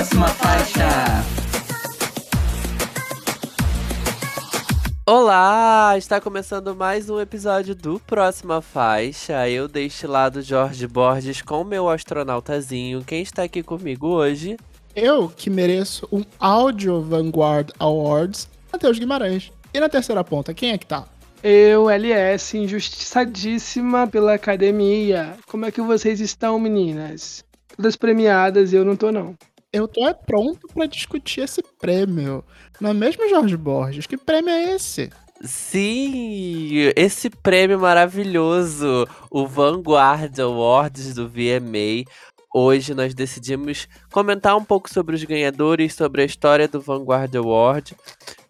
[0.00, 0.88] Próxima faixa.
[5.04, 5.92] Olá!
[5.98, 9.46] Está começando mais um episódio do Próxima Faixa.
[9.46, 13.04] Eu deste lado Jorge Borges com meu astronautazinho.
[13.04, 14.56] Quem está aqui comigo hoje?
[14.96, 19.52] Eu, que mereço um Audio Vanguard Awards, Matheus Guimarães.
[19.74, 21.04] E na terceira ponta, quem é que tá?
[21.42, 25.36] Eu, LS, injustiçadíssima pela academia.
[25.46, 27.44] Como é que vocês estão, meninas?
[27.76, 29.36] Todas premiadas e eu não tô, não.
[29.72, 32.44] Eu tô é pronto para discutir esse prêmio.
[32.80, 34.06] Não é mesmo, Jorge Borges?
[34.06, 35.10] Que prêmio é esse?
[35.42, 42.04] Sim, esse prêmio maravilhoso, o Vanguard Awards do VMA.
[42.52, 47.96] Hoje nós decidimos comentar um pouco sobre os ganhadores, sobre a história do Vanguard Award,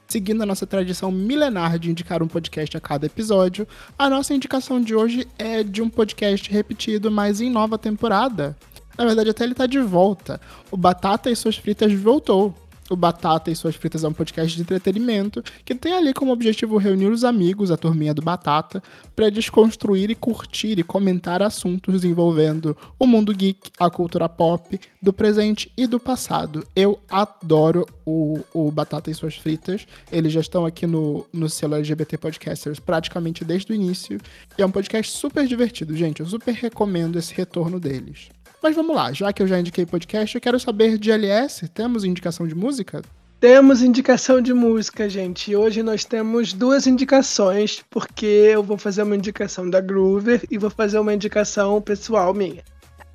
[0.07, 4.81] Seguindo a nossa tradição milenar de indicar um podcast a cada episódio, a nossa indicação
[4.81, 8.55] de hoje é de um podcast repetido, mas em nova temporada.
[8.97, 10.39] Na verdade, até ele tá de volta.
[10.71, 12.55] O Batata e Suas Fritas voltou.
[12.89, 16.77] O Batata e Suas Fritas é um podcast de entretenimento que tem ali como objetivo
[16.77, 18.81] reunir os amigos, a turminha do Batata,
[19.15, 25.11] para desconstruir e curtir e comentar assuntos envolvendo o mundo geek, a cultura pop, do
[25.11, 26.65] presente e do passado.
[26.75, 29.85] Eu adoro o, o Batata e Suas Fritas.
[30.11, 34.19] Eles já estão aqui no, no selo LGBT Podcasters praticamente desde o início.
[34.57, 36.21] E é um podcast super divertido, gente.
[36.21, 38.29] Eu super recomendo esse retorno deles.
[38.61, 42.03] Mas vamos lá, já que eu já indiquei podcast, eu quero saber de LS, temos
[42.03, 43.01] indicação de música?
[43.39, 45.55] Temos indicação de música, gente.
[45.55, 50.71] Hoje nós temos duas indicações, porque eu vou fazer uma indicação da Groover e vou
[50.71, 52.63] fazer uma indicação pessoal minha.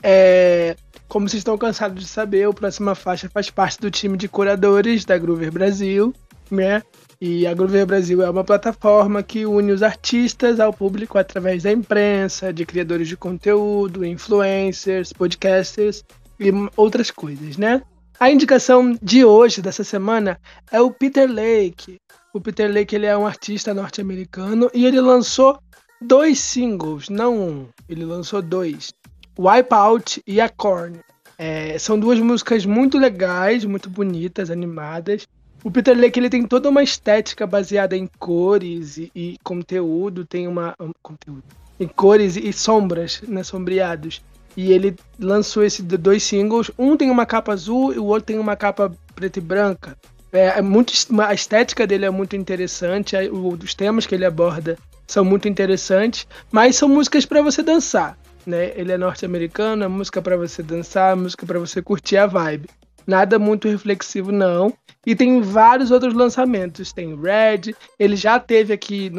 [0.01, 0.77] É,
[1.09, 5.05] como vocês estão cansados de saber, o Próxima Faixa faz parte do time de curadores
[5.05, 6.15] da Groover Brasil,
[6.49, 6.83] né?
[7.25, 11.71] E a Groover Brasil é uma plataforma que une os artistas ao público através da
[11.71, 16.03] imprensa, de criadores de conteúdo, influencers, podcasters
[16.41, 17.81] e outras coisas, né?
[18.19, 20.37] A indicação de hoje, dessa semana,
[20.73, 22.01] é o Peter Lake.
[22.35, 25.61] O Peter Lake ele é um artista norte-americano e ele lançou
[26.01, 28.93] dois singles, não um, ele lançou dois.
[29.39, 30.99] Wipeout e A Corn.
[31.39, 35.25] É, são duas músicas muito legais, muito bonitas, animadas.
[35.65, 40.49] O Peter Lake ele tem toda uma estética baseada em cores e, e conteúdo, tem
[40.49, 41.45] uma um, conteúdo
[41.79, 44.23] em cores e sombras, né, sombreados.
[44.57, 46.71] E ele lançou esses dois singles.
[46.79, 49.97] Um tem uma capa azul e o outro tem uma capa preta e branca.
[50.33, 55.25] É, é muito, a estética dele é muito interessante, os temas que ele aborda são
[55.25, 58.17] muito interessantes, mas são músicas para você dançar.
[58.47, 58.73] Né?
[58.75, 62.69] Ele é norte-americano, é música para você dançar, música para você curtir a vibe.
[63.07, 64.73] Nada muito reflexivo, não.
[65.05, 66.93] E tem vários outros lançamentos.
[66.93, 69.11] Tem Red, ele já teve aqui,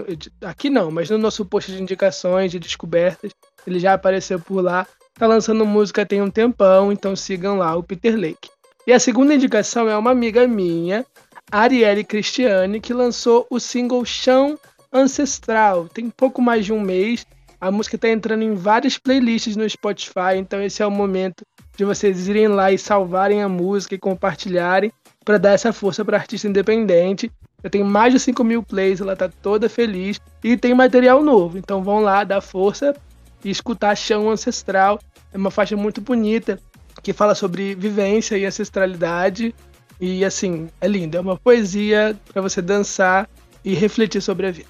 [0.41, 3.31] aqui não, mas no nosso post de indicações, de descobertas,
[3.67, 4.87] ele já apareceu por lá.
[5.13, 8.49] Tá lançando música tem um tempão, então sigam lá o Peter Lake.
[8.87, 11.05] E a segunda indicação é uma amiga minha,
[11.51, 14.57] Arielle Cristiane, que lançou o single Chão
[14.91, 15.87] Ancestral.
[15.87, 17.25] Tem pouco mais de um mês.
[17.61, 21.85] A música está entrando em várias playlists no Spotify, então esse é o momento de
[21.85, 24.91] vocês irem lá e salvarem a música e compartilharem
[25.23, 27.31] para dar essa força para artista independente.
[27.63, 31.57] Eu tenho mais de 5 mil plays, ela tá toda feliz e tem material novo.
[31.57, 32.93] Então vão lá, dar força
[33.43, 34.99] e escutar Chão Ancestral.
[35.33, 36.59] É uma faixa muito bonita
[37.01, 39.55] que fala sobre vivência e ancestralidade.
[39.99, 41.17] E assim, é lindo.
[41.17, 43.29] É uma poesia para você dançar
[43.63, 44.69] e refletir sobre a vida.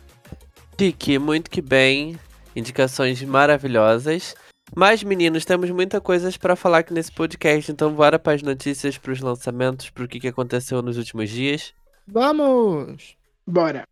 [0.80, 2.18] Chique, muito que bem.
[2.56, 4.36] Indicações maravilhosas.
[4.76, 8.98] Mas, meninos, temos muita coisas para falar aqui nesse podcast, então bora para as notícias,
[8.98, 11.74] para os lançamentos, para o que, que aconteceu nos últimos dias.
[12.08, 13.16] Vamos!
[13.46, 13.88] Bora!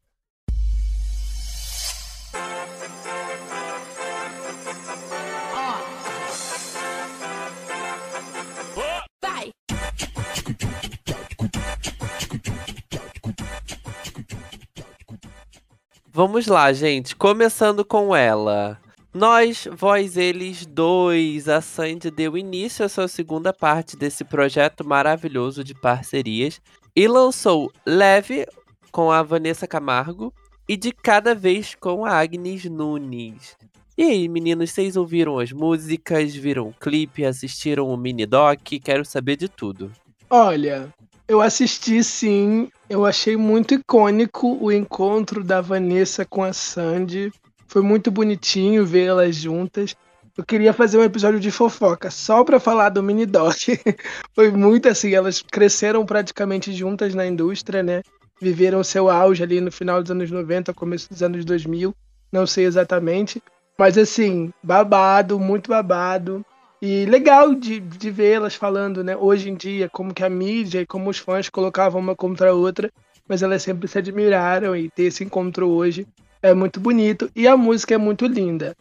[16.13, 17.16] Vamos lá, gente.
[17.16, 18.77] Começando com ela.
[19.13, 25.66] Nós, Vós, Eles dois, a Sandy deu início à sua segunda parte desse projeto maravilhoso
[25.66, 26.62] de parcerias
[26.96, 28.48] e lançou Leve
[28.90, 30.34] com a Vanessa Camargo
[30.68, 33.58] e De Cada Vez com a Agnes Nunes.
[33.98, 38.62] E aí, meninos, vocês ouviram as músicas, viram o clipe, assistiram o mini doc?
[38.81, 39.92] Quero saber de tudo.
[40.30, 40.88] Olha,
[41.28, 47.30] eu assisti sim, eu achei muito icônico o encontro da Vanessa com a Sandy.
[47.72, 49.96] Foi muito bonitinho ver elas juntas.
[50.38, 53.56] Eu queria fazer um episódio de fofoca só para falar do mini doc.
[54.36, 58.02] Foi muito assim, elas cresceram praticamente juntas na indústria, né?
[58.42, 61.96] Viveram seu auge ali no final dos anos 90, começo dos anos 2000,
[62.30, 63.42] não sei exatamente,
[63.78, 66.46] mas assim, babado, muito babado.
[66.82, 70.86] E legal de, de vê-las falando, né, hoje em dia, como que a mídia e
[70.86, 72.92] como os fãs colocavam uma contra a outra,
[73.30, 76.06] mas elas sempre se admiraram e ter esse encontro hoje
[76.42, 78.76] é muito bonito e a música é muito linda.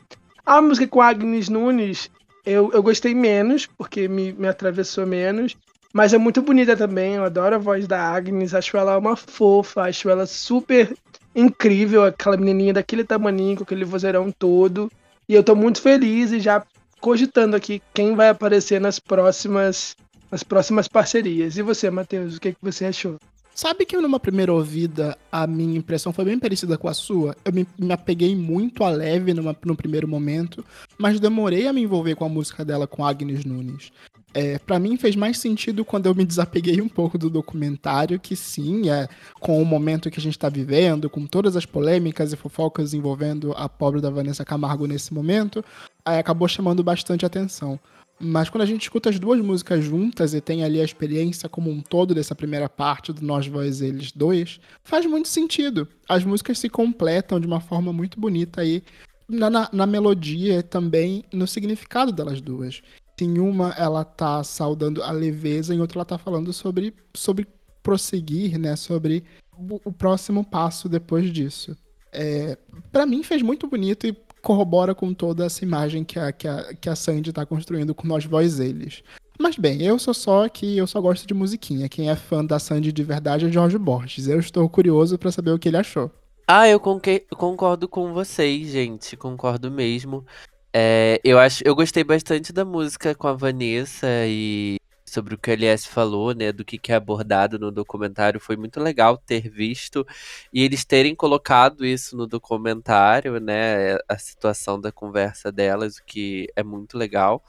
[0.44, 2.10] A música com Agnes Nunes
[2.44, 5.56] eu, eu gostei menos, porque me, me atravessou menos,
[5.92, 7.14] mas é muito bonita também.
[7.14, 10.94] Eu adoro a voz da Agnes, acho ela uma fofa, acho ela super
[11.34, 14.90] incrível, aquela menininha daquele tamaninho, com aquele vozeirão todo.
[15.28, 16.62] E eu tô muito feliz e já
[17.00, 19.96] cogitando aqui quem vai aparecer nas próximas,
[20.30, 21.56] nas próximas parcerias.
[21.56, 23.16] E você, Matheus, o que, que você achou?
[23.60, 27.36] Sabe que numa primeira ouvida a minha impressão foi bem parecida com a sua?
[27.44, 30.64] Eu me, me apeguei muito a leve numa, no primeiro momento,
[30.96, 33.92] mas demorei a me envolver com a música dela com Agnes Nunes.
[34.32, 38.34] É, para mim fez mais sentido quando eu me desapeguei um pouco do documentário, que
[38.34, 39.06] sim, é
[39.38, 43.52] com o momento que a gente está vivendo, com todas as polêmicas e fofocas envolvendo
[43.58, 45.62] a pobre da Vanessa Camargo nesse momento,
[46.02, 47.78] aí acabou chamando bastante atenção.
[48.22, 51.70] Mas quando a gente escuta as duas músicas juntas e tem ali a experiência como
[51.70, 55.88] um todo dessa primeira parte do Nós, Vós, Eles dois, faz muito sentido.
[56.06, 58.82] As músicas se completam de uma forma muito bonita aí
[59.26, 62.82] na, na, na melodia também no significado delas duas.
[63.18, 67.46] Em uma ela tá saudando a leveza, em outra ela tá falando sobre, sobre
[67.82, 68.76] prosseguir, né?
[68.76, 69.24] Sobre
[69.56, 71.74] o, o próximo passo depois disso.
[72.12, 72.58] É,
[72.90, 76.74] para mim fez muito bonito e corrobora com toda essa imagem que a, que a,
[76.74, 79.02] que a Sandy está construindo com nós vós eles.
[79.38, 81.88] Mas bem, eu sou só que eu só gosto de musiquinha.
[81.88, 84.28] Quem é fã da Sandy de verdade é Jorge Borges.
[84.28, 86.10] Eu estou curioso para saber o que ele achou.
[86.46, 89.16] Ah, eu concordo com vocês, gente.
[89.16, 90.26] Concordo mesmo.
[90.72, 94.76] É, eu acho, eu gostei bastante da música com a Vanessa e
[95.10, 98.56] sobre o que a LS falou, né, do que, que é abordado no documentário, foi
[98.56, 100.06] muito legal ter visto
[100.52, 106.48] e eles terem colocado isso no documentário, né, a situação da conversa delas, o que
[106.56, 107.42] é muito legal.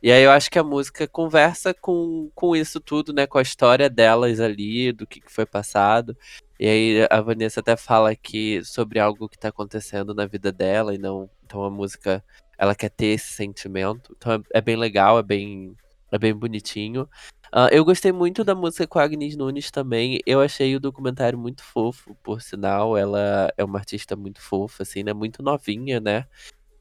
[0.00, 3.42] E aí eu acho que a música conversa com, com isso tudo, né, com a
[3.42, 6.16] história delas ali, do que, que foi passado.
[6.58, 10.94] E aí a Vanessa até fala que sobre algo que está acontecendo na vida dela
[10.94, 12.24] e não, então a música
[12.56, 14.14] ela quer ter esse sentimento.
[14.16, 15.76] Então é, é bem legal, é bem
[16.10, 17.08] é bem bonitinho.
[17.54, 20.20] Uh, eu gostei muito da música com a Agnes Nunes também.
[20.26, 22.96] Eu achei o documentário muito fofo, por sinal.
[22.96, 25.12] Ela é uma artista muito fofa, assim, né?
[25.12, 26.26] Muito novinha, né?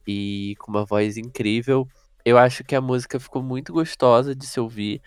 [0.05, 1.87] E com uma voz incrível.
[2.25, 5.01] Eu acho que a música ficou muito gostosa de se ouvir.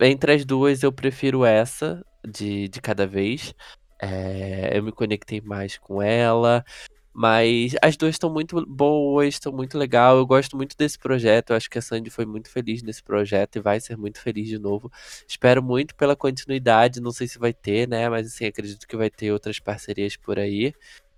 [0.00, 3.54] Entre as duas, eu prefiro essa, de, de cada vez.
[4.00, 6.64] É, eu me conectei mais com ela.
[7.12, 10.16] Mas as duas estão muito boas, estão muito legal.
[10.16, 11.50] Eu gosto muito desse projeto.
[11.50, 14.48] Eu acho que a Sandy foi muito feliz nesse projeto e vai ser muito feliz
[14.48, 14.90] de novo.
[15.26, 17.00] Espero muito pela continuidade.
[17.00, 18.08] Não sei se vai ter, né?
[18.08, 20.72] Mas assim, acredito que vai ter outras parcerias por aí.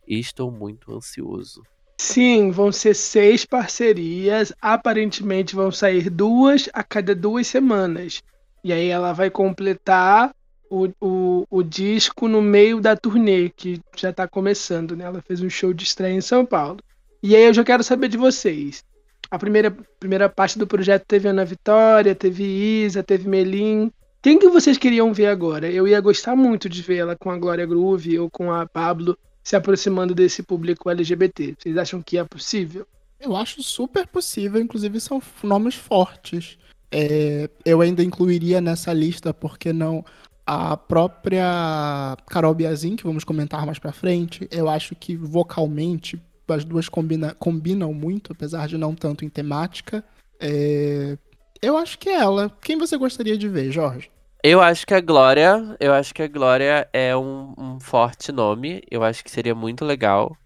[0.08, 1.62] E estou muito ansioso.
[1.98, 4.52] Sim, vão ser seis parcerias.
[4.60, 8.22] Aparentemente vão sair duas a cada duas semanas.
[8.64, 10.34] E aí ela vai completar
[10.72, 15.04] o, o, o disco no meio da turnê, que já está começando, né?
[15.04, 16.78] Ela fez um show de estreia em São Paulo.
[17.22, 18.82] E aí eu já quero saber de vocês.
[19.30, 22.42] A primeira, primeira parte do projeto teve Ana Vitória, teve
[22.84, 23.92] Isa, teve Melim.
[24.22, 25.70] Quem que vocês queriam ver agora?
[25.70, 29.54] Eu ia gostar muito de vê-la com a Glória Groove ou com a Pablo se
[29.54, 31.54] aproximando desse público LGBT.
[31.58, 32.86] Vocês acham que é possível?
[33.20, 36.56] Eu acho super possível, inclusive são nomes fortes.
[36.90, 40.04] É, eu ainda incluiria nessa lista, porque não
[40.46, 46.64] a própria Carol Biazin, que vamos comentar mais pra frente, eu acho que vocalmente as
[46.64, 50.04] duas combina, combinam muito, apesar de não tanto em temática.
[50.40, 51.16] É...
[51.62, 52.50] Eu acho que é ela.
[52.60, 54.10] Quem você gostaria de ver, Jorge?
[54.42, 58.82] Eu acho que a Glória, eu acho que a Glória é um, um forte nome.
[58.90, 60.36] Eu acho que seria muito legal.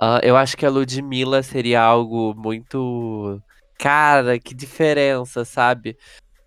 [0.00, 3.40] Uh, eu acho que a Ludmilla seria algo muito.
[3.78, 5.96] Cara, que diferença, sabe?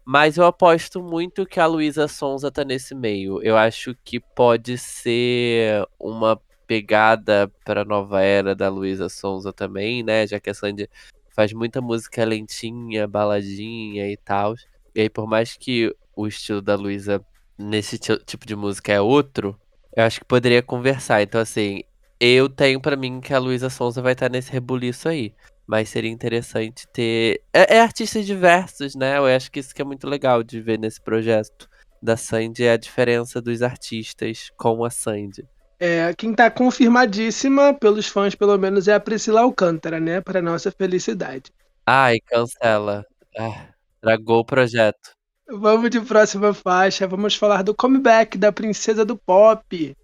[0.06, 3.42] Mas eu aposto muito que a Luísa Sonza tá nesse meio.
[3.42, 10.28] Eu acho que pode ser uma pegada pra nova era da Luísa Sonza também, né?
[10.28, 10.90] Já que a Sandy
[11.36, 14.56] faz muita música lentinha, baladinha e tal.
[14.94, 17.24] E aí, por mais que o estilo da Luísa
[17.58, 19.60] nesse tipo de música é outro,
[19.96, 21.22] eu acho que poderia conversar.
[21.22, 21.84] Então, assim,
[22.20, 25.34] eu tenho para mim que a Luísa Sonza vai estar nesse rebuliço aí.
[25.66, 27.42] Mas seria interessante ter.
[27.54, 29.18] É, é, artistas diversos, né?
[29.18, 31.70] Eu acho que isso que é muito legal de ver nesse projeto
[32.02, 35.48] da Sandy é a diferença dos artistas com a Sandy.
[35.80, 40.22] É, quem tá confirmadíssima pelos fãs, pelo menos, é a Priscila Alcântara, né?
[40.22, 41.52] Para nossa felicidade.
[41.86, 43.06] Ai, cancela.
[43.38, 43.68] Ah,
[44.02, 45.12] tragou o projeto.
[45.50, 47.08] Vamos de próxima faixa.
[47.08, 49.96] Vamos falar do comeback da princesa do pop.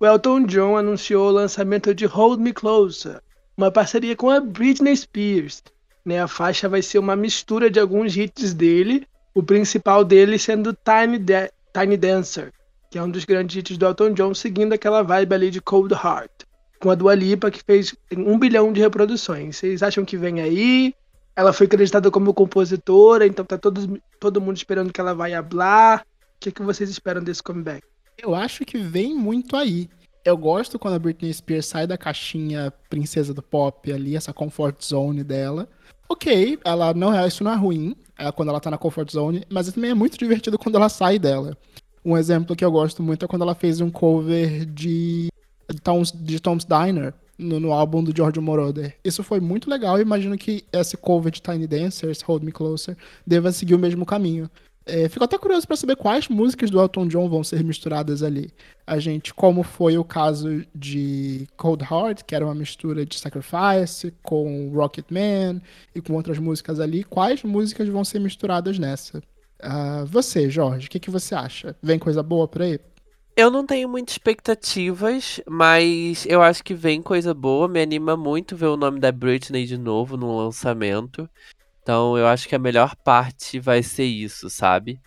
[0.00, 3.20] O Elton John anunciou o lançamento de Hold Me Closer,
[3.60, 5.62] uma parceria com a Britney Spears.
[6.04, 10.72] Né, a faixa vai ser uma mistura de alguns hits dele, o principal dele sendo
[10.72, 12.52] Tiny, da Tiny Dancer,
[12.90, 15.92] que é um dos grandes hits do Elton John, seguindo aquela vibe ali de Cold
[15.92, 16.30] Heart,
[16.80, 19.56] com a Dua Lipa, que fez um bilhão de reproduções.
[19.56, 20.94] Vocês acham que vem aí?
[21.36, 26.00] Ela foi acreditada como compositora, então tá todo, todo mundo esperando que ela vai hablar.
[26.00, 27.82] O que, que vocês esperam desse comeback?
[28.16, 29.88] Eu acho que vem muito aí.
[30.24, 34.82] Eu gosto quando a Britney Spears sai da caixinha princesa do pop ali, essa comfort
[34.84, 35.68] zone dela.
[36.08, 39.44] Ok, ela não é, isso não é ruim, é quando ela tá na comfort zone,
[39.48, 41.56] mas também é muito divertido quando ela sai dela.
[42.04, 45.28] Um exemplo que eu gosto muito é quando ela fez um cover de,
[45.70, 48.96] de, Tom's, de Tom's Diner no, no, álbum do George Moroder.
[49.04, 52.96] Isso foi muito legal e imagino que esse cover de Tiny Dancers, Hold Me Closer,
[53.26, 54.50] deva seguir o mesmo caminho.
[54.90, 58.50] É, fico até curioso para saber quais músicas do Elton John vão ser misturadas ali.
[58.84, 64.12] A gente, como foi o caso de Cold Heart, que era uma mistura de Sacrifice
[64.22, 65.60] com Rocket Man
[65.94, 69.22] e com outras músicas ali, quais músicas vão ser misturadas nessa?
[69.62, 71.76] Uh, você, Jorge, o que, que você acha?
[71.80, 72.80] Vem coisa boa por aí?
[73.36, 77.68] Eu não tenho muitas expectativas, mas eu acho que vem coisa boa.
[77.68, 81.30] Me anima muito ver o nome da Britney de novo no lançamento.
[81.90, 85.00] Então eu acho que a melhor parte vai ser isso, sabe?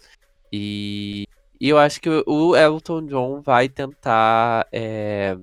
[0.52, 1.26] E,
[1.58, 5.34] e eu acho que o Elton John vai tentar é,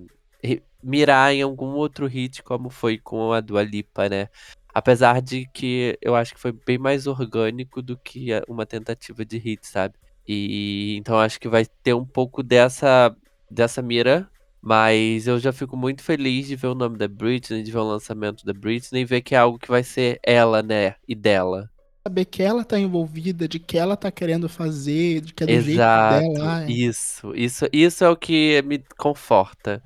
[0.84, 4.28] mirar em algum outro hit, como foi com a Dua Lipa, né?
[4.74, 9.38] Apesar de que eu acho que foi bem mais orgânico do que uma tentativa de
[9.38, 9.94] hit, sabe?
[10.28, 13.16] E então acho que vai ter um pouco dessa,
[13.50, 14.28] dessa mira
[14.62, 17.88] mas eu já fico muito feliz de ver o nome da Britney, de ver o
[17.88, 20.94] lançamento da Britney e ver que é algo que vai ser ela, né?
[21.08, 21.70] E dela.
[22.06, 25.52] Saber que ela tá envolvida, de que ela tá querendo fazer, de que é do
[25.52, 26.64] Exato, jeito dela.
[26.64, 26.70] É.
[26.70, 29.82] Isso, isso, isso é o que me conforta.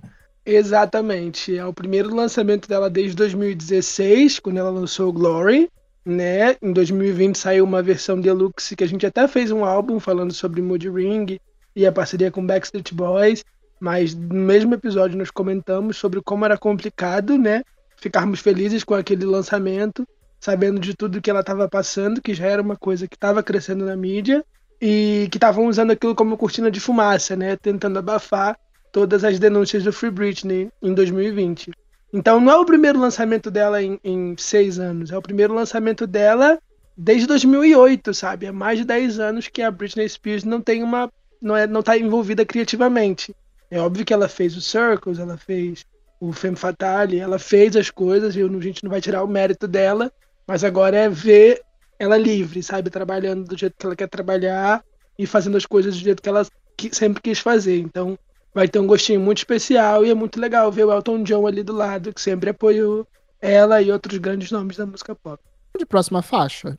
[0.47, 1.57] Exatamente.
[1.57, 5.71] É o primeiro lançamento dela desde 2016, quando ela lançou Glory.
[6.05, 6.57] Né?
[6.61, 10.61] Em 2020 saiu uma versão deluxe que a gente até fez um álbum falando sobre
[10.61, 11.41] Moody Ring
[11.75, 13.43] e a parceria com Backstreet Boys.
[13.85, 17.63] Mas no mesmo episódio nós comentamos sobre como era complicado, né?
[17.99, 20.09] Ficarmos felizes com aquele lançamento,
[20.41, 23.85] sabendo de tudo que ela estava passando, que já era uma coisa que estava crescendo
[23.85, 24.43] na mídia
[24.81, 27.57] e que estavam usando aquilo como cortina de fumaça, né?
[27.57, 28.59] Tentando abafar
[28.91, 31.71] todas as denúncias do Free Britney em 2020.
[32.11, 36.07] Então não é o primeiro lançamento dela em, em seis anos, é o primeiro lançamento
[36.07, 36.59] dela
[36.97, 38.47] desde 2008, sabe?
[38.47, 41.81] Há mais de 10 anos que a Britney Spears não tem uma não é não
[41.81, 43.35] está envolvida criativamente.
[43.75, 45.85] É óbvio que ela fez o Circles, ela fez
[46.21, 49.67] o Femme Fatale, ela fez as coisas, e a gente não vai tirar o mérito
[49.67, 50.13] dela,
[50.47, 51.61] mas agora é ver
[51.99, 52.89] ela livre, sabe?
[52.89, 54.85] Trabalhando do jeito que ela quer trabalhar
[55.19, 56.47] e fazendo as coisas do jeito que ela
[56.93, 57.81] sempre quis fazer.
[57.81, 58.17] Então
[58.55, 61.65] vai ter um gostinho muito especial e é muito legal ver o Elton John ali
[61.65, 63.05] do lado, que sempre apoiou
[63.43, 65.43] ela e outros grandes nomes da música pop.
[65.77, 66.79] De próxima faixa.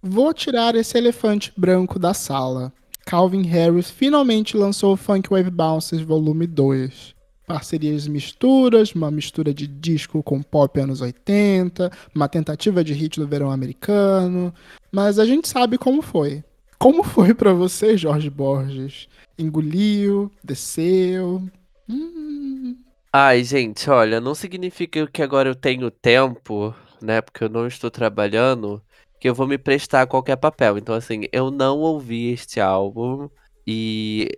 [0.00, 2.72] Vou tirar esse elefante branco da sala.
[3.06, 7.14] Calvin Harris finalmente lançou Funk Wave Bounces Volume 2.
[7.46, 13.26] Parcerias misturas, uma mistura de disco com pop anos 80, uma tentativa de hit do
[13.26, 14.54] verão americano,
[14.90, 16.42] mas a gente sabe como foi.
[16.78, 19.08] Como foi para você, Jorge Borges?
[19.38, 21.42] Engoliu, desceu?
[21.88, 22.76] Hum...
[23.12, 27.20] Ai, gente, olha, não significa que agora eu tenho tempo, né?
[27.20, 28.82] Porque eu não estou trabalhando
[29.22, 30.76] que eu vou me prestar a qualquer papel.
[30.76, 33.28] Então, assim, eu não ouvi este álbum
[33.64, 34.28] e.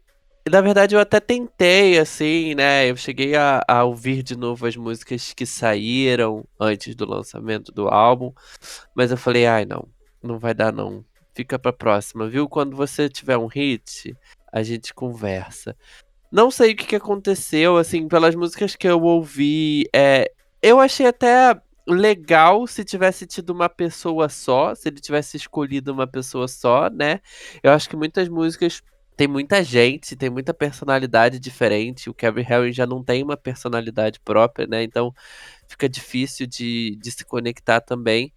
[0.47, 2.91] Na verdade, eu até tentei, assim, né?
[2.91, 7.89] Eu cheguei a, a ouvir de novo as músicas que saíram antes do lançamento do
[7.89, 8.31] álbum,
[8.95, 9.89] mas eu falei, ai, não,
[10.23, 11.03] não vai dar, não.
[11.35, 12.47] Fica pra próxima, viu?
[12.47, 14.15] Quando você tiver um hit,
[14.53, 15.75] a gente conversa.
[16.31, 21.07] Não sei o que, que aconteceu, assim, pelas músicas que eu ouvi, é, eu achei
[21.07, 26.89] até legal se tivesse tido uma pessoa só, se ele tivesse escolhido uma pessoa só,
[26.89, 27.21] né?
[27.63, 28.83] Eu acho que muitas músicas
[29.17, 32.11] tem muita gente, tem muita personalidade diferente.
[32.11, 34.83] O Kevin Harris já não tem uma personalidade própria, né?
[34.83, 35.15] Então
[35.69, 38.33] fica difícil de, de se conectar também.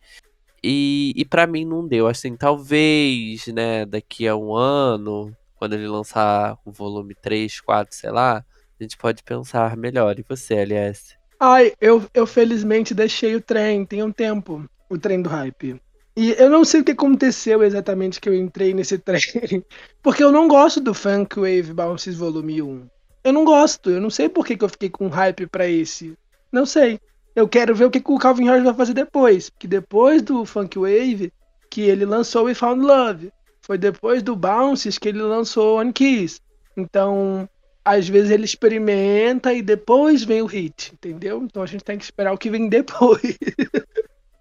[0.63, 2.07] E, e para mim não deu.
[2.07, 8.11] Assim, talvez, né, daqui a um ano, quando ele lançar o volume 3, 4, sei
[8.11, 8.45] lá,
[8.79, 10.19] a gente pode pensar melhor.
[10.19, 11.16] E você, LS?
[11.39, 15.79] Ai, eu, eu felizmente deixei o trem, tem um tempo, o trem do hype.
[16.15, 19.63] E eu não sei o que aconteceu exatamente que eu entrei nesse trem,
[20.01, 22.87] porque eu não gosto do Funk Wave Bounces Volume 1.
[23.23, 26.17] Eu não gosto, eu não sei por que, que eu fiquei com hype para esse.
[26.51, 26.99] Não sei.
[27.35, 30.43] Eu quero ver o que, que o Calvin Harris vai fazer depois, porque depois do
[30.43, 31.31] Funk Wave
[31.69, 36.39] que ele lançou We Found Love, foi depois do Bounces que ele lançou One Kiss.
[36.75, 37.47] Então,
[37.87, 41.41] às vezes ele experimenta e depois vem o hit, entendeu?
[41.41, 43.37] Então a gente tem que esperar o que vem depois.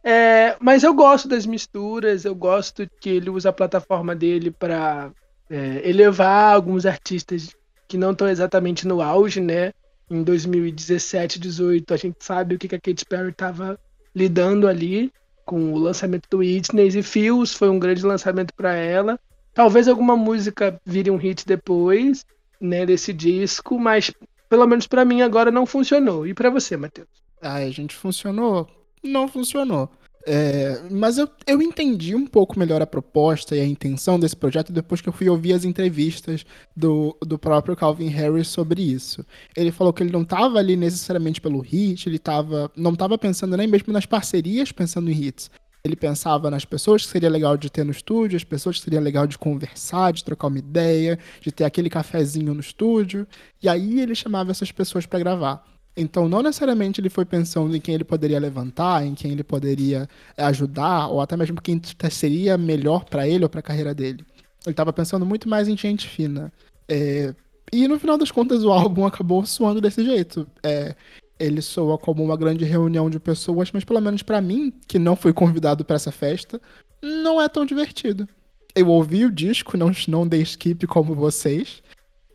[0.03, 5.13] é, mas eu gosto das misturas, eu gosto que ele usa a plataforma dele para
[5.49, 7.55] é, elevar alguns artistas
[7.87, 9.73] que não estão exatamente no auge, né?
[10.11, 13.79] Em 2017, 18, a gente sabe o que a Katy Perry estava
[14.15, 15.13] lidando ali
[15.45, 19.19] com o lançamento do Whitney e Fios foi um grande lançamento para ela.
[19.55, 22.25] Talvez alguma música vire um hit depois,
[22.61, 24.13] né, desse disco, mas
[24.49, 26.27] pelo menos para mim agora não funcionou.
[26.27, 27.09] E para você, Matheus?
[27.43, 28.69] Ai, gente, funcionou?
[29.03, 29.91] Não funcionou.
[30.29, 34.73] É, mas eu, eu entendi um pouco melhor a proposta e a intenção desse projeto
[34.73, 36.45] depois que eu fui ouvir as entrevistas
[36.77, 39.25] do, do próprio Calvin Harris sobre isso.
[39.57, 43.57] Ele falou que ele não estava ali necessariamente pelo hit, ele tava, não estava pensando
[43.57, 45.49] nem mesmo nas parcerias, pensando em hits.
[45.87, 49.01] Ele pensava nas pessoas que seria legal de ter no estúdio, as pessoas que seria
[49.01, 53.27] legal de conversar, de trocar uma ideia, de ter aquele cafezinho no estúdio.
[53.63, 55.65] E aí ele chamava essas pessoas para gravar.
[55.97, 60.07] Então, não necessariamente ele foi pensando em quem ele poderia levantar, em quem ele poderia
[60.37, 64.25] ajudar, ou até mesmo quem seria melhor para ele ou para a carreira dele.
[64.67, 66.53] Ele estava pensando muito mais em gente fina.
[66.89, 67.35] É...
[67.73, 70.47] E no final das contas, o álbum acabou soando desse jeito.
[70.63, 70.95] É
[71.39, 75.17] ele soa como uma grande reunião de pessoas, mas pelo menos para mim, que não
[75.17, 76.61] fui convidado para essa festa,
[77.03, 78.29] não é tão divertido.
[78.75, 81.83] Eu ouvi o disco, não, não dei skip como vocês,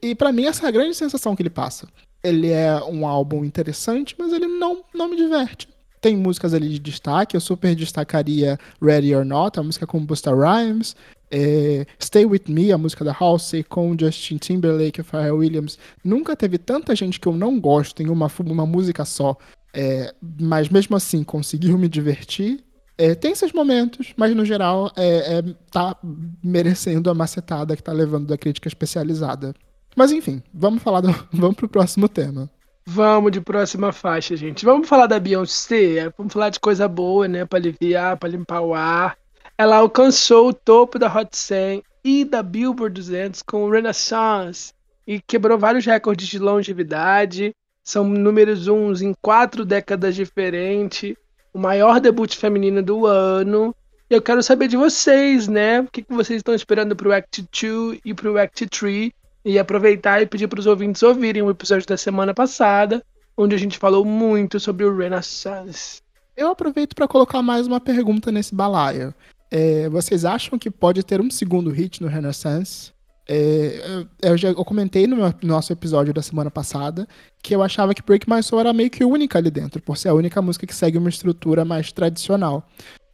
[0.02, 1.88] e para mim essa é a grande sensação que ele passa.
[2.24, 5.68] Ele é um álbum interessante, mas ele não, não me diverte.
[6.00, 10.32] Tem músicas ali de destaque, eu super destacaria Ready or Not, a música com Busta
[10.32, 10.96] Rhymes,
[11.32, 15.80] é, Stay With Me, a música da Halsey, com Justin Timberlake e Pharrell Williams.
[16.04, 19.38] Nunca teve tanta gente que eu não gosto em uma, uma música só,
[19.74, 22.64] é, mas mesmo assim conseguiu me divertir.
[22.98, 25.96] É, tem esses momentos, mas no geral é, é, tá
[26.44, 29.56] merecendo a macetada que tá levando da crítica especializada.
[29.96, 32.50] Mas enfim, vamos falar do, vamos pro próximo tema.
[32.86, 34.66] Vamos de próxima faixa, gente.
[34.66, 36.12] Vamos falar da Beyoncé.
[36.18, 37.46] Vamos falar de coisa boa, né?
[37.46, 39.18] Pra aliviar, pra limpar o ar.
[39.58, 44.74] Ela alcançou o topo da Hot 100 e da Billboard 200 com Renaissance
[45.06, 47.54] e quebrou vários recordes de longevidade.
[47.84, 51.16] São números uns em quatro décadas diferentes.
[51.54, 53.76] O maior debut feminino do ano.
[54.10, 55.82] Eu quero saber de vocês, né?
[55.82, 59.12] O que, vocês estão esperando pro Act 2 e pro Act 3.
[59.44, 63.04] E aproveitar e pedir para os ouvintes ouvirem o episódio da semana passada,
[63.36, 66.02] onde a gente falou muito sobre o Renaissance.
[66.38, 69.14] Eu aproveito para colocar mais uma pergunta nesse balaio.
[69.52, 72.94] É, vocês acham que pode ter um segundo hit no Renaissance?
[73.28, 77.08] É, eu, já, eu comentei no, no, nosso episódio da semana passada
[77.42, 80.10] que eu achava que Break My Soul era meio que única ali dentro, por ser
[80.10, 82.68] a única música que segue uma estrutura mais tradicional.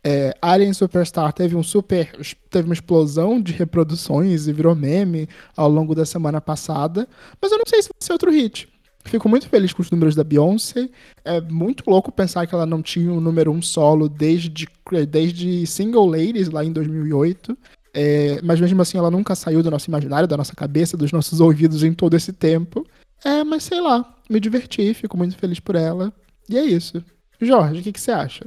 [0.03, 2.11] É, Alien Superstar teve um super.
[2.49, 7.07] teve uma explosão de reproduções e virou meme ao longo da semana passada,
[7.41, 8.69] mas eu não sei se vai ser outro hit.
[9.07, 10.89] Fico muito feliz com os números da Beyoncé.
[11.23, 14.67] É muito louco pensar que ela não tinha um número um solo desde,
[15.09, 17.57] desde Single Ladies, lá em 2008.
[17.93, 21.39] É, mas mesmo assim, ela nunca saiu do nosso imaginário, da nossa cabeça, dos nossos
[21.39, 22.85] ouvidos em todo esse tempo.
[23.23, 26.13] É, mas sei lá, me diverti, fico muito feliz por ela.
[26.49, 27.03] E é isso.
[27.39, 28.45] Jorge, o que, que você acha?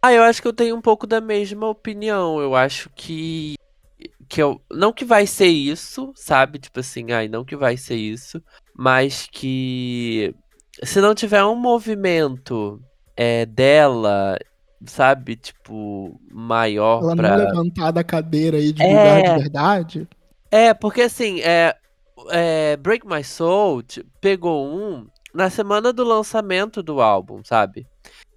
[0.00, 2.40] Ah, eu acho que eu tenho um pouco da mesma opinião.
[2.40, 3.56] Eu acho que
[4.28, 6.58] que eu não que vai ser isso, sabe?
[6.58, 8.42] Tipo assim, ai, não que vai ser isso,
[8.78, 10.32] mas que
[10.84, 12.80] se não tiver um movimento
[13.16, 14.38] é, dela,
[14.86, 17.36] sabe, tipo, maior Ela pra...
[17.36, 19.22] não levantar da cadeira e divulgar é...
[19.22, 20.08] de verdade.
[20.48, 21.74] É, porque assim, é,
[22.30, 23.82] é, Break My Soul
[24.20, 27.84] pegou um na semana do lançamento do álbum, sabe?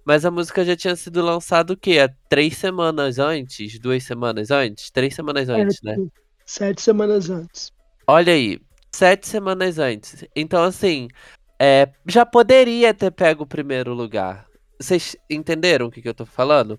[0.04, 2.00] Mas a música já tinha sido lançada o quê?
[2.00, 3.78] Há três semanas antes?
[3.78, 4.90] Duas semanas antes?
[4.90, 6.06] Três semanas antes, é, né?
[6.44, 7.70] Sete semanas antes.
[8.08, 8.60] Olha aí,
[8.94, 10.24] sete semanas antes.
[10.34, 11.08] Então, assim,
[11.58, 14.46] é, já poderia ter pego o primeiro lugar.
[14.80, 16.78] Vocês entenderam o que, que eu tô falando?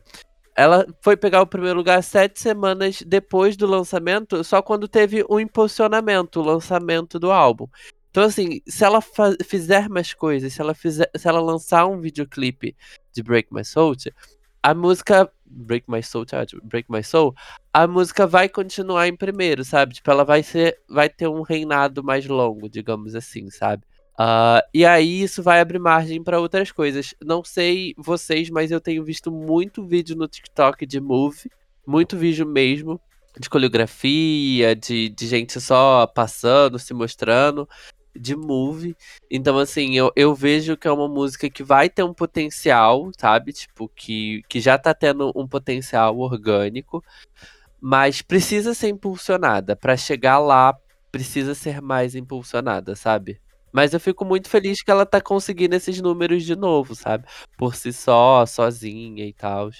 [0.56, 5.36] ela foi pegar o primeiro lugar sete semanas depois do lançamento, só quando teve o
[5.36, 7.68] um impulsionamento, o lançamento do álbum.
[8.12, 9.00] Então, assim, se ela
[9.44, 12.76] fizer mais coisas, se ela, fizer, se ela lançar um videoclipe
[13.12, 13.96] de Break My Soul,
[14.64, 15.30] a música.
[15.56, 16.26] Break My Soul,
[16.64, 17.36] Break My Soul,
[17.72, 19.94] a música vai continuar em primeiro, sabe?
[19.94, 20.80] Tipo, ela vai ser.
[20.90, 23.84] Vai ter um reinado mais longo, digamos assim, sabe?
[24.14, 27.14] Uh, e aí isso vai abrir margem para outras coisas.
[27.24, 31.52] Não sei vocês, mas eu tenho visto muito vídeo no TikTok de Move,
[31.86, 33.00] muito vídeo mesmo,
[33.40, 37.68] de coreografia, de, de gente só passando, se mostrando,
[38.16, 38.96] de Move.
[39.30, 43.54] Então, assim, eu, eu vejo que é uma música que vai ter um potencial, sabe?
[43.54, 47.04] Tipo, que, que já tá tendo um potencial orgânico,
[47.82, 49.76] mas precisa ser impulsionada.
[49.76, 50.76] para chegar lá,
[51.12, 53.40] precisa ser mais impulsionada, sabe?
[53.72, 57.26] Mas eu fico muito feliz que ela tá conseguindo esses números de novo, sabe?
[57.58, 59.72] Por si só, sozinha e tal.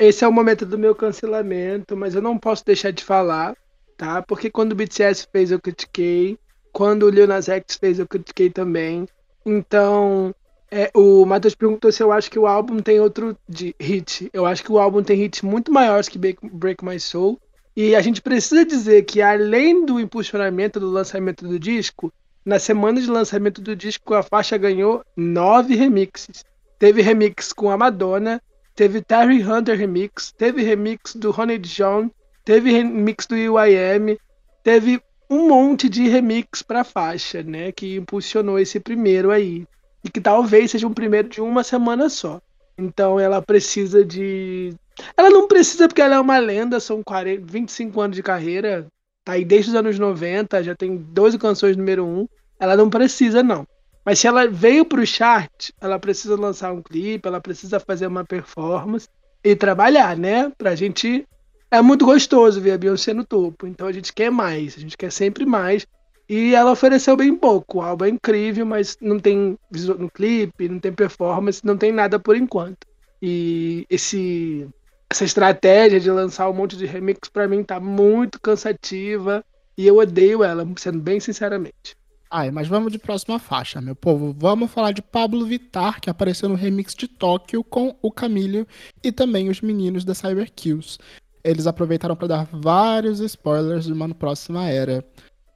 [0.00, 3.56] Esse é o momento do meu cancelamento, mas eu não posso deixar de falar,
[3.96, 4.20] tá?
[4.20, 6.36] Porque quando o BTS fez, eu critiquei.
[6.76, 9.08] Quando o Lil Nas X fez, eu critiquei também.
[9.46, 10.34] Então,
[10.70, 14.28] é, o Matheus perguntou se eu acho que o álbum tem outro de hit.
[14.30, 17.40] Eu acho que o álbum tem hits muito maiores que Break My Soul.
[17.74, 22.12] E a gente precisa dizer que, além do impulsionamento do lançamento do disco,
[22.44, 26.44] na semana de lançamento do disco, a faixa ganhou nove remixes.
[26.78, 28.38] Teve remix com a Madonna,
[28.74, 32.10] teve Terry Hunter remix, teve remix do Honey John,
[32.44, 34.18] teve remix do UIM,
[34.62, 39.66] teve um monte de remix para faixa, né, que impulsionou esse primeiro aí.
[40.04, 42.40] E que talvez seja um primeiro de uma semana só.
[42.78, 44.74] Então ela precisa de.
[45.16, 48.86] Ela não precisa porque ela é uma lenda, são 40, 25 anos de carreira,
[49.24, 52.28] tá aí desde os anos 90, já tem 12 canções número 1.
[52.60, 53.66] Ela não precisa, não.
[54.04, 58.24] Mas se ela veio pro chart, ela precisa lançar um clipe, ela precisa fazer uma
[58.24, 59.08] performance
[59.42, 60.52] e trabalhar, né?
[60.56, 61.26] Pra gente.
[61.70, 63.66] É muito gostoso ver a Beyoncé no topo.
[63.66, 65.86] Então a gente quer mais, a gente quer sempre mais.
[66.28, 67.78] E ela ofereceu bem pouco.
[67.78, 69.56] O álbum é incrível, mas não tem
[69.98, 72.86] no clipe, não tem performance, não tem nada por enquanto.
[73.22, 74.68] E esse
[75.08, 79.44] essa estratégia de lançar um monte de remix para mim tá muito cansativa
[79.78, 81.96] e eu odeio ela, sendo bem sinceramente.
[82.28, 84.34] Ai, mas vamos de próxima faixa, meu povo.
[84.36, 88.66] Vamos falar de Pablo Vittar, que apareceu no remix de Tóquio com o Camilo
[89.02, 90.98] e também os meninos da Cyber Kills.
[91.46, 95.04] Eles aproveitaram para dar vários spoilers de uma próxima era.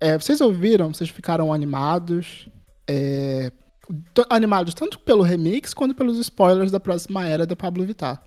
[0.01, 0.95] É, vocês ouviram?
[0.95, 2.49] Vocês ficaram animados?
[2.89, 3.51] É,
[4.29, 8.23] animados tanto pelo remix quanto pelos spoilers da próxima era da Pablo Vittar.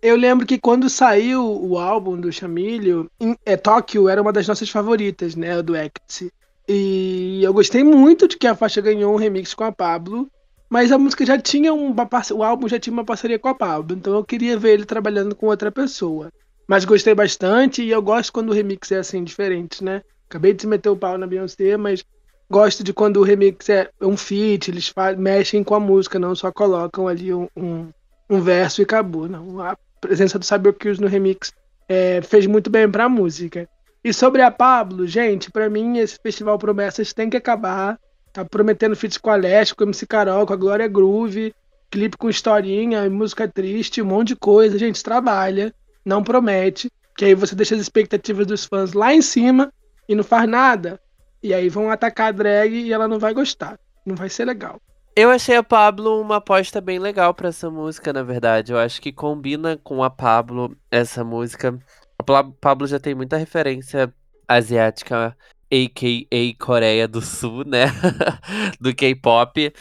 [0.00, 3.10] Eu lembro que quando saiu o álbum do Chamilho,
[3.44, 5.60] é, Tóquio era uma das nossas favoritas, né?
[5.60, 6.32] Do Act.
[6.68, 10.30] E eu gostei muito de que a faixa ganhou um remix com a Pablo,
[10.70, 13.96] mas a música já tinha uma o álbum já tinha uma parceria com a Pablo,
[13.96, 16.30] então eu queria ver ele trabalhando com outra pessoa.
[16.68, 20.02] Mas gostei bastante e eu gosto quando o remix é assim diferente, né?
[20.28, 22.04] Acabei de meter o pau na Beyoncé, mas
[22.50, 26.52] gosto de quando o remix é um feat, eles mexem com a música, não só
[26.52, 27.88] colocam ali um, um,
[28.28, 29.26] um verso e acabou.
[29.26, 31.52] Não, a presença do Cyber Kills no remix
[31.88, 33.66] é, fez muito bem pra música.
[34.04, 37.98] E sobre a Pablo, gente, para mim esse festival Promessas tem que acabar.
[38.30, 41.54] Tá prometendo feats com a Leste, com o MC Carol, com a Glória Groove,
[41.90, 44.78] clipe com historinha, música triste, um monte de coisa.
[44.78, 49.72] Gente, trabalha, não promete, que aí você deixa as expectativas dos fãs lá em cima
[50.08, 51.00] e não faz nada.
[51.42, 53.78] E aí vão atacar a drag e ela não vai gostar.
[54.04, 54.80] Não vai ser legal.
[55.14, 58.72] Eu achei a Pablo uma aposta bem legal para essa música, na verdade.
[58.72, 61.76] Eu acho que combina com a Pablo essa música.
[62.18, 64.14] A Pablo já tem muita referência
[64.46, 65.36] asiática,
[65.70, 66.64] a.k.a.
[66.64, 67.86] Coreia do Sul, né?
[68.80, 69.72] do K-pop.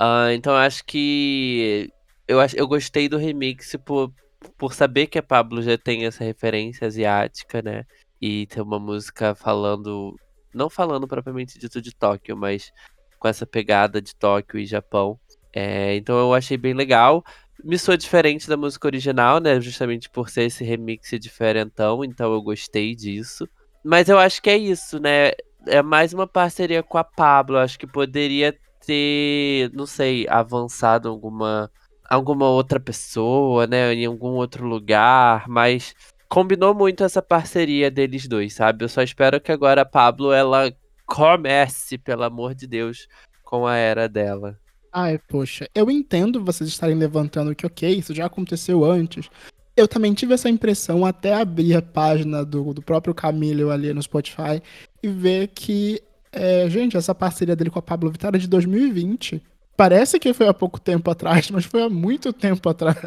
[0.00, 1.92] Uh, então eu acho que
[2.26, 4.12] eu, eu gostei do remix por,
[4.56, 7.84] por saber que a Pablo já tem essa referência asiática, né?
[8.20, 10.14] E ter uma música falando,
[10.54, 12.72] não falando propriamente dito de Tóquio, mas
[13.18, 15.18] com essa pegada de Tóquio e Japão.
[15.52, 17.24] É, então eu achei bem legal.
[17.62, 19.60] Me soa diferente da música original, né?
[19.60, 23.48] Justamente por ser esse remix diferentão, então eu gostei disso.
[23.84, 25.32] Mas eu acho que é isso, né?
[25.66, 27.58] É mais uma parceria com a Pablo.
[27.58, 31.70] Acho que poderia ter, não sei, avançado alguma
[32.10, 35.94] alguma outra pessoa, né, em algum outro lugar, mas
[36.28, 38.84] combinou muito essa parceria deles dois, sabe?
[38.84, 40.74] Eu só espero que agora a Pablo ela
[41.06, 43.06] comece, pelo amor de Deus,
[43.44, 44.58] com a era dela.
[44.92, 49.30] Ai, poxa, eu entendo vocês estarem levantando que, ok, isso já aconteceu antes.
[49.76, 54.02] Eu também tive essa impressão até abrir a página do, do próprio Camilo ali no
[54.02, 54.60] Spotify
[55.00, 59.40] e ver que, é, gente, essa parceria dele com a Pablo Vittar é de 2020.
[59.80, 62.98] Parece que foi há pouco tempo atrás, mas foi há muito tempo atrás.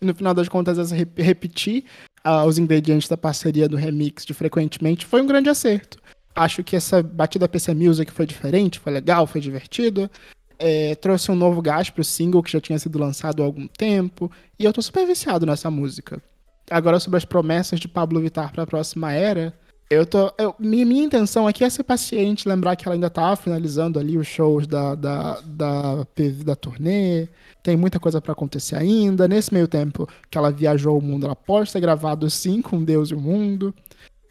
[0.00, 1.84] E no final das contas, rep repetir
[2.26, 5.98] uh, os ingredientes da parceria do remix de frequentemente foi um grande acerto.
[6.34, 10.10] Acho que essa batida PC Music foi diferente, foi legal, foi divertido.
[10.58, 14.32] É, trouxe um novo gás pro single que já tinha sido lançado há algum tempo.
[14.58, 16.22] E eu tô super viciado nessa música.
[16.70, 19.52] Agora, sobre as promessas de Pablo Vittar para a próxima era,
[19.88, 20.32] eu tô.
[20.36, 24.18] Eu, minha, minha intenção aqui é ser paciente, lembrar que ela ainda tá finalizando ali
[24.18, 26.06] os shows da, da, da,
[26.44, 27.28] da turnê.
[27.62, 29.28] Tem muita coisa para acontecer ainda.
[29.28, 33.10] Nesse meio tempo que ela viajou o mundo, ela pode ter gravado sim com Deus
[33.10, 33.74] e o mundo.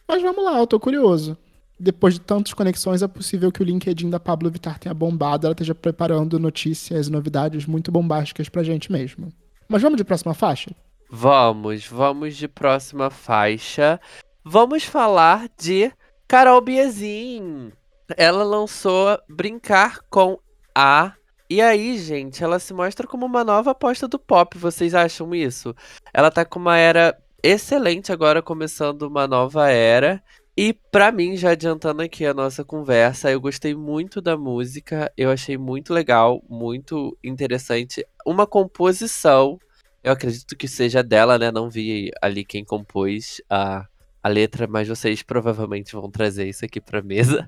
[0.08, 1.38] Mas vamos lá, eu tô curioso.
[1.80, 5.54] Depois de tantas conexões, é possível que o LinkedIn da Pablo Vittar tenha bombado, ela
[5.54, 9.32] esteja preparando notícias e novidades muito bombásticas pra gente mesmo.
[9.68, 10.72] Mas vamos de próxima faixa?
[11.10, 14.00] Vamos, vamos de próxima faixa.
[14.47, 15.91] Vamos falar de
[16.27, 17.71] Carol Biazin.
[18.15, 20.38] Ela lançou Brincar com
[20.75, 21.13] a.
[21.49, 24.55] E aí, gente, ela se mostra como uma nova aposta do pop.
[24.60, 25.75] Vocês acham isso?
[26.13, 30.23] Ela tá com uma era excelente agora, começando uma nova era.
[30.55, 35.31] E para mim, já adiantando aqui a nossa conversa, eu gostei muito da música, eu
[35.31, 38.05] achei muito legal, muito interessante.
[38.23, 39.58] Uma composição,
[40.03, 41.51] eu acredito que seja dela, né?
[41.51, 43.88] Não vi ali quem compôs a
[44.26, 47.48] a letra, mas vocês provavelmente vão trazer isso aqui pra mesa.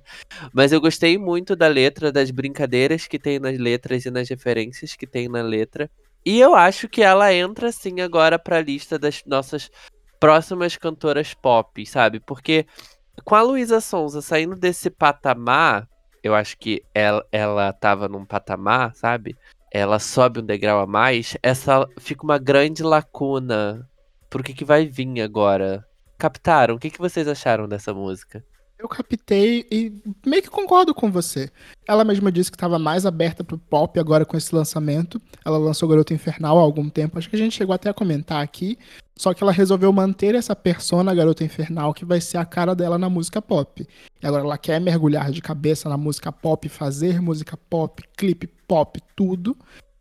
[0.54, 4.96] Mas eu gostei muito da letra, das brincadeiras que tem nas letras e nas referências
[4.96, 5.90] que tem na letra.
[6.24, 9.72] E eu acho que ela entra sim agora pra lista das nossas
[10.20, 12.20] próximas cantoras pop, sabe?
[12.20, 12.68] Porque
[13.26, 15.90] com a Luísa Sonza saindo desse patamar,
[16.22, 19.36] eu acho que ela, ela tava num patamar, sabe?
[19.74, 23.90] Ela sobe um degrau a mais, essa fica uma grande lacuna
[24.30, 25.87] pro que, que vai vir agora
[26.18, 26.76] captaram?
[26.76, 28.44] O que, que vocês acharam dessa música?
[28.80, 29.92] Eu captei e
[30.24, 31.50] meio que concordo com você.
[31.88, 35.20] Ela mesma disse que estava mais aberta pro pop agora com esse lançamento.
[35.44, 38.44] Ela lançou Garota Infernal há algum tempo, acho que a gente chegou até a comentar
[38.44, 38.78] aqui.
[39.16, 43.00] Só que ela resolveu manter essa persona Garota Infernal que vai ser a cara dela
[43.00, 43.88] na música pop.
[44.22, 49.02] E agora ela quer mergulhar de cabeça na música pop, fazer música pop, clipe pop,
[49.16, 49.58] tudo.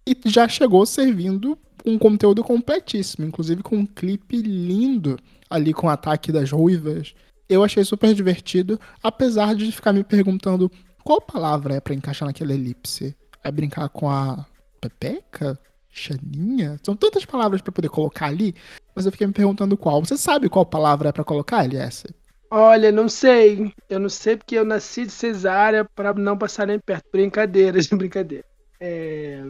[0.07, 5.16] E já chegou servindo um conteúdo completíssimo, inclusive com um clipe lindo
[5.48, 7.14] ali com o ataque das ruivas.
[7.48, 10.70] Eu achei super divertido, apesar de ficar me perguntando
[11.04, 13.16] qual palavra é para encaixar naquela elipse.
[13.42, 14.44] É brincar com a
[14.80, 15.59] Pepeca?
[15.88, 16.78] Xaninha?
[16.82, 18.54] São tantas palavras para poder colocar ali,
[18.94, 20.04] mas eu fiquei me perguntando qual.
[20.04, 22.09] Você sabe qual palavra é para colocar, Eliessa?
[22.50, 23.72] Olha, não sei.
[23.88, 27.04] Eu não sei porque eu nasci de cesárea para não passar nem perto.
[27.11, 28.44] Brincadeiras, brincadeira.
[28.78, 29.42] É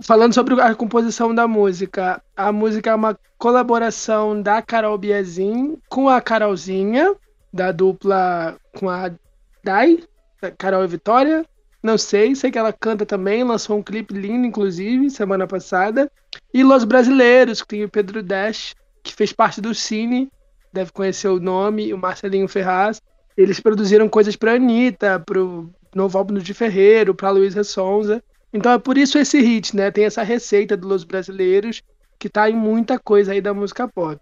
[0.00, 6.08] falando sobre a composição da música, a música é uma colaboração da Carol Biazin com
[6.08, 7.14] a Carolzinha,
[7.52, 9.10] da dupla com a
[9.64, 10.02] Dai,
[10.58, 11.44] Carol e Vitória.
[11.82, 16.10] Não sei, sei que ela canta também, lançou um clipe lindo, inclusive, semana passada.
[16.54, 20.30] E Los Brasileiros, que tem o Pedro Dash, que fez parte do Cine,
[20.72, 23.02] deve conhecer o nome, o Marcelinho Ferraz.
[23.36, 28.22] Eles produziram coisas para Anitta, pro novo álbum Di Ferreiro, para Luísa Sonza.
[28.52, 29.90] Então é por isso esse hit, né?
[29.90, 31.82] Tem essa receita dos brasileiros
[32.18, 34.20] que tá em muita coisa aí da música pop.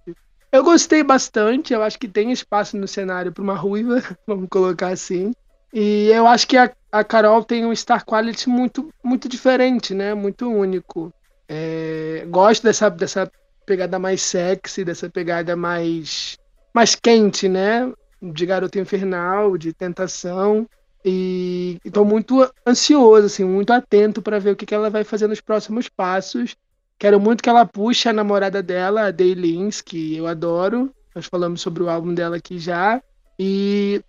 [0.52, 4.88] Eu gostei bastante, eu acho que tem espaço no cenário para uma ruiva, vamos colocar
[4.88, 5.32] assim.
[5.72, 10.14] E eu acho que a, a Carol tem um star quality muito, muito diferente, né?
[10.14, 11.12] Muito único.
[11.48, 13.30] É, gosto dessa, dessa
[13.64, 16.36] pegada mais sexy, dessa pegada mais,
[16.74, 17.92] mais quente, né?
[18.20, 20.66] De garota infernal, de tentação.
[21.04, 25.26] E estou muito ansioso, assim, muito atento para ver o que, que ela vai fazer
[25.26, 26.56] nos próximos passos.
[26.98, 30.94] Quero muito que ela puxe a namorada dela, a Daylins, que eu adoro.
[31.14, 33.02] Nós falamos sobre o álbum dela aqui já.
[33.38, 34.02] E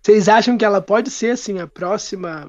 [0.00, 2.48] vocês acham que ela pode ser, assim, a próxima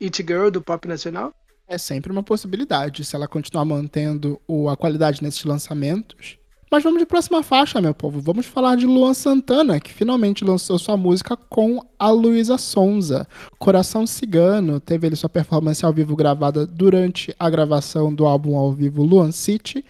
[0.00, 1.32] It Girl do pop nacional?
[1.66, 6.37] É sempre uma possibilidade, se ela continuar mantendo a qualidade nesses lançamentos.
[6.70, 8.20] Mas vamos de próxima faixa, meu povo.
[8.20, 13.26] Vamos falar de Luan Santana, que finalmente lançou sua música com a Luísa Sonza.
[13.58, 18.70] Coração Cigano teve ele sua performance ao vivo gravada durante a gravação do álbum ao
[18.70, 19.82] vivo Luan City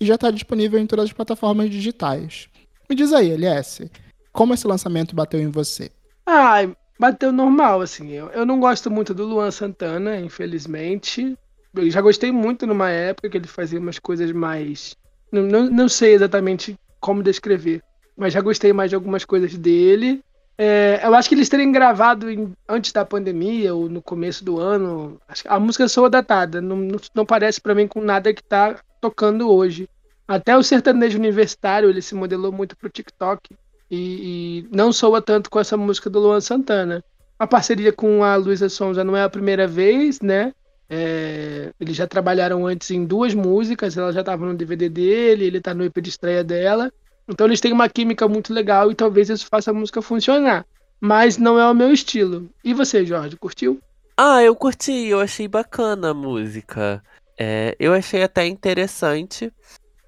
[0.00, 2.48] e já está disponível em todas as plataformas digitais.
[2.88, 3.90] Me diz aí, LS,
[4.32, 5.90] como esse lançamento bateu em você?
[6.24, 8.10] Ai, bateu normal, assim.
[8.12, 11.36] Eu, eu não gosto muito do Luan Santana, infelizmente.
[11.74, 14.96] Eu já gostei muito numa época que ele fazia umas coisas mais
[15.32, 17.82] não, não, não sei exatamente como descrever,
[18.16, 20.22] mas já gostei mais de algumas coisas dele.
[20.58, 24.60] É, eu acho que eles terem gravado em, antes da pandemia ou no começo do
[24.60, 25.18] ano.
[25.46, 29.50] a música soa datada, não, não, não parece para mim com nada que tá tocando
[29.50, 29.88] hoje.
[30.28, 33.56] Até o sertanejo universitário ele se modelou muito pro TikTok
[33.90, 37.02] e, e não soa tanto com essa música do Luan Santana.
[37.38, 40.52] A parceria com a Luísa Sonza não é a primeira vez, né?
[40.92, 45.58] É, eles já trabalharam antes em duas músicas, ela já estava no DVD dele, ele
[45.58, 46.92] está no EP de estreia dela.
[47.28, 50.66] Então eles têm uma química muito legal e talvez isso faça a música funcionar.
[51.00, 52.50] Mas não é o meu estilo.
[52.64, 53.80] E você, Jorge, curtiu?
[54.16, 57.02] Ah, eu curti, eu achei bacana a música.
[57.38, 59.50] É, eu achei até interessante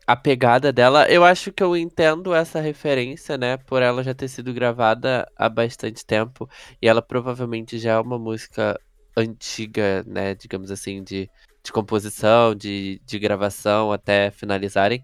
[0.07, 1.09] a pegada dela.
[1.09, 3.57] Eu acho que eu entendo essa referência, né?
[3.57, 6.49] Por ela já ter sido gravada há bastante tempo.
[6.83, 8.79] E ela provavelmente já é uma música
[9.17, 10.35] antiga, né?
[10.35, 11.31] Digamos assim, de,
[11.63, 15.03] de composição, de, de gravação até finalizarem.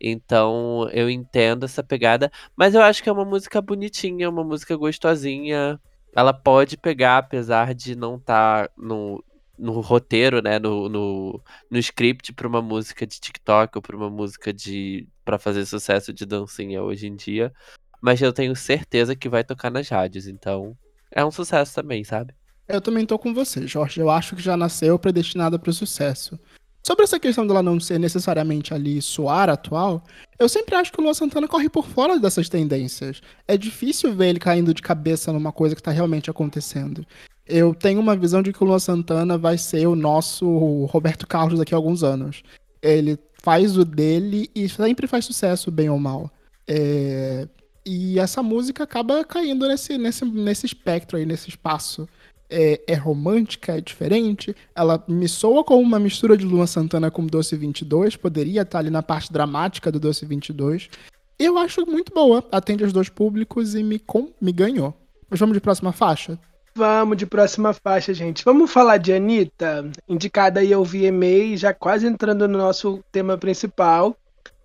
[0.00, 4.76] Então eu entendo essa pegada, mas eu acho que é uma música bonitinha, uma música
[4.76, 5.80] gostosinha.
[6.14, 9.24] Ela pode pegar, apesar de não estar tá no,
[9.58, 14.10] no roteiro, né, no, no, no script para uma música de TikTok ou para uma
[14.10, 17.52] música de para fazer sucesso de dancinha hoje em dia,
[18.00, 20.76] mas eu tenho certeza que vai tocar nas rádios, então
[21.10, 22.34] é um sucesso também, sabe?
[22.66, 24.00] Eu também tô com você, Jorge.
[24.00, 26.38] Eu acho que já nasceu predestinada para o sucesso.
[26.86, 30.04] Sobre essa questão dela não ser necessariamente ali soar atual,
[30.38, 33.22] eu sempre acho que o Luan Santana corre por fora dessas tendências.
[33.48, 37.06] É difícil ver ele caindo de cabeça numa coisa que está realmente acontecendo.
[37.46, 41.58] Eu tenho uma visão de que o Luan Santana vai ser o nosso Roberto Carlos
[41.58, 42.42] daqui a alguns anos.
[42.82, 46.30] Ele faz o dele e sempre faz sucesso, bem ou mal.
[46.68, 47.48] É...
[47.86, 52.06] E essa música acaba caindo nesse, nesse, nesse espectro aí, nesse espaço
[52.54, 54.54] é, é, romântica, é diferente.
[54.74, 58.90] Ela me soa como uma mistura de Luan Santana com Doce 22, poderia estar ali
[58.90, 60.88] na parte dramática do Doce 22.
[61.36, 64.94] Eu acho muito boa, atende os dois públicos e me, com, me ganhou.
[65.28, 66.38] Mas vamos de próxima faixa?
[66.76, 68.44] Vamos de próxima faixa, gente.
[68.44, 74.16] Vamos falar de Anitta, indicada aí ao VMA, já quase entrando no nosso tema principal.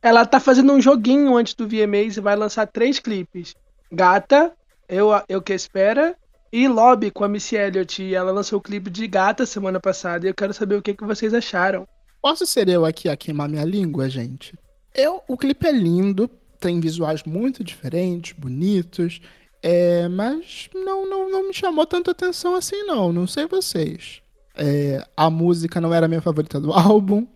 [0.02, 3.56] Ela tá fazendo um joguinho antes do VMA e vai lançar três clipes.
[3.92, 4.52] Gata,
[4.88, 6.16] Eu, eu Que Espera
[6.52, 10.30] e Lobby com a Missy Elliott, ela lançou o clipe de Gata semana passada e
[10.30, 11.88] eu quero saber o que, que vocês acharam.
[12.22, 14.58] Posso ser eu aqui a queimar minha língua, gente?
[14.94, 19.22] Eu, o clipe é lindo, tem visuais muito diferentes, bonitos,
[19.62, 24.22] é, mas não, não, não me chamou tanta atenção assim não, não sei vocês.
[24.56, 27.28] É, a música não era a minha favorita do álbum,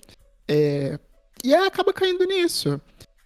[0.48, 1.00] é,
[1.44, 2.82] e acaba caindo nisso.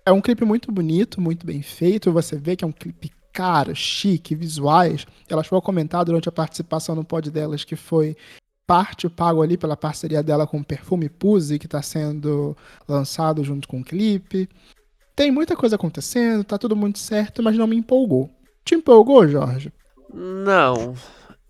[0.06, 3.76] É um clipe muito bonito, muito bem feito, você vê que é um clipe cara,
[3.76, 5.06] chique, visuais.
[5.30, 8.17] Ela chegou a comentar durante a participação no pod delas que foi
[8.65, 13.67] parte pago ali pela parceria dela com o Perfume Pussy, que está sendo lançado junto
[13.67, 14.50] com o clipe.
[15.15, 18.28] Tem muita coisa acontecendo, tá tudo muito certo, mas não me empolgou.
[18.65, 19.71] Te empolgou, Jorge?
[20.12, 20.95] Não.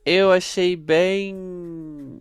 [0.05, 2.19] Eu achei bem.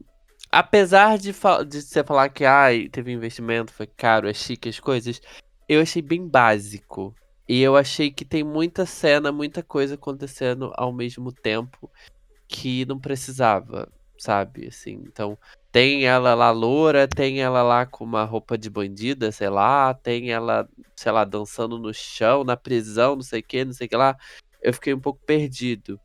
[0.53, 1.35] Apesar de,
[1.67, 5.21] de você falar que ai, teve investimento, foi caro, é chique as coisas,
[5.69, 7.13] eu achei bem básico.
[7.49, 11.91] E eu achei que tem muita cena, muita coisa acontecendo ao mesmo tempo
[12.49, 14.69] que não precisava, sabe?
[14.69, 15.39] Assim, então,
[15.71, 20.33] tem ela lá loura, tem ela lá com uma roupa de bandida, sei lá, tem
[20.33, 23.91] ela, sei lá, dançando no chão, na prisão, não sei o que, não sei o
[23.91, 24.17] que lá.
[24.63, 26.01] Eu fiquei um pouco perdido.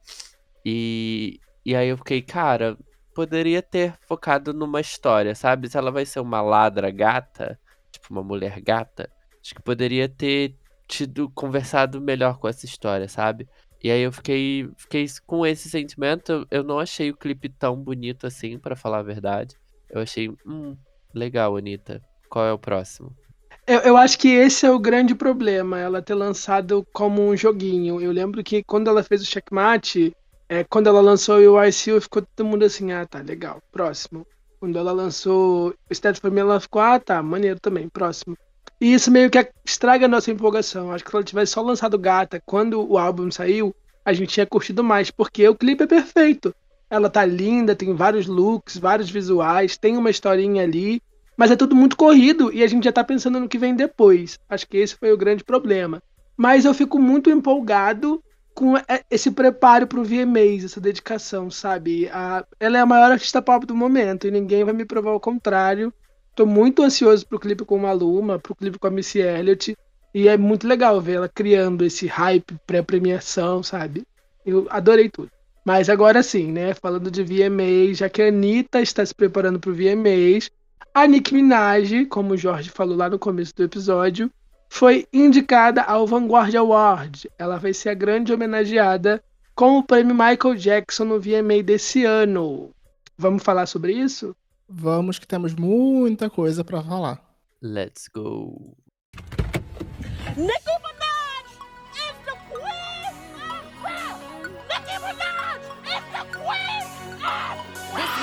[0.65, 2.77] E, e aí eu fiquei, cara,
[3.15, 5.69] poderia ter focado numa história, sabe?
[5.69, 7.59] Se ela vai ser uma ladra gata,
[7.91, 9.09] tipo uma mulher gata,
[9.41, 10.55] acho que poderia ter
[10.91, 13.47] tido conversado melhor com essa história, sabe?
[13.83, 16.45] E aí eu fiquei, fiquei com esse sentimento.
[16.51, 19.55] Eu não achei o clipe tão bonito assim, para falar a verdade.
[19.89, 20.75] Eu achei, hum,
[21.13, 22.01] legal, Anitta.
[22.29, 23.15] Qual é o próximo?
[23.65, 28.01] Eu, eu, acho que esse é o grande problema, ela ter lançado como um joguinho.
[28.01, 30.15] Eu lembro que quando ela fez o checkmate,
[30.49, 34.25] é, quando ela lançou o ICU, ficou todo mundo assim, ah, tá, legal, próximo.
[34.59, 38.37] Quando ela lançou o Stat Family, ela ficou, ah, tá, maneiro também, próximo.
[38.81, 40.91] E isso meio que estraga a nossa empolgação.
[40.91, 44.47] Acho que se ela tivesse só lançado Gata quando o álbum saiu, a gente tinha
[44.47, 46.51] curtido mais, porque o clipe é perfeito.
[46.89, 50.99] Ela tá linda, tem vários looks, vários visuais, tem uma historinha ali,
[51.37, 54.39] mas é tudo muito corrido e a gente já tá pensando no que vem depois.
[54.49, 56.01] Acho que esse foi o grande problema.
[56.35, 58.19] Mas eu fico muito empolgado
[58.55, 58.73] com
[59.11, 62.09] esse preparo pro VMAs, essa dedicação, sabe?
[62.09, 65.19] A, ela é a maior artista pop do momento e ninguém vai me provar o
[65.19, 65.93] contrário.
[66.35, 69.77] Tô muito ansioso pro clipe com a Luma, pro clipe com a Missy Elliott.
[70.13, 74.03] E é muito legal ver ela criando esse hype pré-premiação, sabe?
[74.45, 75.29] Eu adorei tudo.
[75.63, 76.73] Mas agora sim, né?
[76.73, 80.49] Falando de VMAs, já que a Anitta está se preparando pro VMAs,
[80.93, 84.29] a Nicki Minaj, como o Jorge falou lá no começo do episódio,
[84.69, 87.29] foi indicada ao Vanguard Award.
[87.37, 89.23] Ela vai ser a grande homenageada
[89.53, 92.71] com o prêmio Michael Jackson no VMA desse ano.
[93.17, 94.35] Vamos falar sobre isso?
[94.73, 97.21] Vamos que temos muita coisa para falar.
[97.61, 98.77] Let's go.
[100.37, 101.47] Nicki Minaj
[101.91, 103.11] is the queen
[103.51, 104.15] of rap.
[104.71, 105.59] Nicki Minaj
[105.91, 106.87] is the queen
[107.19, 107.59] of rap.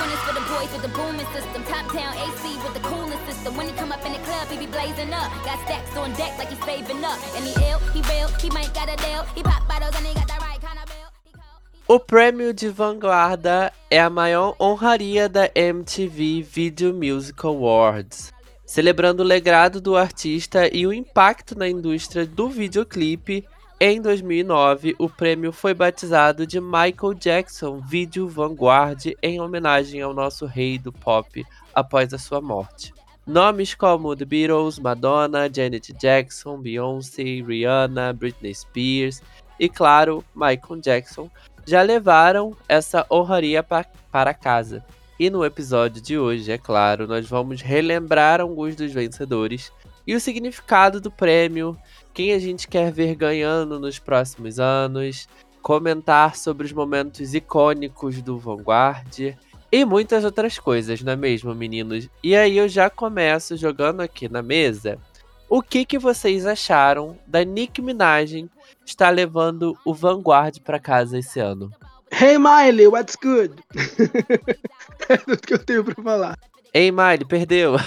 [0.01, 1.63] One is for the boys with the booming system.
[1.65, 3.55] Top town AC with the cooling system.
[3.55, 5.29] When he come up in the club, he be blazing up.
[5.45, 7.19] Got stacks on deck like he's saving up.
[7.37, 9.23] And he ill, he real, he might got a deal.
[9.35, 10.98] He pop bottles and he got the right kind of
[11.91, 18.31] O prêmio de vanguarda é a maior honraria da MTV Video Music Awards,
[18.63, 23.43] celebrando o legado do artista e o impacto na indústria do videoclipe.
[23.79, 30.45] Em 2009, o prêmio foi batizado de Michael Jackson Video Vanguard em homenagem ao nosso
[30.45, 32.93] rei do pop após a sua morte.
[33.25, 39.23] Nomes como The Beatles, Madonna, Janet Jackson, Beyoncé, Rihanna, Britney Spears
[39.59, 41.29] e, claro, Michael Jackson
[41.69, 44.83] já levaram essa honraria pa- para casa.
[45.19, 49.71] E no episódio de hoje, é claro, nós vamos relembrar alguns dos vencedores
[50.07, 51.77] e o significado do prêmio,
[52.13, 55.27] quem a gente quer ver ganhando nos próximos anos,
[55.61, 59.35] comentar sobre os momentos icônicos do Vanguard
[59.71, 62.09] e muitas outras coisas, não é mesmo, meninos?
[62.23, 64.97] E aí eu já começo jogando aqui na mesa.
[65.49, 68.47] O que, que vocês acharam da Nick Minaj
[68.85, 71.71] estar levando o Vanguard para casa esse ano?
[72.11, 73.55] Hey Miley, what's good?
[75.09, 76.37] é tudo que eu tenho pra falar.
[76.73, 77.75] Ei, Miley, perdeu.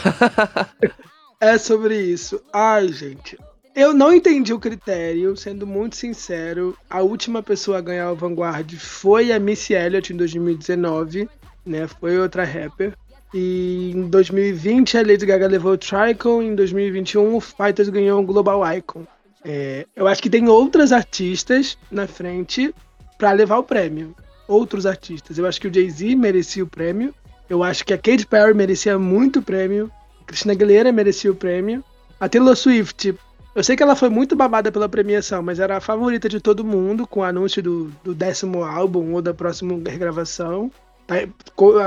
[1.41, 2.41] É sobre isso.
[2.53, 3.37] Ai, gente.
[3.75, 6.79] Eu não entendi o critério, sendo muito sincero.
[6.89, 11.29] A última pessoa a ganhar o Vanguard foi a Missy Elliott em 2019,
[11.67, 11.89] né?
[11.89, 12.97] Foi outra rapper.
[13.35, 18.27] E em 2020 a Lady Gaga levou o Tricon, em 2021 o Fighters ganhou o
[18.27, 19.07] Global Icon.
[19.45, 22.75] É, eu acho que tem outras artistas na frente
[23.19, 24.15] pra levar o prêmio.
[24.47, 25.39] Outros artistas.
[25.39, 27.15] Eu acho que o Jay-Z merecia o prêmio.
[27.49, 29.91] Eu acho que a Katy Perry merecia muito o prêmio.
[30.21, 31.83] A Christina Aguilera merecia o prêmio.
[32.21, 33.15] A Taylor Swift,
[33.55, 36.65] eu sei que ela foi muito babada pela premiação, mas era a favorita de todo
[36.65, 40.71] mundo com o anúncio do, do décimo álbum ou da próxima regravação.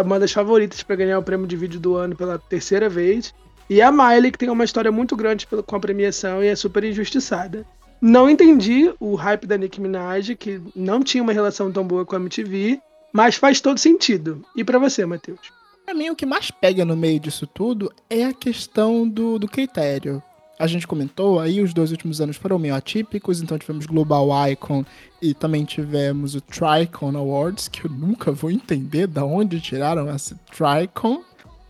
[0.03, 3.33] Uma das favoritas para ganhar o prêmio de vídeo do ano pela terceira vez.
[3.69, 6.83] E a Miley, que tem uma história muito grande com a premiação e é super
[6.83, 7.65] injustiçada.
[8.01, 12.15] Não entendi o hype da Nicki Minaj, que não tinha uma relação tão boa com
[12.15, 12.79] a MTV,
[13.11, 14.43] mas faz todo sentido.
[14.55, 15.39] E pra você, Matheus?
[15.85, 19.47] Pra mim, o que mais pega no meio disso tudo é a questão do, do
[19.47, 20.21] critério.
[20.57, 24.85] A gente comentou aí, os dois últimos anos foram meio atípicos, então tivemos Global Icon
[25.21, 30.35] e também tivemos o Tricon Awards, que eu nunca vou entender de onde tiraram esse
[30.51, 31.21] Tricon.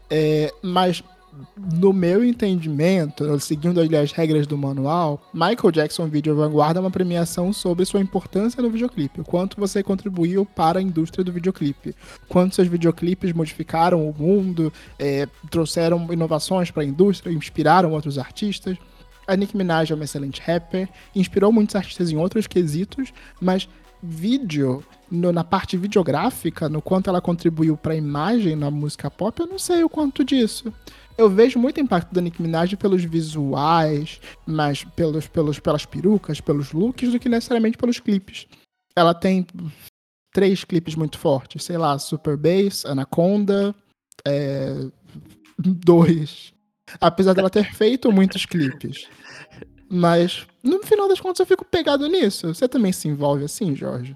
[0.10, 1.04] É, mas
[1.74, 7.52] no meu entendimento, seguindo as regras do manual, Michael Jackson Video Vanguard é uma premiação
[7.52, 11.96] sobre sua importância no videoclipe, o quanto você contribuiu para a indústria do videoclipe,
[12.28, 18.78] quanto seus videoclipes modificaram o mundo, é, trouxeram inovações para a indústria, inspiraram outros artistas.
[19.28, 23.12] A Nicki Minaj é uma excelente rapper, inspirou muitos artistas em outros quesitos,
[23.42, 23.68] mas
[24.04, 29.40] vídeo, no- na parte videográfica, no quanto ela contribuiu para a imagem na música pop,
[29.40, 30.72] eu não sei o quanto disso.
[31.18, 36.74] Eu vejo muito impacto da Nicki Minaj pelos visuais, mas pelos, pelos, pelas perucas, pelos
[36.74, 38.48] looks, do que necessariamente pelos clipes.
[38.96, 39.46] Ela tem
[40.34, 43.74] três clipes muito fortes, sei lá, Super Bass, Anaconda,
[44.28, 44.90] é,
[45.58, 46.54] dois.
[47.00, 49.08] Apesar dela ter feito muitos clipes.
[49.90, 52.54] Mas, no final das contas, eu fico pegado nisso.
[52.54, 54.16] Você também se envolve assim, Jorge?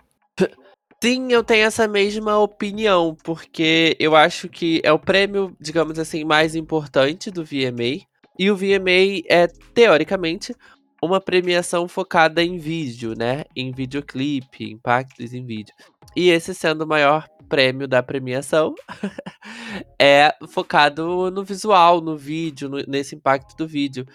[1.02, 6.26] Sim, eu tenho essa mesma opinião, porque eu acho que é o prêmio, digamos assim,
[6.26, 8.06] mais importante do VMA.
[8.38, 10.54] E o VMA é, teoricamente,
[11.02, 13.46] uma premiação focada em vídeo, né?
[13.56, 15.74] Em videoclipe, impactos em vídeo.
[16.16, 18.76] E esse sendo o maior prêmio da premiação,
[20.00, 24.06] é focado no visual, no vídeo, no- nesse impacto do vídeo.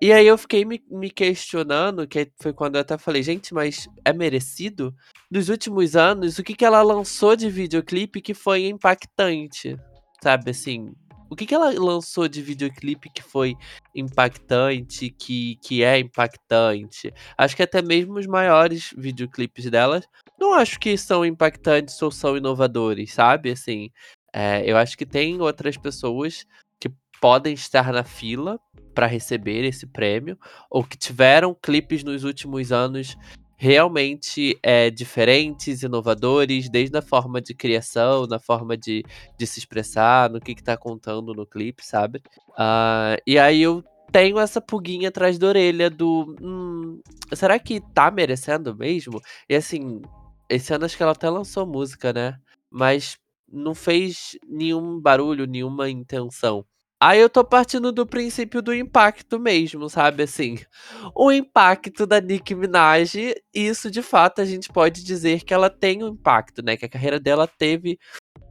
[0.00, 3.88] E aí eu fiquei me, me questionando, que foi quando eu até falei, gente, mas
[4.04, 4.94] é merecido?
[5.28, 9.76] Nos últimos anos, o que, que ela lançou de videoclipe que foi impactante?
[10.22, 10.94] Sabe assim?
[11.28, 13.56] O que, que ela lançou de videoclipe que foi
[13.92, 17.12] impactante, que, que é impactante?
[17.36, 22.36] Acho que até mesmo os maiores videoclipes delas não acho que são impactantes ou são
[22.36, 23.50] inovadores, sabe?
[23.50, 23.90] Assim,
[24.32, 26.46] é, eu acho que tem outras pessoas
[26.80, 26.88] que
[27.20, 28.58] podem estar na fila
[28.98, 30.36] para receber esse prêmio,
[30.68, 33.16] ou que tiveram clipes nos últimos anos
[33.56, 39.04] realmente é, diferentes, inovadores, desde a forma de criação, na forma de,
[39.38, 42.20] de se expressar, no que, que tá contando no clipe, sabe?
[42.58, 46.34] Ah, e aí eu tenho essa pulguinha atrás da orelha do.
[46.42, 47.00] Hum,
[47.34, 49.20] será que tá merecendo mesmo?
[49.48, 50.02] E assim,
[50.48, 52.36] esse ano acho que ela até lançou música, né?
[52.68, 53.16] Mas
[53.48, 56.64] não fez nenhum barulho, nenhuma intenção.
[57.00, 60.24] Aí eu tô partindo do princípio do impacto mesmo, sabe?
[60.24, 60.58] Assim,
[61.14, 66.02] o impacto da Nicki Minaj, isso de fato a gente pode dizer que ela tem
[66.02, 66.76] um impacto, né?
[66.76, 67.98] Que a carreira dela teve,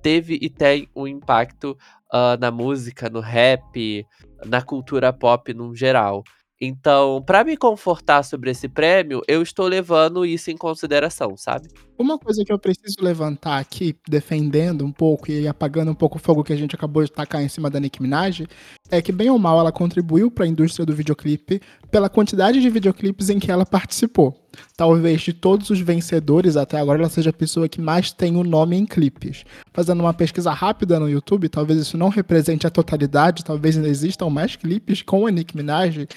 [0.02, 1.78] teve e tem um impacto
[2.12, 4.06] ah, na música, no rap,
[4.46, 6.24] na cultura pop no geral.
[6.60, 11.68] Então, pra me confortar sobre esse prêmio, eu estou levando isso em consideração, sabe?
[11.98, 16.22] Uma coisa que eu preciso levantar aqui, defendendo um pouco e apagando um pouco o
[16.22, 18.48] fogo que a gente acabou de tacar em cima da Nicki Minaj,
[18.90, 22.70] é que bem ou mal ela contribuiu para a indústria do videoclipe pela quantidade de
[22.70, 24.47] videoclipes em que ela participou.
[24.76, 28.44] Talvez de todos os vencedores até agora ela seja a pessoa que mais tem o
[28.44, 29.44] nome em clipes.
[29.74, 34.30] Fazendo uma pesquisa rápida no YouTube, talvez isso não represente a totalidade, talvez ainda existam
[34.30, 36.08] mais clipes com a Nicki Minaj.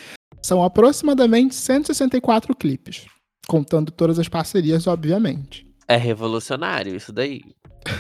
[0.43, 3.07] São aproximadamente 164 clipes,
[3.47, 5.67] contando todas as parcerias, obviamente.
[5.87, 7.43] É revolucionário isso daí.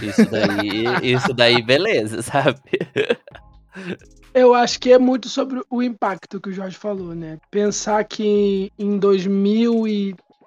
[0.03, 2.61] Isso daí, isso daí, beleza, sabe?
[4.32, 7.38] Eu acho que é muito sobre o impacto que o Jorge falou, né?
[7.51, 8.99] Pensar que em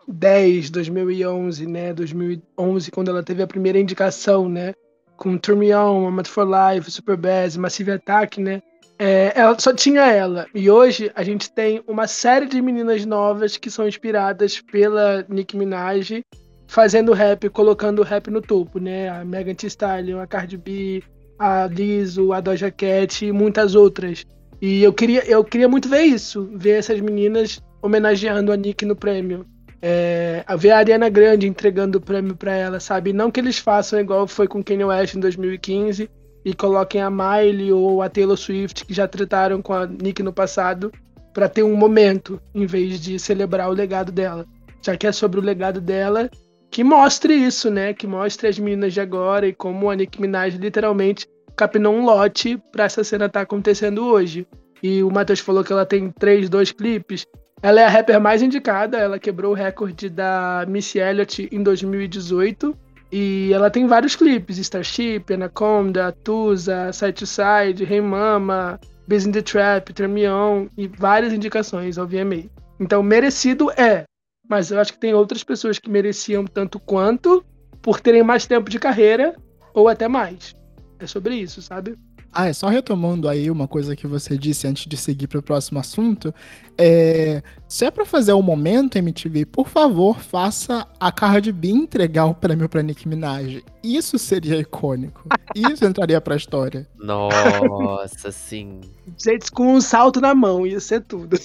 [0.08, 1.94] 2010, 2011, né?
[1.94, 4.74] 2011, quando ela teve a primeira indicação, né?
[5.18, 8.62] Com Turn Me On, Moment for Life, Super Bass, Massive Attack, né?
[9.00, 10.48] É, ela só tinha ela.
[10.54, 15.58] E hoje a gente tem uma série de meninas novas que são inspiradas pela Nicki
[15.58, 16.24] Minaj
[16.68, 19.10] fazendo rap, colocando rap no topo, né?
[19.10, 21.04] A Megan Thee Stallion, a Cardi B,
[21.38, 24.26] a Lizzo, a Doja Cat e muitas outras.
[24.62, 28.96] E eu queria, eu queria muito ver isso, ver essas meninas homenageando a Nick no
[28.96, 29.46] prêmio.
[29.86, 33.12] É, ver a Ariana Grande entregando o prêmio para ela, sabe?
[33.12, 36.10] Não que eles façam igual foi com Kanye West em 2015
[36.46, 40.32] e coloquem a Miley ou a Taylor Swift, que já trataram com a Nick no
[40.32, 40.90] passado,
[41.34, 44.46] para ter um momento, em vez de celebrar o legado dela.
[44.82, 46.30] Já que é sobre o legado dela,
[46.72, 47.94] que mostre isso, né?
[47.94, 51.28] Que mostre as meninas de agora e como a Nicki Minaj literalmente
[51.58, 54.48] capinou um lote pra essa cena estar tá acontecendo hoje.
[54.82, 57.26] E o Matheus falou que ela tem três, dois clipes.
[57.64, 62.78] Ela é a rapper mais indicada, ela quebrou o recorde da Missy Elliott em 2018.
[63.10, 69.32] E ela tem vários clipes: Starship, Anaconda, Tusa, Side to Side, Hey Mama, Busy in
[69.32, 72.50] the Trap, Turn Me On e várias indicações ao VMA.
[72.82, 74.04] Então, merecido é,
[74.50, 77.46] mas eu acho que tem outras pessoas que mereciam tanto quanto
[77.82, 79.38] por terem mais tempo de carreira
[79.74, 80.54] ou até mais.
[81.00, 81.98] É sobre isso, sabe?
[82.34, 85.44] Ah, é só retomando aí uma coisa que você disse antes de seguir para o
[85.44, 86.34] próximo assunto.
[86.76, 91.70] É, se é para fazer o um momento MTV, por favor, faça a Cardi B
[91.70, 93.64] entregar o prêmio para Nicki Minaj.
[93.84, 95.28] Isso seria icônico.
[95.54, 96.88] Isso entraria para a história.
[96.98, 98.82] Nossa, sim.
[99.16, 101.38] Gente, com um salto na mão, ia ser tudo.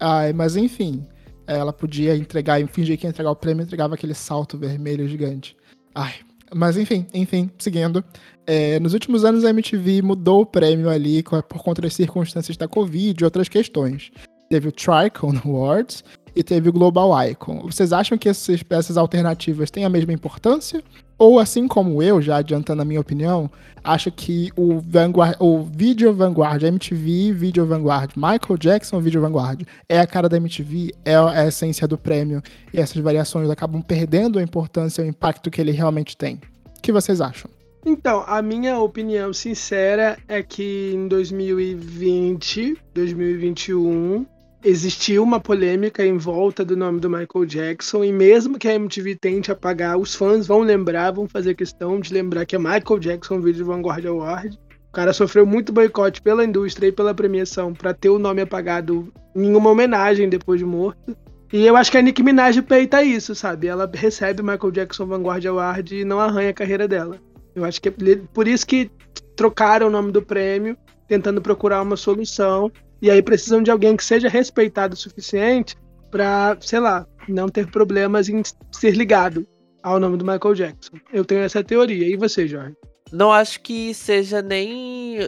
[0.00, 1.06] Ai, mas enfim.
[1.46, 5.06] Ela podia entregar e fingir que ia entregar o prêmio e entregava aquele salto vermelho
[5.06, 5.54] gigante.
[5.94, 6.14] Ai.
[6.54, 8.04] Mas enfim, enfim, seguindo.
[8.46, 12.66] É, nos últimos anos a MTV mudou o prêmio ali por conta das circunstâncias da
[12.66, 14.10] Covid e outras questões.
[14.50, 17.60] Teve o Tricon Awards e teve o Global Icon.
[17.62, 20.82] Vocês acham que essas peças alternativas têm a mesma importância?
[21.22, 23.48] Ou assim como eu, já adiantando a minha opinião,
[23.84, 30.00] acho que o, Vanguard, o Video Vanguard, MTV Video Vanguard, Michael Jackson Video Vanguard é
[30.00, 32.42] a cara da MTV, é a essência do prêmio
[32.74, 36.40] e essas variações acabam perdendo a importância e o impacto que ele realmente tem.
[36.76, 37.48] O que vocês acham?
[37.86, 44.26] Então, a minha opinião sincera é que em 2020, 2021,
[44.64, 49.16] existiu uma polêmica em volta do nome do Michael Jackson e mesmo que a MTV
[49.16, 53.40] tente apagar, os fãs vão lembrar, vão fazer questão de lembrar que é Michael Jackson
[53.40, 54.58] Video Vanguard Award.
[54.88, 59.12] O cara sofreu muito boicote pela indústria e pela premiação para ter o nome apagado
[59.34, 61.16] em uma homenagem depois de morto.
[61.52, 63.66] E eu acho que a Nicki Minaj peita isso, sabe?
[63.66, 67.18] Ela recebe o Michael Jackson Vanguard Award e não arranha a carreira dela.
[67.54, 67.92] Eu acho que é
[68.32, 68.90] por isso que
[69.36, 70.76] trocaram o nome do prêmio,
[71.08, 72.70] tentando procurar uma solução.
[73.02, 75.76] E aí precisam de alguém que seja respeitado o suficiente
[76.08, 78.40] para, sei lá, não ter problemas em
[78.70, 79.44] ser ligado
[79.82, 80.96] ao nome do Michael Jackson.
[81.12, 82.06] Eu tenho essa teoria.
[82.06, 82.76] E você, Jorge?
[83.10, 85.18] Não acho que seja nem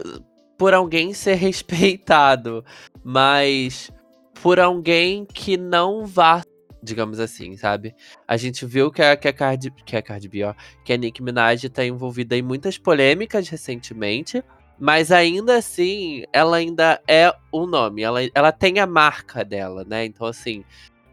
[0.57, 2.63] por alguém ser respeitado,
[3.03, 3.91] mas
[4.41, 6.43] por alguém que não vá,
[6.81, 7.93] digamos assim, sabe?
[8.25, 10.53] A gente viu que a, que a Cardi, que a Cardi B, ó,
[10.85, 14.41] que a Nicki Minaj tá envolvida em muitas polêmicas recentemente,
[14.79, 20.05] mas ainda assim, ela ainda é o nome, ela, ela tem a marca dela, né?
[20.05, 20.63] Então, assim,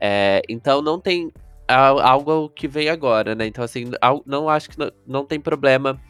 [0.01, 1.33] é, então não tem
[1.69, 3.47] algo que vem agora, né?
[3.47, 3.91] Então, assim,
[4.27, 6.01] não acho que não, não tem problema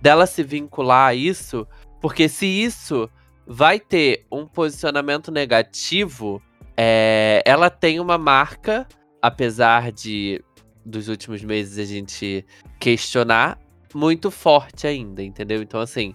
[0.00, 1.66] dela se vincular a isso,
[2.00, 3.08] porque se isso
[3.46, 6.40] vai ter um posicionamento negativo,
[6.76, 8.86] é, ela tem uma marca,
[9.20, 10.42] apesar de
[10.84, 12.44] dos últimos meses a gente
[12.78, 13.58] questionar,
[13.94, 15.62] muito forte ainda, entendeu?
[15.62, 16.14] Então, assim,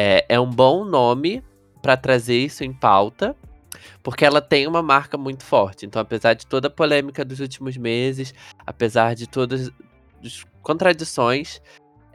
[0.00, 1.42] é, é um bom nome
[1.82, 3.34] para trazer isso em pauta,
[4.00, 5.86] porque ela tem uma marca muito forte.
[5.86, 8.32] Então, apesar de toda a polêmica dos últimos meses,
[8.64, 9.72] apesar de todas
[10.24, 11.60] as contradições,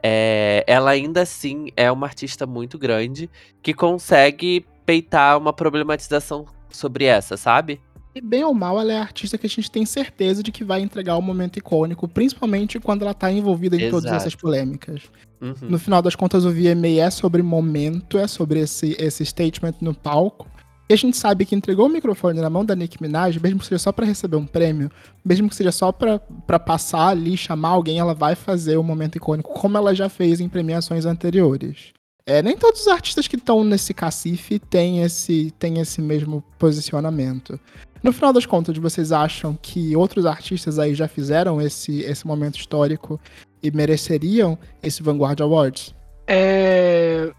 [0.02, 3.28] é, ela ainda assim é uma artista muito grande
[3.62, 7.82] que consegue peitar uma problematização sobre essa, sabe?
[8.14, 10.62] E bem ou mal, ela é a artista que a gente tem certeza de que
[10.62, 14.16] vai entregar um momento icônico, principalmente quando ela tá envolvida em todas Exato.
[14.16, 15.02] essas polêmicas.
[15.40, 15.54] Uhum.
[15.62, 19.92] No final das contas, o VMA é sobre momento, é sobre esse, esse statement no
[19.92, 20.48] palco.
[20.88, 23.66] E a gente sabe que entregou o microfone na mão da Nicki Minaj, mesmo que
[23.66, 24.90] seja só pra receber um prêmio,
[25.24, 26.20] mesmo que seja só pra
[26.58, 30.48] passar ali, chamar alguém, ela vai fazer o momento icônico, como ela já fez em
[30.48, 31.92] premiações anteriores.
[32.26, 37.58] É, nem todos os artistas que estão nesse cacife têm esse, têm esse mesmo posicionamento.
[38.04, 42.56] No final das contas, vocês acham que outros artistas aí já fizeram esse, esse momento
[42.56, 43.18] histórico
[43.62, 45.94] e mereceriam esse Vanguard Awards?
[46.28, 47.32] É,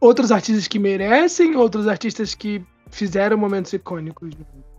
[0.00, 4.30] Outros artistas que merecem, outros artistas que fizeram momentos icônicos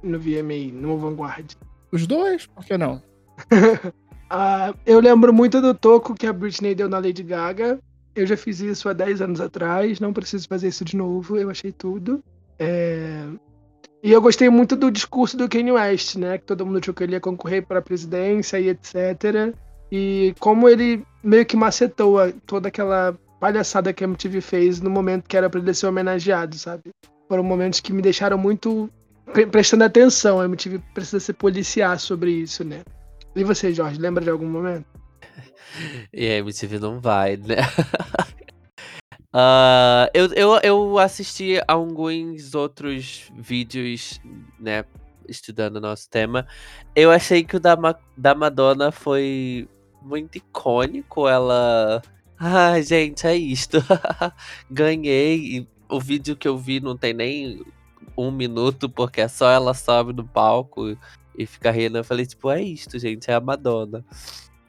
[0.01, 1.53] no, no VMA, no Vanguard.
[1.91, 2.47] Os dois?
[2.47, 3.01] Por que não?
[4.35, 7.79] Ah, eu lembro muito do toco que a Britney deu na Lady Gaga.
[8.15, 11.51] Eu já fiz isso há 10 anos atrás, não preciso fazer isso de novo, eu
[11.51, 12.23] achei tudo.
[12.57, 13.27] É,
[14.03, 16.37] E eu gostei muito do discurso do Kanye West, né?
[16.37, 19.55] Que todo mundo achou que ele ia concorrer para a presidência e etc.
[19.89, 25.27] E como ele meio que macetou toda aquela palhaçada que a MTV fez no momento
[25.27, 26.91] que era para ele ser homenageado, sabe?
[27.29, 28.89] Foram momentos que me deixaram muito
[29.31, 30.41] pre- prestando atenção.
[30.41, 32.81] A MTV precisa se policiar sobre isso, né?
[33.33, 34.85] E você, Jorge, lembra de algum momento?
[36.13, 37.55] E a MTV não vai, né?
[39.33, 44.19] Ah, eu, eu, eu assisti a alguns outros vídeos,
[44.59, 44.85] né?
[45.27, 46.45] Estudando o nosso tema.
[46.95, 49.67] Eu achei que o da, Ma- da Madonna foi
[50.01, 51.27] muito icônico.
[51.27, 52.01] Ela.
[52.45, 53.77] Ah, gente, é isto.
[54.69, 55.65] Ganhei.
[55.87, 57.63] O vídeo que eu vi não tem nem
[58.17, 60.97] um minuto, porque é só ela sobe no palco
[61.37, 61.99] e fica rindo.
[61.99, 64.03] Eu falei, tipo, é isto, gente, é a Madonna.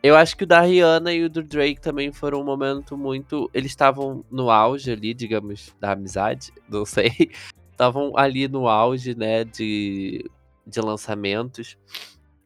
[0.05, 3.51] Eu acho que o da Rihanna e o do Drake também foram um momento muito.
[3.55, 7.31] Eles estavam no auge ali, digamos, da amizade, não sei.
[7.71, 10.31] Estavam ali no auge, né, de,
[10.67, 11.79] de lançamentos.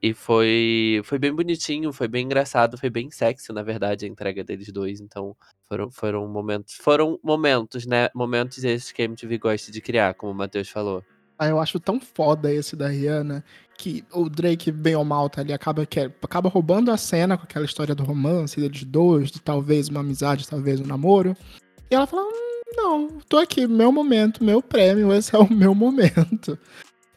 [0.00, 4.44] E foi, foi bem bonitinho, foi bem engraçado, foi bem sexy, na verdade, a entrega
[4.44, 5.00] deles dois.
[5.00, 5.36] Então,
[5.68, 6.76] foram, foram momentos.
[6.76, 8.09] Foram momentos, né?
[8.14, 11.02] Momentos esses que a MTV gosta de criar, como o Matheus falou.
[11.39, 13.45] Ah, eu acho tão foda esse da Rihanna
[13.76, 17.45] que o Drake, bem ou mal, tá ali, acaba, que, acaba roubando a cena com
[17.45, 21.36] aquela história do romance deles dois, de talvez uma amizade, talvez um namoro.
[21.89, 25.76] E ela fala: hum, Não, tô aqui, meu momento, meu prêmio, esse é o meu
[25.76, 26.59] momento.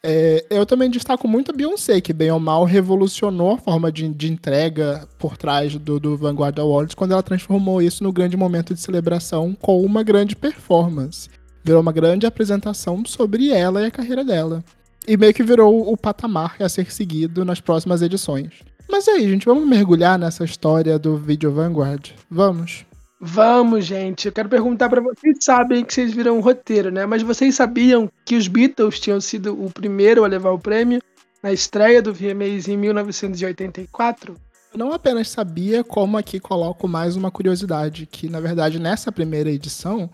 [0.03, 4.07] É, eu também destaco muito a Beyoncé, que bem ou mal revolucionou a forma de,
[4.09, 8.73] de entrega por trás do, do Vanguard Awards quando ela transformou isso no grande momento
[8.73, 11.29] de celebração com uma grande performance
[11.63, 14.63] virou uma grande apresentação sobre ela e a carreira dela.
[15.07, 18.51] E meio que virou o patamar a ser seguido nas próximas edições.
[18.89, 22.11] Mas aí, gente, vamos mergulhar nessa história do Video Vanguard?
[22.29, 22.85] Vamos.
[23.19, 24.25] Vamos, gente.
[24.25, 25.19] Eu quero perguntar pra vocês.
[25.21, 27.05] Vocês sabem que vocês viram o roteiro, né?
[27.05, 31.01] Mas vocês sabiam que os Beatles tinham sido o primeiro a levar o prêmio
[31.41, 34.35] na estreia do VMAs em 1984?
[34.73, 39.51] Eu não apenas sabia, como aqui coloco mais uma curiosidade, que na verdade nessa primeira
[39.51, 40.09] edição,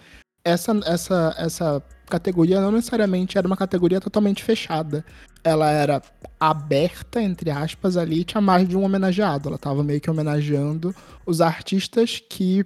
[0.49, 5.03] essa, essa, essa categoria não necessariamente era uma categoria totalmente fechada.
[5.43, 6.01] Ela era
[6.39, 9.49] aberta, entre aspas, ali, tinha mais de um homenageado.
[9.49, 10.93] Ela estava meio que homenageando
[11.25, 12.65] os artistas que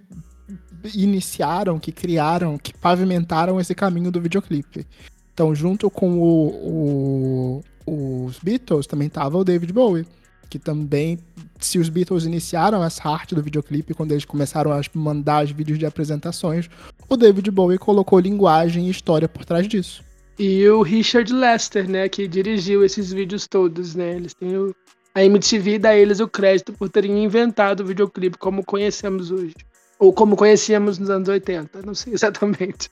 [0.93, 4.85] iniciaram, que criaram, que pavimentaram esse caminho do videoclipe.
[5.33, 10.05] Então, junto com o, o- os Beatles, também tava o David Bowie,
[10.51, 11.17] que também,
[11.61, 15.79] se os Beatles iniciaram essa arte do videoclipe, quando eles começaram a mandar os vídeos
[15.79, 16.69] de apresentações,
[17.07, 20.03] o David Bowie colocou linguagem e história por trás disso.
[20.37, 22.09] E o Richard Lester, né?
[22.09, 24.15] Que dirigiu esses vídeos todos, né?
[24.15, 24.75] Eles têm o...
[25.15, 29.55] A MTV dá a eles o crédito por terem inventado o videoclipe como conhecemos hoje.
[29.97, 32.89] Ou como conhecíamos nos anos 80, não sei exatamente.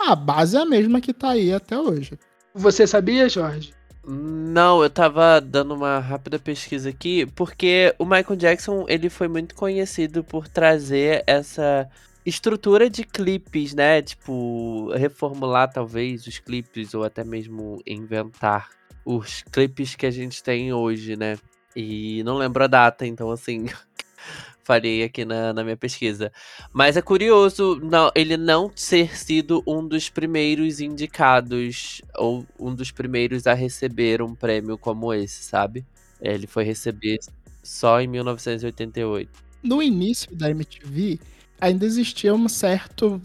[0.00, 2.18] A base é a mesma que tá aí até hoje.
[2.54, 3.77] Você sabia, Jorge?
[4.10, 9.54] Não, eu tava dando uma rápida pesquisa aqui, porque o Michael Jackson, ele foi muito
[9.54, 11.86] conhecido por trazer essa
[12.24, 14.00] estrutura de clipes, né?
[14.00, 18.70] Tipo, reformular talvez os clipes ou até mesmo inventar
[19.04, 21.36] os clipes que a gente tem hoje, né?
[21.76, 23.66] E não lembro a data, então assim,
[24.68, 26.30] farei aqui na, na minha pesquisa.
[26.74, 32.90] Mas é curioso não, ele não ter sido um dos primeiros indicados ou um dos
[32.90, 35.86] primeiros a receber um prêmio como esse, sabe?
[36.20, 37.18] Ele foi receber
[37.62, 39.47] só em 1988.
[39.68, 41.20] No início da MTV,
[41.60, 43.20] ainda existia um certo.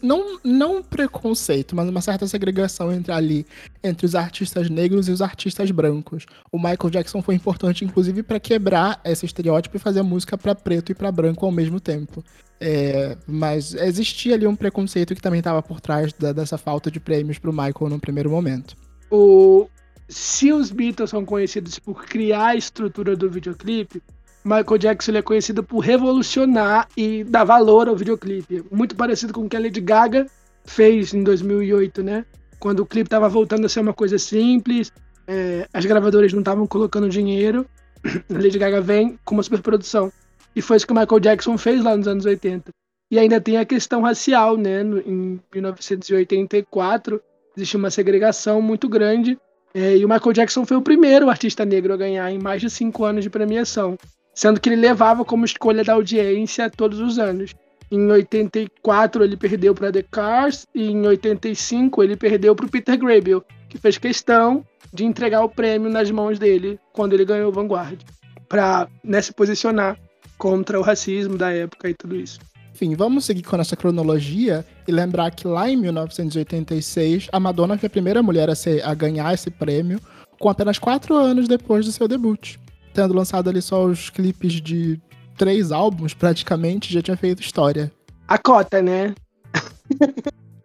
[0.00, 3.44] Não, não preconceito, mas uma certa segregação entre ali,
[3.82, 6.26] entre os artistas negros e os artistas brancos.
[6.52, 10.92] O Michael Jackson foi importante, inclusive, para quebrar esse estereótipo e fazer música para preto
[10.92, 12.22] e para branco ao mesmo tempo.
[12.60, 17.00] É, mas existia ali um preconceito que também estava por trás da, dessa falta de
[17.00, 18.76] prêmios para o Michael no primeiro momento.
[19.10, 19.68] O,
[20.08, 24.00] se os Beatles são conhecidos por criar a estrutura do videoclipe,
[24.44, 28.62] Michael Jackson é conhecido por revolucionar e dar valor ao videoclipe.
[28.70, 30.26] Muito parecido com o que a Lady Gaga
[30.66, 32.26] fez em 2008, né?
[32.60, 34.92] Quando o clipe estava voltando a ser uma coisa simples,
[35.26, 37.66] é, as gravadoras não estavam colocando dinheiro,
[38.04, 40.12] a Lady Gaga vem com uma superprodução.
[40.54, 42.70] E foi isso que o Michael Jackson fez lá nos anos 80.
[43.10, 44.82] E ainda tem a questão racial, né?
[45.06, 47.20] Em 1984,
[47.56, 49.38] existe uma segregação muito grande.
[49.72, 52.68] É, e o Michael Jackson foi o primeiro artista negro a ganhar em mais de
[52.68, 53.96] cinco anos de premiação
[54.34, 57.54] sendo que ele levava como escolha da audiência todos os anos.
[57.90, 62.98] Em 84 ele perdeu para The Cars e em 85 ele perdeu para o Peter
[62.98, 67.52] Gabriel, que fez questão de entregar o prêmio nas mãos dele quando ele ganhou o
[67.52, 68.00] Vanguard,
[68.48, 69.98] para né, se posicionar
[70.36, 72.40] contra o racismo da época e tudo isso.
[72.72, 77.78] Enfim, vamos seguir com a nossa cronologia e lembrar que lá em 1986 a Madonna
[77.78, 80.00] foi a primeira mulher a, ser, a ganhar esse prêmio,
[80.40, 82.56] com apenas quatro anos depois do seu debut
[82.94, 85.00] tendo lançado ali só os clipes de
[85.36, 87.92] três álbuns, praticamente, já tinha feito história.
[88.26, 89.14] A cota, né?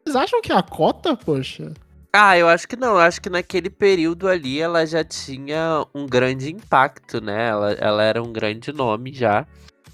[0.06, 1.74] Vocês acham que é a cota, poxa?
[2.14, 2.94] Ah, eu acho que não.
[2.94, 7.50] Eu acho que naquele período ali ela já tinha um grande impacto, né?
[7.50, 9.46] Ela, ela era um grande nome já.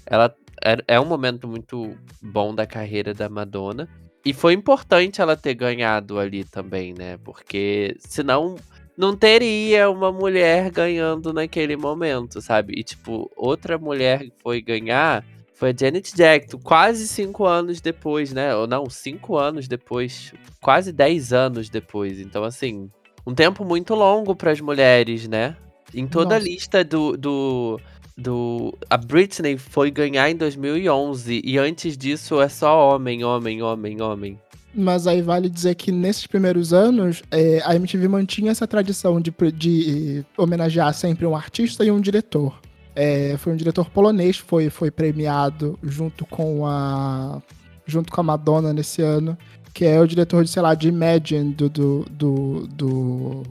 [0.06, 0.34] Ela
[0.64, 3.88] é, é um momento muito bom da carreira da Madonna.
[4.24, 7.18] E foi importante ela ter ganhado ali também, né?
[7.18, 8.56] Porque senão
[8.96, 12.74] não teria uma mulher ganhando naquele momento, sabe?
[12.78, 15.24] E, tipo, outra mulher que foi ganhar
[15.54, 18.54] foi a Janet Jackson, quase cinco anos depois, né?
[18.54, 22.20] Ou não, cinco anos depois, quase dez anos depois.
[22.20, 22.90] Então, assim,
[23.26, 25.56] um tempo muito longo para as mulheres, né?
[25.94, 26.46] Em toda Nossa.
[26.46, 27.80] a lista do, do,
[28.16, 28.76] do.
[28.88, 34.38] A Britney foi ganhar em 2011 e antes disso é só homem, homem, homem, homem.
[34.78, 39.32] Mas aí vale dizer que nesses primeiros anos, é, a MTV mantinha essa tradição de,
[39.52, 42.60] de homenagear sempre um artista e um diretor.
[42.94, 47.40] É, foi um diretor polonês, foi, foi premiado junto com a
[47.86, 49.38] junto com a Madonna nesse ano,
[49.72, 53.42] que é o diretor de, sei lá, de Imagine do, do, do, do,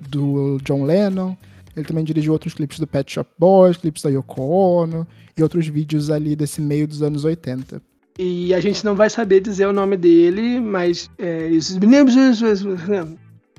[0.00, 1.36] do John Lennon.
[1.76, 5.06] Ele também dirigiu outros clipes do Pet Shop Boys, clipes da Yoko Ono
[5.36, 7.82] e outros vídeos ali desse meio dos anos 80.
[8.18, 11.10] E a gente não vai saber dizer o nome dele, mas.
[11.18, 11.48] É,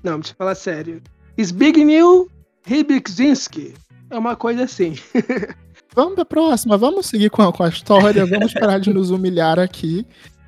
[0.04, 1.02] não, deixa eu falar sério.
[1.42, 2.30] Zbigniew
[2.66, 3.74] Rybczynski.
[4.10, 4.96] É uma coisa assim.
[5.96, 9.58] vamos pra próxima, vamos seguir com a, com a história, vamos parar de nos humilhar
[9.60, 10.06] aqui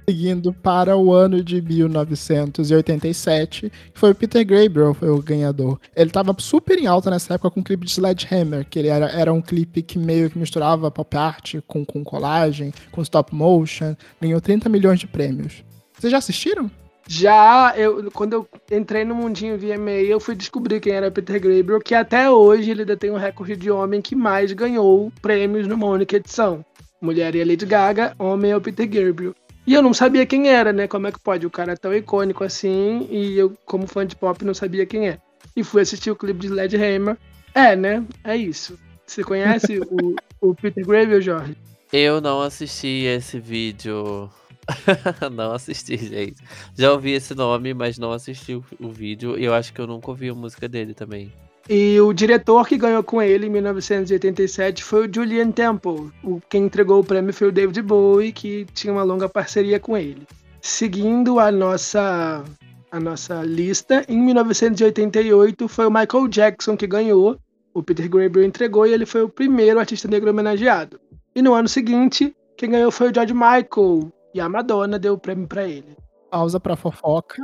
[0.07, 5.79] seguindo para o ano de 1987, que foi o Peter Gabriel, foi o ganhador.
[5.95, 9.07] Ele estava super em alta nessa época com o clipe de Sledgehammer, que ele era,
[9.07, 13.95] era um clipe que meio que misturava pop art com, com colagem, com stop motion,
[14.21, 15.63] ganhou 30 milhões de prêmios.
[15.97, 16.69] Vocês já assistiram?
[17.07, 21.79] Já, eu, quando eu entrei no mundinho VMA, eu fui descobrir quem era Peter Gabriel,
[21.79, 26.15] que até hoje ele tem um recorde de homem que mais ganhou prêmios numa única
[26.15, 26.65] edição.
[26.99, 29.35] Mulher é Lady Gaga, homem é o Peter Gabriel.
[29.67, 30.87] E eu não sabia quem era, né?
[30.87, 31.45] Como é que pode?
[31.45, 35.09] O cara é tão icônico assim, e eu, como fã de pop, não sabia quem
[35.09, 35.17] é.
[35.55, 37.17] E fui assistir o clipe de Sledgehammer.
[37.53, 38.05] É, né?
[38.23, 38.77] É isso.
[39.05, 41.57] Você conhece o, o Peter Gabriel, Jorge?
[41.91, 44.29] Eu não assisti esse vídeo.
[45.31, 46.43] não assisti, gente.
[46.77, 49.37] Já ouvi esse nome, mas não assisti o, o vídeo.
[49.37, 51.31] E eu acho que eu nunca ouvi a música dele também.
[51.67, 56.11] E o diretor que ganhou com ele em 1987 foi o Julian Temple.
[56.23, 59.97] O, quem entregou o prêmio foi o David Bowie, que tinha uma longa parceria com
[59.97, 60.27] ele.
[60.61, 62.43] Seguindo a nossa,
[62.91, 67.37] a nossa lista, em 1988 foi o Michael Jackson que ganhou.
[67.73, 70.99] O Peter Gabriel entregou e ele foi o primeiro artista negro homenageado.
[71.35, 74.11] E no ano seguinte, quem ganhou foi o George Michael.
[74.33, 75.97] E a Madonna deu o prêmio para ele.
[76.29, 77.41] Pausa para fofoca.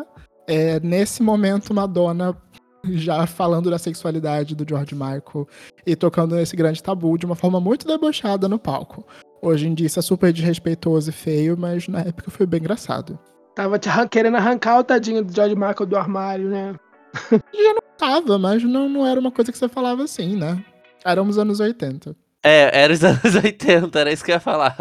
[0.48, 2.38] É, nesse momento, Madonna
[2.86, 5.48] já falando da sexualidade do George Michael
[5.86, 9.06] e tocando nesse grande tabu de uma forma muito debochada no palco.
[9.42, 13.20] Hoje em dia isso é super desrespeitoso e feio, mas na época foi bem engraçado.
[13.56, 13.80] Tava
[14.10, 16.76] querendo arrancar o tadinho do George Michael do armário, né?
[17.32, 20.64] Já não tava, mas não, não era uma coisa que você falava assim, né?
[21.04, 22.16] Éramos anos 80.
[22.44, 24.78] É, era os anos 80, era isso que eu ia falar.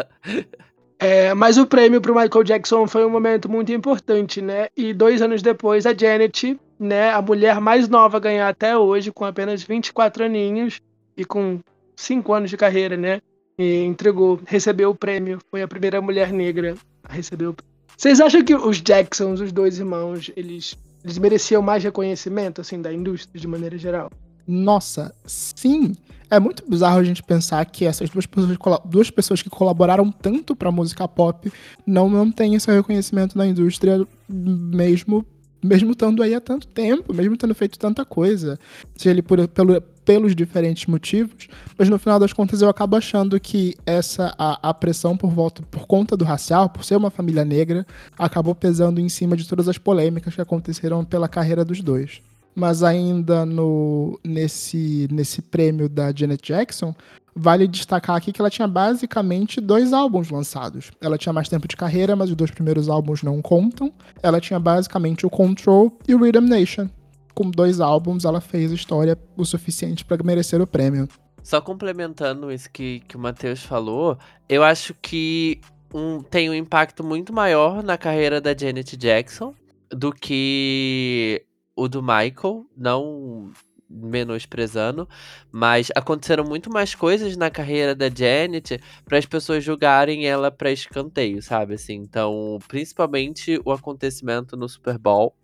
[0.99, 4.67] É, mas o prêmio pro Michael Jackson foi um momento muito importante, né?
[4.77, 9.11] E dois anos depois, a Janet né, a mulher mais nova a ganhar até hoje,
[9.11, 10.81] com apenas 24 aninhos
[11.15, 11.59] e com
[11.95, 13.21] 5 anos de carreira, né?
[13.61, 15.39] e entregou, recebeu o prêmio.
[15.51, 17.71] Foi a primeira mulher negra a receber o prêmio.
[17.95, 22.91] Vocês acham que os Jacksons, os dois irmãos, eles, eles mereciam mais reconhecimento, assim, da
[22.91, 24.09] indústria de maneira geral?
[24.47, 25.95] Nossa, sim.
[26.29, 30.55] É muito bizarro a gente pensar que essas duas pessoas, duas pessoas que colaboraram tanto
[30.55, 31.51] pra música pop
[31.85, 35.25] não, não têm esse reconhecimento na indústria, mesmo
[35.63, 38.59] mesmo estando aí há tanto tempo, mesmo tendo feito tanta coisa,
[38.95, 41.47] seja ele por, pelo, pelos diferentes motivos,
[41.77, 45.61] mas no final das contas eu acabo achando que essa a, a, pressão por volta
[45.69, 47.85] por conta do racial, por ser uma família negra,
[48.17, 52.21] acabou pesando em cima de todas as polêmicas que aconteceram pela carreira dos dois.
[52.53, 56.93] Mas ainda no nesse nesse prêmio da Janet Jackson,
[57.35, 60.91] Vale destacar aqui que ela tinha basicamente dois álbuns lançados.
[61.01, 63.91] Ela tinha mais tempo de carreira, mas os dois primeiros álbuns não contam.
[64.21, 66.89] Ela tinha basicamente o Control e o Rhythm Nation.
[67.33, 71.07] Com dois álbuns, ela fez história o suficiente para merecer o prêmio.
[71.41, 74.17] Só complementando isso que, que o Matheus falou,
[74.47, 75.59] eu acho que
[75.93, 79.53] um, tem um impacto muito maior na carreira da Janet Jackson
[79.89, 81.43] do que
[81.75, 82.65] o do Michael.
[82.77, 83.51] Não
[83.91, 85.07] menosprezando,
[85.51, 90.71] mas aconteceram muito mais coisas na carreira da Janet para as pessoas julgarem ela para
[90.71, 91.75] escanteio, sabe?
[91.75, 95.35] Assim, então, principalmente o acontecimento no Super Bowl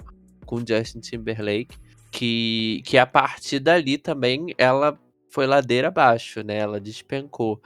[0.45, 1.77] com Justin Timberlake,
[2.11, 4.97] que, que a partir dali também ela
[5.29, 6.57] foi ladeira abaixo, né?
[6.57, 7.61] Ela despencou.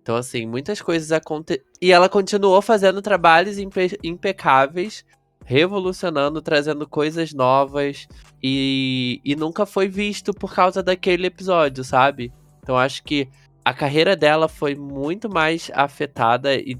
[0.00, 1.64] Então, assim, muitas coisas aconteceram.
[1.82, 5.04] E ela continuou fazendo trabalhos impe impecáveis
[5.44, 8.06] revolucionando, trazendo coisas novas
[8.42, 12.32] e, e nunca foi visto por causa daquele episódio, sabe?
[12.62, 13.28] Então acho que
[13.64, 16.78] a carreira dela foi muito mais afetada e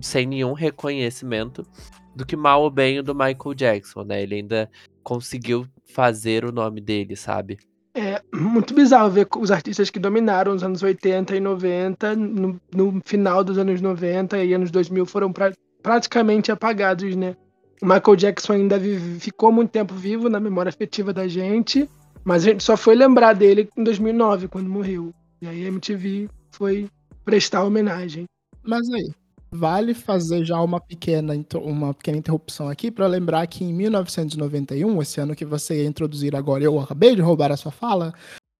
[0.00, 1.66] sem nenhum reconhecimento
[2.14, 4.22] do que mal ou bem o do Michael Jackson, né?
[4.22, 4.70] Ele ainda
[5.02, 7.58] conseguiu fazer o nome dele, sabe?
[7.94, 13.00] É muito bizarro ver os artistas que dominaram os anos 80 e 90, no, no
[13.04, 15.52] final dos anos 90 e anos 2000 foram pra,
[15.82, 17.34] praticamente apagados, né?
[17.82, 21.88] Michael Jackson ainda vive, ficou muito tempo vivo na memória afetiva da gente,
[22.24, 25.12] mas a gente só foi lembrar dele em 2009, quando morreu.
[25.40, 26.88] E aí a MTV foi
[27.24, 28.24] prestar homenagem.
[28.64, 29.10] Mas aí,
[29.50, 35.20] vale fazer já uma pequena, uma pequena interrupção aqui para lembrar que em 1991, esse
[35.20, 38.12] ano que você ia introduzir agora, eu acabei de roubar a sua fala,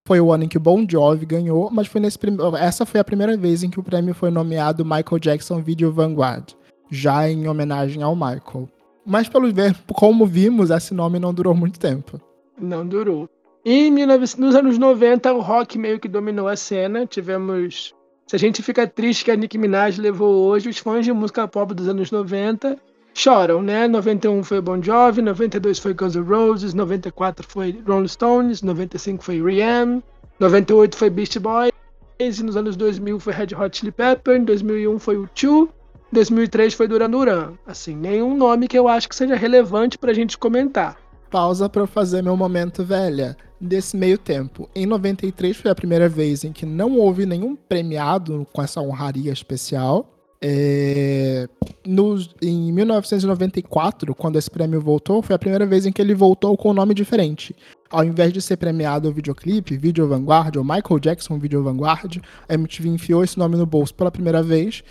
[0.07, 2.37] foi o ano em que o Bon Jovi ganhou, mas foi nesse prim...
[2.61, 6.53] essa foi a primeira vez em que o prêmio foi nomeado Michael Jackson Video Vanguard,
[6.91, 8.69] já em homenagem ao Michael.
[9.07, 12.21] Mas pelo ver, como vimos, esse nome não durou muito tempo.
[12.61, 13.29] Não durou.
[13.65, 17.07] E nos anos 90, o rock meio que dominou a cena.
[17.07, 17.95] Tivemos.
[18.27, 21.47] Se a gente fica triste que a Nicki Minaj levou hoje, os fãs de música
[21.47, 22.77] pop dos anos 90
[23.17, 23.89] choram, né?
[23.89, 29.39] 91 foi Bon Jovi, 92 foi Guns N' Roses, 94 foi Rolling Stones, 95 foi
[29.39, 30.03] R.E.M.,
[30.39, 31.73] 98 foi Beast Boys,
[32.19, 35.69] e nos anos 2000 foi Red Hot Chili Pepper, em 2001 foi o 2,
[36.13, 37.53] 2003 foi Duran Duran.
[37.67, 40.97] Assim, nenhum nome que eu acho que seja relevante pra gente comentar.
[41.31, 43.37] Pausa para fazer meu momento velha.
[43.61, 48.47] Desse meio tempo, em 93 foi a primeira vez em que não houve nenhum premiado
[48.53, 50.13] com essa honraria especial.
[50.43, 51.49] É...
[51.87, 56.57] No, em 1994, quando esse prêmio voltou, foi a primeira vez em que ele voltou
[56.57, 57.57] com um nome diferente.
[57.91, 62.55] Ao invés de ser premiado o videoclipe, Video Vanguard ou Michael Jackson Video Vanguard, a
[62.55, 64.83] MTV enfiou esse nome no bolso pela primeira vez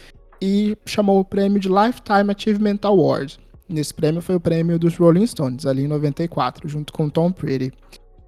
[0.45, 3.39] e chamou o prêmio de Lifetime Achievement Award.
[3.67, 7.73] Nesse prêmio foi o prêmio dos Rolling Stones, ali em 94, junto com Tom Petty.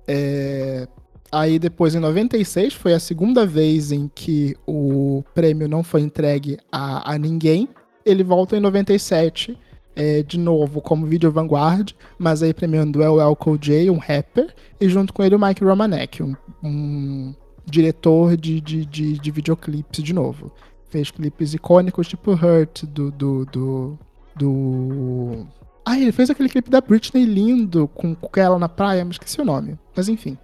[0.07, 0.87] É...
[1.31, 6.57] Aí depois, em 96, foi a segunda vez em que o prêmio não foi entregue
[6.71, 7.69] a, a ninguém.
[8.03, 9.55] Ele volta em 97,
[9.95, 14.89] é, de novo como Video Vanguard, mas aí premiando o LL J, um rapper, e
[14.89, 20.13] junto com ele o Mike Romanek, um, um diretor de, de, de, de videoclipes de
[20.13, 20.51] novo
[20.89, 23.11] fez clipes icônicos, tipo Hurt, do.
[23.11, 23.99] do, do,
[24.35, 25.47] do...
[25.85, 29.45] Ah, ele fez aquele clipe da Britney lindo, com, ela na praia, mas esqueci o
[29.45, 29.77] nome.
[29.95, 30.37] Mas enfim,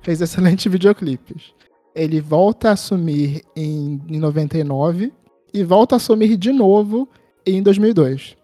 [0.00, 1.54] fez excelentes videoclipes.
[1.94, 5.12] Ele volta a assumir em, em 99
[5.52, 7.08] e volta a assumir de novo
[7.44, 8.36] em 2002.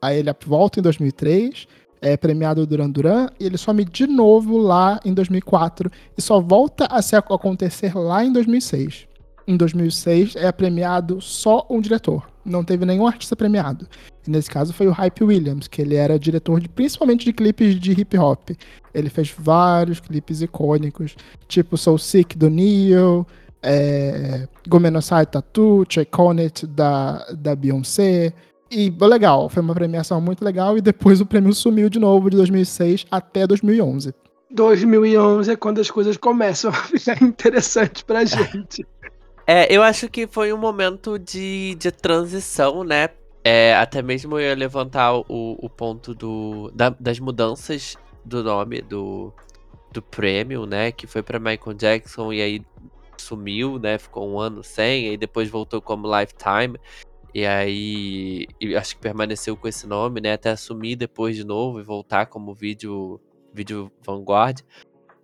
[0.00, 1.66] Aí ele volta em 2003,
[2.00, 6.86] é premiado Duran Duran, e ele some de novo lá em 2004 e só volta
[6.86, 9.08] a se acontecer lá em 2006
[9.46, 12.26] em 2006 é premiado só um diretor.
[12.44, 13.86] Não teve nenhum artista premiado.
[14.26, 17.78] E nesse caso foi o Hype Williams, que ele era diretor de, principalmente de clipes
[17.78, 18.50] de hip hop.
[18.92, 21.16] Ele fez vários clipes icônicos,
[21.46, 23.26] tipo Soul Sick do Neo,
[23.62, 28.32] é, Gomenosai Tattoo, Check On It da, da Beyoncé.
[28.70, 32.36] E legal, foi uma premiação muito legal e depois o prêmio sumiu de novo de
[32.36, 34.12] 2006 até 2011.
[34.50, 38.86] 2011 é quando as coisas começam a ficar interessantes pra gente.
[39.46, 43.08] É, eu acho que foi um momento de, de transição, né?
[43.44, 48.82] É, até mesmo eu ia levantar o, o ponto do, da- das mudanças do nome
[48.82, 49.32] do,
[49.92, 50.90] do prêmio, né?
[50.90, 52.62] Que foi pra Michael Jackson e aí
[53.16, 53.98] sumiu, né?
[53.98, 56.76] Ficou um ano sem, aí depois voltou como Lifetime.
[57.32, 60.32] E aí e acho que permaneceu com esse nome, né?
[60.32, 63.20] Até assumir depois de novo e voltar como vídeo,
[63.54, 64.60] vídeo Vanguard.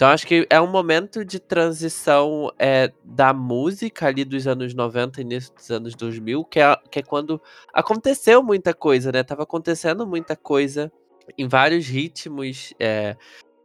[0.03, 5.21] Então acho que é um momento de transição é, da música ali dos anos 90
[5.21, 7.41] e início dos anos 2000, que é, que é quando
[7.73, 9.23] aconteceu muita coisa, né?
[9.23, 10.91] Tava acontecendo muita coisa
[11.39, 13.17] em vários ritmos, é,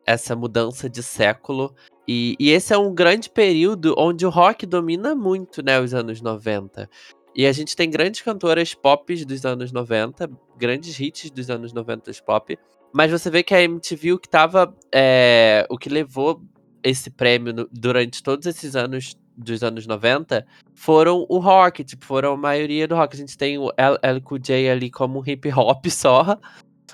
[0.06, 1.74] essa mudança de século.
[2.08, 5.80] E, e esse é um grande período onde o rock domina muito, né?
[5.80, 6.88] Os anos 90.
[7.36, 12.12] E a gente tem grandes cantoras pop dos anos 90, grandes hits dos anos 90
[12.24, 12.56] pop.
[12.94, 14.74] Mas você vê que a MTV, o que tava.
[14.94, 16.42] é, o que levou
[16.84, 22.34] esse prêmio no- durante todos esses anos dos anos 90 foram o rock, tipo, foram
[22.34, 23.16] a maioria do rock.
[23.16, 23.72] A gente tem o
[24.02, 26.40] LQJ ali como um hip hop só,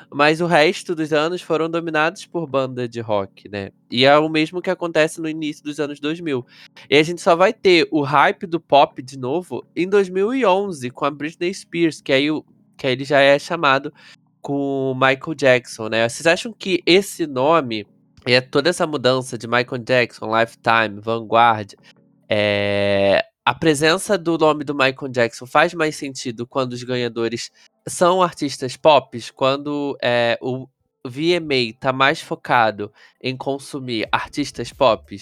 [0.10, 3.70] mas o resto dos anos foram dominados por banda de rock, né?
[3.89, 6.46] E é o mesmo que acontece no início dos anos 2000.
[6.89, 11.06] E a gente só vai ter o hype do pop de novo em 2011 com
[11.06, 12.28] a Britney Spears, que aí,
[12.76, 13.94] que aí ele já é chamado
[14.44, 16.08] com o Michael Jackson, né?
[16.08, 17.88] Vocês acham que esse nome
[18.28, 21.74] e é toda essa mudança de Michael Jackson, Lifetime, Vanguard,
[22.30, 27.52] é, a presença do nome do Michael Jackson faz mais sentido quando os ganhadores
[27.88, 30.68] são artistas pop, quando é, o
[31.06, 32.91] VMA tá mais focado
[33.22, 35.20] em consumir artistas pop?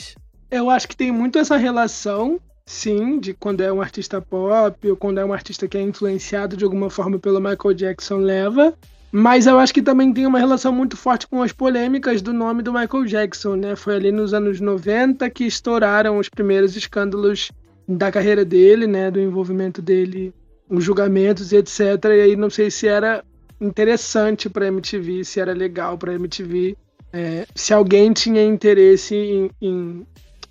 [0.52, 4.96] Eu acho que tem muito essa relação, sim, de quando é um artista pop ou
[4.96, 8.78] quando é um artista que é influenciado de alguma forma pelo Michael Jackson leva.
[9.12, 12.64] Mas eu acho que também tem uma relação muito forte com as polêmicas do nome
[12.64, 13.76] do Michael Jackson, né?
[13.76, 17.52] Foi ali nos anos 90 que estouraram os primeiros escândalos
[17.88, 19.12] da carreira dele, né?
[19.12, 20.34] Do envolvimento dele,
[20.70, 21.80] os julgamentos e etc.
[22.06, 23.22] E aí não sei se era
[23.60, 26.78] interessante para MTV, se era legal para MTV,
[27.12, 30.08] é, se alguém tinha interesse em- em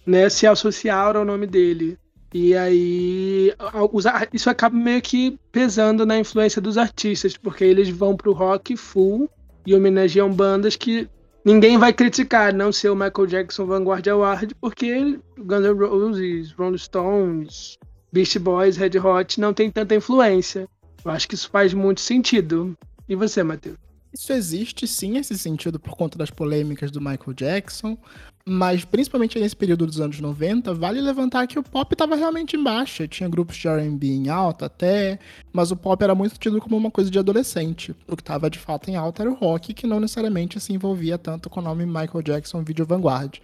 [0.07, 1.97] né, se associar ao nome dele.
[2.33, 3.53] E aí
[4.33, 9.29] isso acaba meio que pesando na influência dos artistas, porque eles vão pro rock full
[9.67, 11.09] e homenageiam bandas que
[11.45, 16.79] ninguém vai criticar, não ser o Michael Jackson Vanguard Award, porque Guns N' Roses, Rolling
[16.79, 17.79] Stones,
[18.13, 20.69] Beast Boys, Red Hot não tem tanta influência.
[21.05, 22.77] Eu acho que isso faz muito sentido.
[23.09, 23.90] E você, Matheus?
[24.13, 27.97] Isso existe sim, esse sentido, por conta das polêmicas do Michael Jackson,
[28.45, 32.63] mas principalmente nesse período dos anos 90, vale levantar que o pop estava realmente em
[32.63, 33.07] baixa.
[33.07, 35.21] Tinha grupos de RB em alta até,
[35.53, 37.95] mas o pop era muito tido como uma coisa de adolescente.
[38.09, 41.17] O que estava de fato em alta era o rock, que não necessariamente se envolvia
[41.17, 43.39] tanto com o nome Michael Jackson Video Vanguard.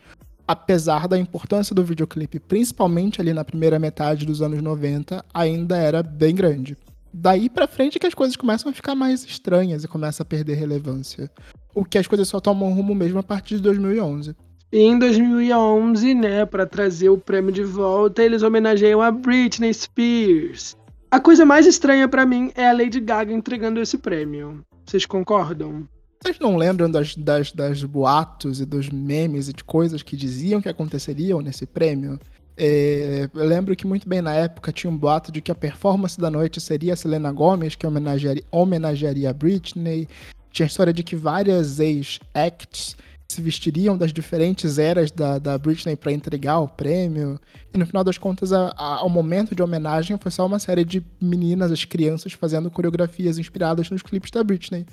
[0.49, 6.03] Apesar da importância do videoclipe, principalmente ali na primeira metade dos anos 90, ainda era
[6.03, 6.77] bem grande
[7.17, 10.27] daí pra frente é que as coisas começam a ficar mais estranhas e começa a
[10.27, 11.31] perder relevância.
[11.75, 14.37] O que as coisas só tomam rumo mesmo a partir de 2011.
[14.73, 20.77] E em 2011, né, para trazer o prêmio de volta, eles homenageiam a Britney Spears.
[21.11, 24.65] A coisa mais estranha pra mim é a Lady Gaga entregando esse prêmio.
[24.85, 25.89] Vocês concordam?
[26.21, 30.61] Vocês não lembram das, das, das boatos e dos memes e de coisas que diziam
[30.61, 32.19] que aconteceriam nesse prêmio?
[32.57, 36.19] É, eu lembro que muito bem na época tinha um boato de que a performance
[36.19, 40.09] da noite seria a Selena Gomez, que homenagearia, a Britney.
[40.51, 42.97] Tinha a história de que várias ex-acts
[43.29, 47.39] se vestiriam das diferentes eras da, da Britney para entregar o prêmio.
[47.75, 50.85] E no final das contas, a, a, o momento de homenagem foi só uma série
[50.85, 54.87] de meninas, as crianças, fazendo coreografias inspiradas nos clipes da Britney.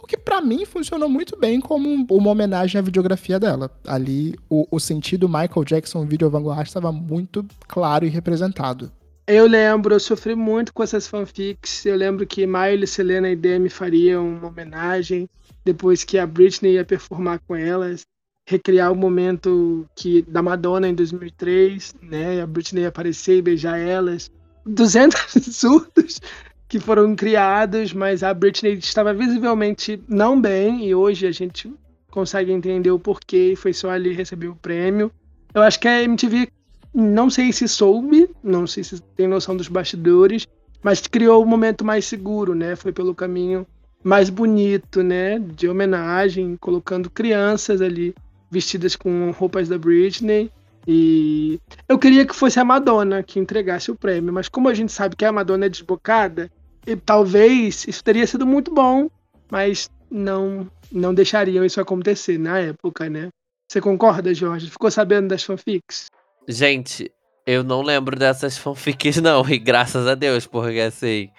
[0.00, 3.70] O que pra mim funcionou muito bem como um- uma homenagem à videografia dela.
[3.86, 8.90] Ali, o, o sentido Michael Jackson Video Vanguard estava muito claro e representado.
[9.26, 11.84] Eu lembro, eu sofri muito com essas fanfics.
[11.84, 15.28] Eu lembro que Miley, Selena e Demi fariam uma homenagem
[15.64, 18.06] depois que a Britney ia performar com elas,
[18.48, 22.40] recriar o momento que da Madonna em 2003, né?
[22.40, 24.30] A Britney ia aparecer e beijar elas.
[24.64, 25.20] 200
[25.54, 26.20] surtos
[26.68, 31.72] que foram criados, mas a Britney estava visivelmente não bem e hoje a gente
[32.10, 35.10] consegue entender o porquê e foi só ali receber o prêmio.
[35.54, 36.48] Eu acho que a MTV
[36.94, 40.46] não sei se soube, não sei se tem noção dos bastidores,
[40.82, 42.76] mas criou um momento mais seguro, né?
[42.76, 43.66] Foi pelo caminho
[44.02, 45.38] mais bonito, né?
[45.38, 48.14] De homenagem, colocando crianças ali
[48.50, 50.50] vestidas com roupas da Britney.
[50.86, 54.92] E eu queria que fosse a Madonna que entregasse o prêmio, mas como a gente
[54.92, 56.50] sabe que a Madonna é desbocada,
[56.88, 59.10] e talvez isso teria sido muito bom,
[59.50, 63.28] mas não não deixariam isso acontecer na época, né?
[63.70, 64.70] Você concorda, Jorge?
[64.70, 66.06] Ficou sabendo das fanfics?
[66.48, 67.12] Gente,
[67.46, 71.30] Eu não lembro dessas fanfics, não, e graças a Deus, porque assim,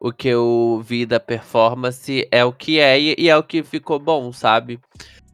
[0.00, 3.98] o que eu vi da performance é o que é e, é o que ficou
[3.98, 4.78] bom, sabe?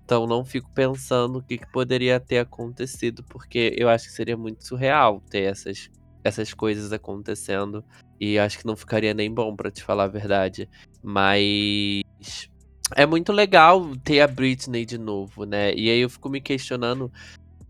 [0.04, 4.36] Então não fico pensando o que, que poderia ter acontecido, porque eu acho que seria
[4.36, 5.90] muito surreal ter essas,
[6.22, 7.84] essas coisas acontecendo.
[8.20, 10.68] E acho que não ficaria nem bom, pra te falar a verdade.
[11.02, 12.02] Mas
[12.96, 15.74] é muito legal ter a Britney de novo, né?
[15.74, 17.10] E aí eu fico me questionando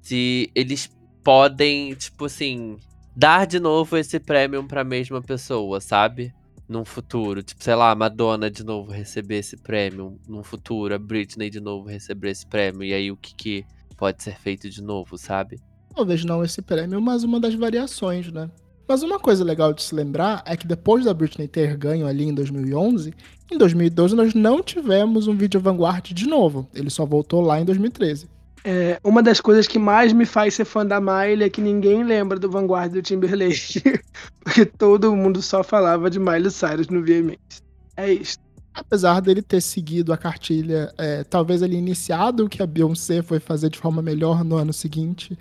[0.01, 0.91] se eles
[1.23, 2.77] podem, tipo assim,
[3.17, 6.35] dar de novo esse prêmio pra mesma pessoa, sabe?
[6.69, 7.43] Num futuro.
[7.43, 10.19] Tipo, sei lá, Madonna de novo receber esse prêmio.
[10.29, 12.83] Num futuro, a Britney de novo receber esse prêmio.
[12.83, 13.67] E aí o que, que
[13.97, 15.61] pode ser feito de novo, sabe?
[15.95, 18.51] Talvez não esse prêmio, mas uma das variações, né?
[18.87, 22.25] Mas uma coisa legal de se lembrar é que depois da Britney ter ganho ali
[22.25, 23.15] em 2011,
[23.51, 26.69] em 2012 nós não tivemos um vídeo Vanguard de novo.
[26.75, 28.29] Ele só voltou lá em 2013.
[28.67, 32.03] É, uma das coisas que mais me faz ser fã da Miley é que ninguém
[32.03, 33.83] lembra do Vanguard do Timberlake.
[34.43, 37.63] porque todo mundo só falava de Miley Cyrus no VMAs.
[37.97, 38.39] É isso.
[38.75, 43.39] Apesar dele ter seguido a cartilha, é, talvez ele iniciado o que a Beyoncé foi
[43.39, 45.39] fazer de forma melhor no ano seguinte,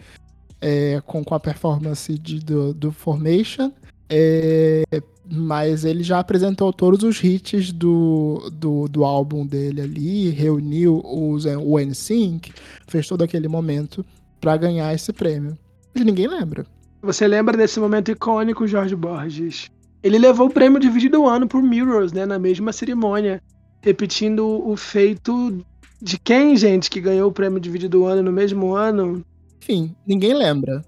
[0.64, 3.70] é, com, com a performance de, do, do Formation.
[4.10, 4.84] É,
[5.30, 11.46] mas ele já apresentou todos os hits do, do, do álbum dele ali, reuniu os,
[11.46, 12.54] o NSYNC,
[12.88, 14.06] fez todo aquele momento
[14.40, 15.58] para ganhar esse prêmio.
[15.94, 16.66] Mas ninguém lembra.
[17.02, 19.70] Você lembra desse momento icônico, Jorge Borges?
[20.02, 23.42] Ele levou o prêmio de vídeo do ano por Mirrors, né, na mesma cerimônia,
[23.82, 25.64] repetindo o feito
[26.02, 29.24] de quem, gente, que ganhou o prêmio de vídeo do ano no mesmo ano?
[29.64, 30.82] Enfim, ninguém lembra.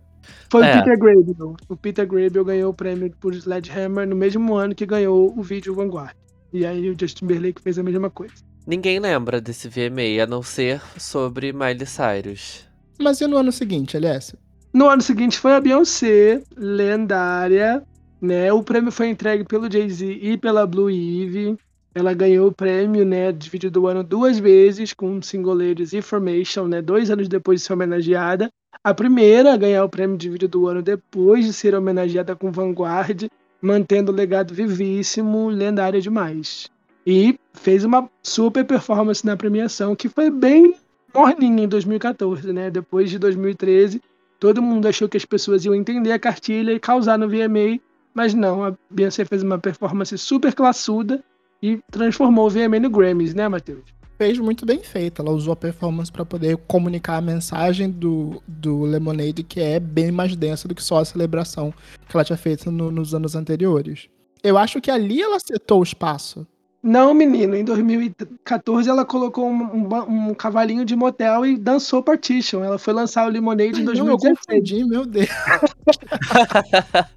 [0.52, 0.72] Foi É.
[0.72, 1.56] o Peter Gabriel.
[1.70, 5.74] O Peter Gabriel ganhou o prêmio por Sledgehammer no mesmo ano que ganhou o vídeo
[5.74, 6.14] Vanguard.
[6.52, 8.34] E aí o Justin Timberlake fez a mesma coisa.
[8.68, 12.66] Ninguém lembra desse VMA, a não ser sobre Miley Cyrus.
[13.00, 14.36] Mas e no ano seguinte, aliás?
[14.74, 17.82] No ano seguinte foi a Beyoncé, lendária,
[18.22, 18.52] né?
[18.52, 21.56] O prêmio foi entregue pelo Jay-Z e pela Blue Ivy.
[21.94, 25.94] Ela ganhou o prêmio, né, de vídeo do ano duas vezes com o single Ladies
[25.94, 28.50] Information, né, dois anos depois de ser homenageada.
[28.84, 32.52] A primeira a ganhar o prêmio de vídeo do ano depois de ser homenageada com
[32.52, 33.28] Vanguard,
[33.62, 36.70] mantendo o legado vivíssimo, lendária demais.
[37.06, 40.76] E fez uma super performance na premiação, que foi bem
[41.14, 42.70] morninha em 2014, né?
[42.70, 44.02] Depois de 2013,
[44.40, 47.80] todo mundo achou que as pessoas iam entender a cartilha e causar no VMA,
[48.14, 51.24] mas não, a Beyoncé fez uma performance super classuda
[51.62, 53.84] e transformou o VMA no Grammys, né, Matheus?
[54.18, 55.22] Fez muito bem feito.
[55.22, 60.12] Ela usou a performance para poder comunicar a mensagem do, do Lemonade, que é bem
[60.12, 61.74] mais densa do que só a celebração
[62.08, 64.08] que ela tinha feito no- nos anos anteriores.
[64.42, 66.48] Eu acho que ali ela setou o espaço.
[66.82, 72.64] Não, menino, em 2014 ela colocou um, um um cavalinho de motel e dançou Partition.
[72.64, 74.38] Ela foi lançar o Lemonade em Ai, não, eu 2016.
[74.48, 75.28] confundi, meu Deus.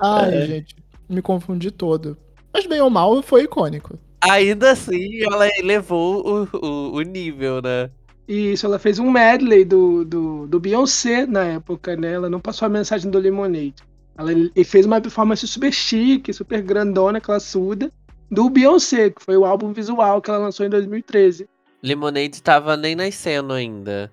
[0.00, 0.76] Ai, gente,
[1.08, 2.16] me confundi todo.
[2.52, 3.98] Mas bem ou mal, foi icônico.
[4.30, 7.90] Ainda assim, ela elevou o, o, o nível, né?
[8.26, 12.14] Isso, ela fez um medley do, do, do Beyoncé na época, né?
[12.14, 13.74] Ela não passou a mensagem do Lemonade.
[14.16, 17.90] Ela e fez uma performance super chique, super grandona, classuda,
[18.30, 21.46] do Beyoncé, que foi o álbum visual que ela lançou em 2013.
[21.82, 24.10] Lemonade tava nem nascendo ainda.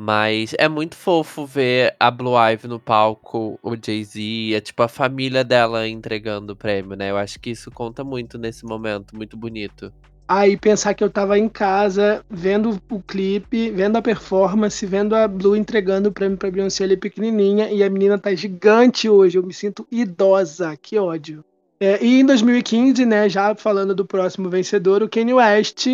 [0.00, 4.86] Mas é muito fofo ver a Blue Ivy no palco, o Jay-Z, é tipo a
[4.86, 7.10] família dela entregando o prêmio, né?
[7.10, 9.92] Eu acho que isso conta muito nesse momento, muito bonito.
[10.28, 15.26] Aí pensar que eu tava em casa, vendo o clipe, vendo a performance, vendo a
[15.26, 19.42] Blue entregando o prêmio pra Beyoncé ali pequenininha, e a menina tá gigante hoje, eu
[19.42, 21.44] me sinto idosa, que ódio.
[21.80, 25.88] É, e em 2015, né, já falando do próximo vencedor, o Kanye West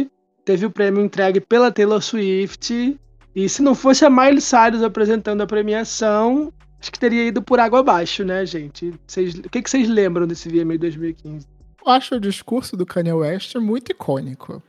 [0.44, 2.98] teve o prêmio entregue pela Taylor Swift,
[3.34, 7.58] e se não fosse a Miley Cyrus apresentando a premiação, acho que teria ido por
[7.58, 8.92] água abaixo, né, gente?
[9.06, 11.46] Vocês- o que, vocês lembram desse VMA 2015?
[11.84, 14.62] Eu acho o discurso do Kanye West muito icônico.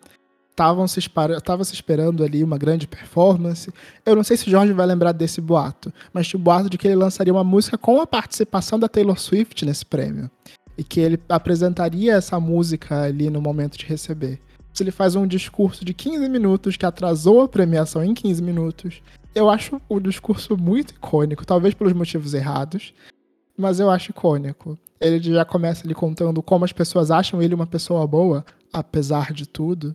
[0.52, 3.72] Estavam se, se esperando ali uma grande performance.
[4.06, 6.78] Eu não sei se o Jorge vai lembrar desse boato, mas tinha o boato de
[6.78, 10.32] que ele lançaria uma música com a participação da Taylor Swift nesse prêmio.
[10.78, 14.40] E que ele apresentaria essa música ali no momento de receber.
[14.84, 19.02] Ele faz um discurso de 15 minutos que atrasou a premiação em 15 minutos,
[19.36, 22.94] eu acho o discurso muito icônico, talvez pelos motivos errados,
[23.58, 24.80] mas eu acho icônico.
[25.00, 29.46] Ele já começa ali contando como as pessoas acham ele uma pessoa boa, apesar de
[29.46, 29.94] tudo.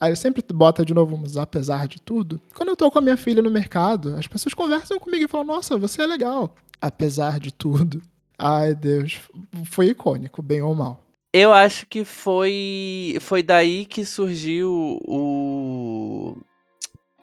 [0.00, 2.40] Aí ele sempre bota de novo, mas apesar de tudo.
[2.56, 5.46] Quando eu tô com a minha filha no mercado, as pessoas conversam comigo e falam:
[5.46, 6.52] Nossa, você é legal.
[6.80, 8.02] Apesar de tudo.
[8.36, 9.20] Ai, Deus.
[9.66, 11.00] Foi icônico, bem ou mal.
[11.32, 16.36] Eu acho que foi foi daí que surgiu o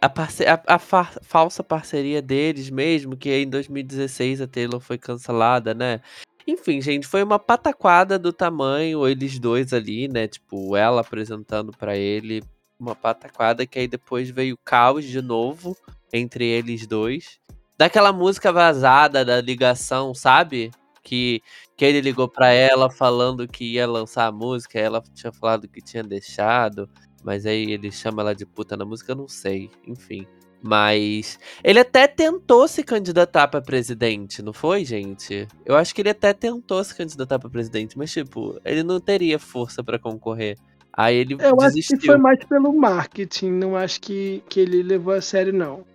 [0.01, 4.97] a, parce a, a fa falsa parceria deles mesmo, que em 2016 a Taylor foi
[4.97, 6.01] cancelada, né?
[6.47, 10.27] Enfim, gente, foi uma pataquada do tamanho, eles dois ali, né?
[10.27, 12.41] Tipo, ela apresentando pra ele
[12.79, 15.77] uma pataquada, que aí depois veio caos de novo
[16.11, 17.39] entre eles dois.
[17.77, 20.71] Daquela música vazada da ligação, sabe?
[21.03, 21.41] Que,
[21.75, 25.81] que ele ligou pra ela falando que ia lançar a música, ela tinha falado que
[25.81, 26.89] tinha deixado,
[27.23, 30.25] mas aí ele chama ela de puta na música, eu não sei, enfim.
[30.61, 35.47] Mas ele até tentou se candidatar pra presidente, não foi, gente?
[35.65, 39.39] Eu acho que ele até tentou se candidatar pra presidente, mas tipo, ele não teria
[39.39, 40.57] força pra concorrer.
[40.91, 41.97] Aí ele Eu acho desistiu.
[41.97, 45.85] que foi mais pelo marketing, não acho que, que ele levou a sério, não.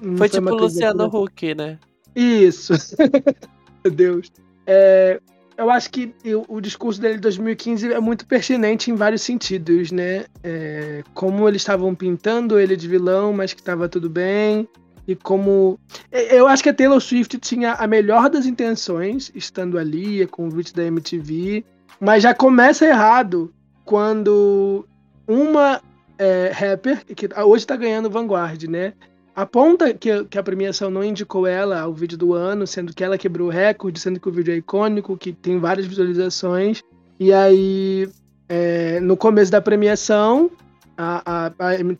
[0.00, 1.80] Não Foi tipo uma o Luciano Huck, né?
[2.14, 2.72] Isso.
[3.84, 4.30] Meu Deus.
[4.74, 5.20] É,
[5.56, 6.14] eu acho que
[6.48, 10.24] o, discurso dele de 2015 é muito pertinente em vários sentidos, né?
[10.42, 14.66] É, como eles estavam pintando ele de vilão, mas que estava tudo bem.
[15.06, 15.78] E como.
[16.10, 20.26] é, Eu acho que a Taylor Swift tinha a melhor das intenções, estando ali, a
[20.26, 21.64] convite da MTV,
[22.00, 23.52] mas já começa errado
[23.84, 24.86] quando
[25.28, 25.82] uma
[26.18, 28.94] é, rapper, que hoje tá ganhando Vanguard, né?
[29.34, 33.18] Aponta que, que a premiação não indicou ela ao vídeo do ano, sendo que ela
[33.18, 36.82] quebrou o recorde, sendo que o vídeo é icônico, que tem várias visualizações.
[37.18, 38.08] E aí,
[38.48, 40.50] é, no começo da premiação,
[40.96, 41.52] a, a,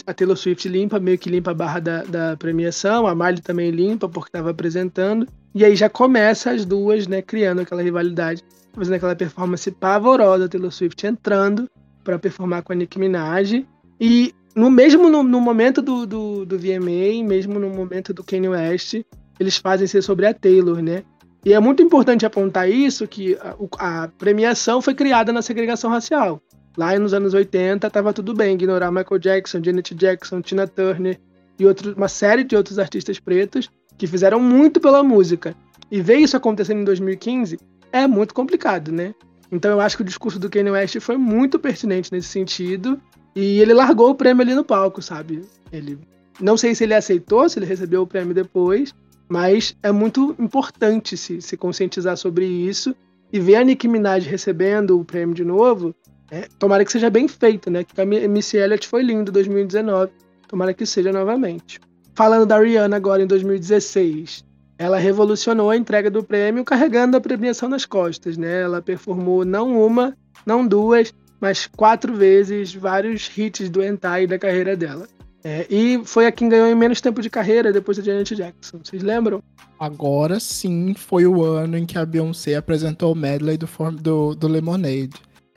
[0.07, 3.71] a Taylor Swift limpa, meio que limpa a barra da, da premiação, a Miley também
[3.71, 5.27] limpa, porque estava apresentando.
[5.55, 8.43] E aí já começa as duas, né, criando aquela rivalidade,
[8.73, 11.69] fazendo aquela performance pavorosa, Taylor Swift entrando
[12.05, 13.67] para performar com a Nicki Minaj.
[14.01, 18.49] E no mesmo no, no momento do, do, do VMA, mesmo no momento do Kanye
[18.49, 19.03] West,
[19.39, 21.03] eles fazem ser sobre a Taylor, né?
[21.45, 26.41] E é muito importante apontar isso, que a, a premiação foi criada na segregação racial.
[26.77, 31.19] Lá nos anos 80, estava tudo bem ignorar Michael Jackson, Janet Jackson, Tina Turner
[31.59, 33.69] e outros, uma série de outros artistas pretos
[33.99, 35.55] que fizeram muito pela música.
[35.91, 37.59] E ver isso acontecendo em 2015
[37.91, 39.15] é muito complicado, né?
[39.51, 42.99] Então eu acho que o discurso do Kanye West foi muito pertinente nesse sentido.
[43.35, 45.43] E ele largou o prêmio ali no palco, sabe?
[45.73, 45.99] Ele
[46.41, 48.95] não sei se ele aceitou, se ele recebeu o prêmio depois,
[49.29, 52.95] mas é muito importante se, se conscientizar sobre isso
[53.33, 55.95] e ver a Nicki Minaj recebendo o prêmio de novo.
[56.31, 57.85] é, tomara que seja bem feito, né?
[57.85, 60.13] Que a Missy Elliott foi lindo em 2019.
[60.49, 61.81] Tomara que seja novamente.
[62.15, 64.45] Falando da Rihanna agora em 2016,
[64.79, 68.63] ela revolucionou a entrega do prêmio carregando a premiação nas costas, né?
[68.63, 74.77] Ela performou não uma, não duas, mas quatro vezes vários hits do Entai da carreira
[74.77, 75.07] dela.
[75.45, 78.79] É, e foi a quem ganhou em menos tempo de carreira depois da Janet Jackson.
[78.83, 79.43] Vocês lembram?
[79.77, 84.37] Agora sim foi o ano em que a Beyoncé apresentou o medley do, form- do,
[84.37, 85.11] do Lemonade.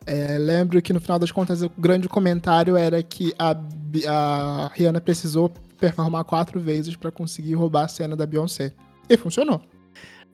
[0.07, 3.55] É, lembro que no final das contas o grande comentário era que a,
[4.07, 8.73] a Rihanna precisou performar quatro vezes pra conseguir roubar a cena da Beyoncé.
[9.07, 9.61] E funcionou.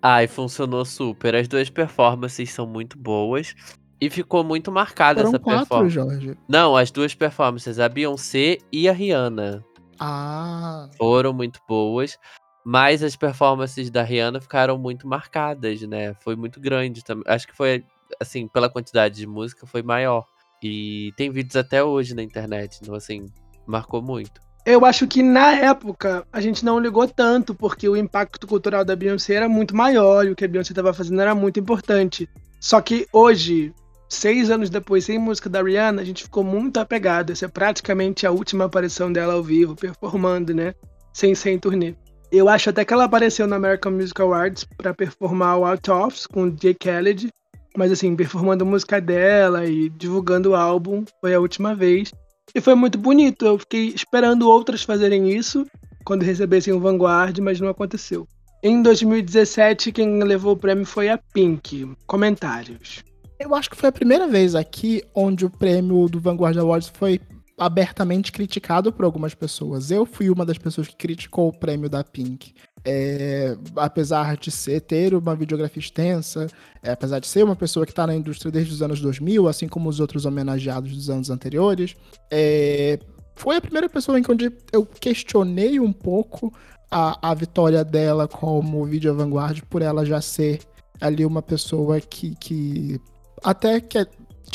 [0.02, 1.36] Ai, funcionou super.
[1.36, 3.54] As duas performances são muito boas.
[4.02, 5.94] E ficou muito marcada Foram essa quatro, performance.
[5.94, 6.38] Jorge.
[6.50, 9.64] Não, as duas performances, a Beyoncé e a Rihanna,
[10.00, 12.18] Ah, foram muito boas.
[12.66, 16.14] Mas as performances da Rihanna ficaram muito marcadas, né?
[16.22, 17.24] Foi muito grande também.
[17.28, 17.84] Acho que foi,
[18.20, 20.26] assim, pela quantidade de música, foi maior.
[20.64, 22.78] E tem vídeos até hoje na internet.
[22.82, 23.26] Então, assim,
[23.66, 24.40] marcou muito.
[24.64, 28.96] Eu acho que na época a gente não ligou tanto, porque o impacto cultural da
[28.96, 32.30] Beyoncé era muito maior e o que a Beyoncé estava fazendo era muito importante.
[32.60, 33.74] Só que hoje,
[34.12, 37.32] seis anos depois, sem música da Rihanna, a gente ficou muito apegado.
[37.32, 40.74] Essa é praticamente a última aparição dela ao vivo, performando, né?
[41.14, 41.96] Sem ser em turnê.
[42.32, 46.28] Eu acho até que ela apareceu no American Music Awards para performar o Out Offs
[46.28, 47.30] com o Jay Khaled,
[47.76, 52.12] mas assim, performando música dela e divulgando o álbum, foi a última vez.
[52.54, 53.46] E foi muito bonito.
[53.46, 55.66] Eu fiquei esperando outras fazerem isso
[56.04, 58.28] quando recebessem o Vanguard, mas não aconteceu.
[58.64, 61.94] Em 2017, quem levou o prêmio foi a Pink.
[62.06, 63.04] Comentários.
[63.44, 67.20] Eu acho que foi a primeira vez aqui onde o prêmio do Vanguard Awards foi
[67.58, 69.92] abertamente criticado por algumas pessoas.
[69.92, 72.54] Eu fui uma das pessoas que criticou o prêmio da Pink.
[72.84, 76.48] É, apesar de ser, ter uma videografia extensa,
[76.82, 79.68] é, apesar de ser uma pessoa que está na indústria desde os anos 2000, assim
[79.68, 81.96] como os outros homenageados dos anos anteriores,
[82.32, 82.98] é,
[83.36, 86.52] foi a primeira pessoa em que onde eu questionei um pouco
[86.90, 90.60] a, a vitória dela como vídeo vanguard por ela já ser
[91.00, 93.00] ali uma pessoa que, que
[93.44, 93.98] até que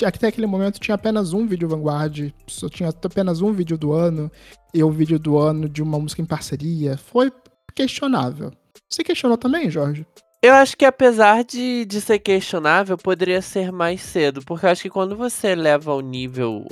[0.05, 4.31] até aquele momento tinha apenas um vídeo Vanguard, só tinha apenas um vídeo do ano,
[4.75, 6.99] e o vídeo do ano de uma música em parceria.
[6.99, 7.33] Foi
[7.75, 8.53] questionável.
[8.89, 10.07] Você questionou também, Jorge?
[10.43, 14.43] Eu acho que apesar de, de ser questionável, poderia ser mais cedo.
[14.45, 16.67] Porque eu acho que quando você leva o nível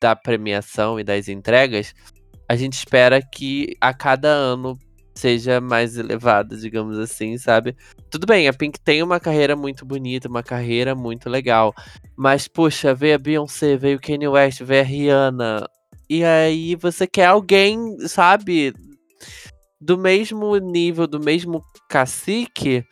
[0.00, 1.92] da premiação e das entregas,
[2.48, 4.78] a gente espera que a cada ano
[5.18, 7.76] seja mais elevada, digamos assim, sabe?
[8.10, 11.74] Tudo bem, a Pink tem uma carreira muito bonita, uma carreira muito legal.
[12.16, 15.68] Mas, puxa, veio a Beyoncé, veio Kanye West, veio a Rihanna.
[16.08, 18.72] E aí você quer alguém, sabe?
[19.80, 22.82] Do mesmo nível, do mesmo cacique,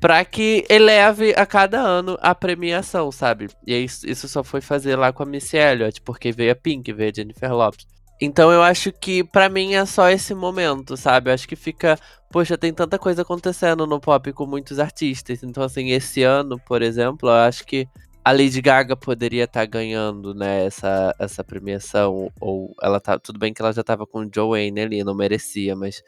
[0.00, 3.48] pra que eleve a cada ano a premiação, sabe?
[3.66, 6.92] E isso, isso só foi fazer lá com a Missy Elliott, porque veio a Pink,
[6.92, 7.86] veio a Jennifer Lopez.
[8.20, 11.30] Então eu acho que pra mim é só esse momento, sabe?
[11.30, 11.98] Eu acho que fica,
[12.30, 15.42] poxa, tem tanta coisa acontecendo no pop com muitos artistas.
[15.42, 17.88] Então assim, esse ano, por exemplo, eu acho que
[18.24, 23.38] a Lady Gaga poderia estar tá ganhando, né, essa, essa premiação ou ela tá, tudo
[23.38, 26.02] bem que ela já tava com o Joanne ali, não merecia, mas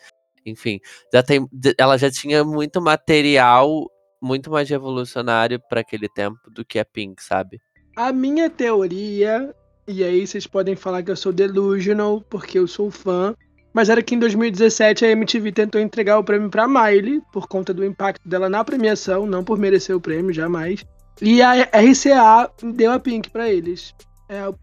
[0.45, 0.79] enfim,
[1.13, 1.47] já tem,
[1.79, 3.89] ela já tinha muito material
[4.23, 7.61] muito mais revolucionário para aquele tempo do que a Pink, sabe?
[7.97, 9.53] A minha teoria,
[9.87, 13.35] e aí vocês podem falar que eu sou delusional, porque eu sou fã,
[13.73, 17.73] mas era que em 2017 a MTV tentou entregar o prêmio para Miley, por conta
[17.73, 20.85] do impacto dela na premiação, não por merecer o prêmio, jamais.
[21.21, 23.95] E a RCA deu a Pink para eles.
[24.29, 24.55] É o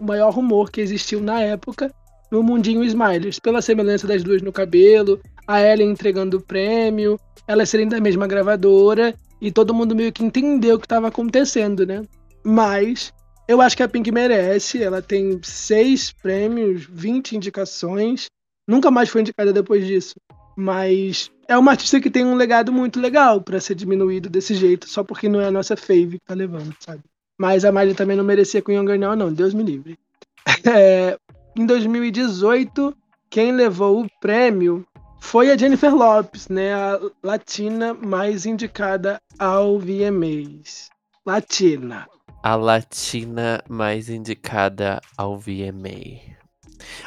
[0.00, 1.92] maior rumor que existiu na época
[2.32, 7.68] no mundinho Smilers, pela semelhança das duas no cabelo, a Ellen entregando o prêmio, elas
[7.68, 12.02] serem da mesma gravadora, e todo mundo meio que entendeu o que estava acontecendo, né?
[12.42, 13.12] Mas
[13.46, 18.26] eu acho que a Pink merece, ela tem seis prêmios, 20 indicações,
[18.66, 20.14] nunca mais foi indicada depois disso.
[20.56, 24.88] Mas é uma artista que tem um legado muito legal para ser diminuído desse jeito,
[24.88, 27.02] só porque não é a nossa fave que tá levando, sabe?
[27.38, 29.98] Mas a Miley também não merecia com Younger Now, não, Deus me livre.
[30.64, 31.18] É,
[31.56, 32.96] em 2018,
[33.28, 34.86] quem levou o prêmio
[35.20, 40.88] foi a Jennifer Lopes, né, a latina mais indicada ao VMAs.
[41.24, 42.08] Latina.
[42.42, 46.32] A latina mais indicada ao VMA.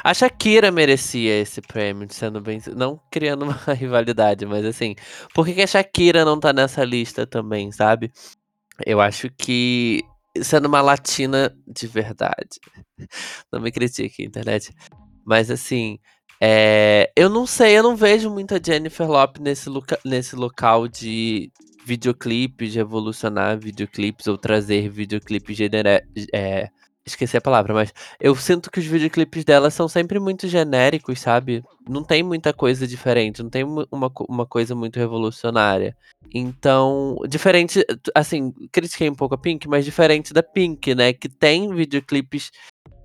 [0.02, 2.60] A Shakira merecia esse prêmio, sendo bem.
[2.74, 4.94] Não criando uma rivalidade, mas assim.
[5.34, 8.10] Por que a Shakira não tá nessa lista também, sabe?
[8.84, 10.02] Eu acho que
[10.42, 12.60] sendo uma latina de verdade.
[13.52, 14.70] Não me critique, internet.
[15.24, 15.98] Mas assim,
[16.40, 21.50] é, eu não sei, eu não vejo muita Jennifer Lopez nesse, loca nesse local de
[21.86, 26.02] videoclipes, de revolucionar videoclipes ou trazer videoclipes genera
[26.32, 26.68] é,
[27.06, 31.62] Esqueci a palavra, mas eu sinto que os videoclipes dela são sempre muito genéricos, sabe?
[31.88, 35.96] Não tem muita coisa diferente, não tem uma, uma coisa muito revolucionária.
[36.34, 41.12] Então, diferente, assim, critiquei um pouco a Pink, mas diferente da Pink, né?
[41.12, 42.50] Que tem videoclipes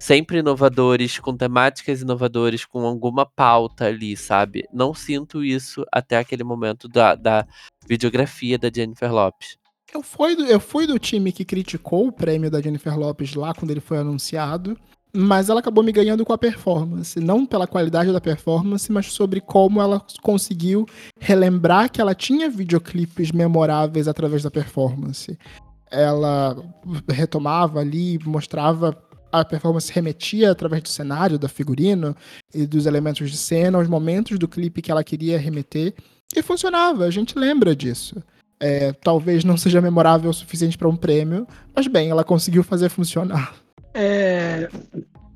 [0.01, 4.67] sempre inovadores, com temáticas inovadoras, com alguma pauta ali, sabe?
[4.73, 7.45] Não sinto isso até aquele momento da, da
[7.87, 9.57] videografia da Jennifer Lopes.
[9.93, 13.53] Eu fui, do, eu fui do time que criticou o prêmio da Jennifer Lopes lá
[13.53, 14.75] quando ele foi anunciado,
[15.13, 17.19] mas ela acabou me ganhando com a performance.
[17.19, 20.83] Não pela qualidade da performance, mas sobre como ela conseguiu
[21.19, 25.37] relembrar que ela tinha videoclipes memoráveis através da performance.
[25.91, 26.57] Ela
[27.07, 28.97] retomava ali, mostrava
[29.31, 32.15] a performance remetia através do cenário, da figurino
[32.53, 35.93] e dos elementos de cena, aos momentos do clipe que ela queria remeter.
[36.35, 38.21] E funcionava, a gente lembra disso.
[38.59, 42.89] É, talvez não seja memorável o suficiente para um prêmio, mas bem, ela conseguiu fazer
[42.89, 43.55] funcionar.
[43.93, 44.69] É,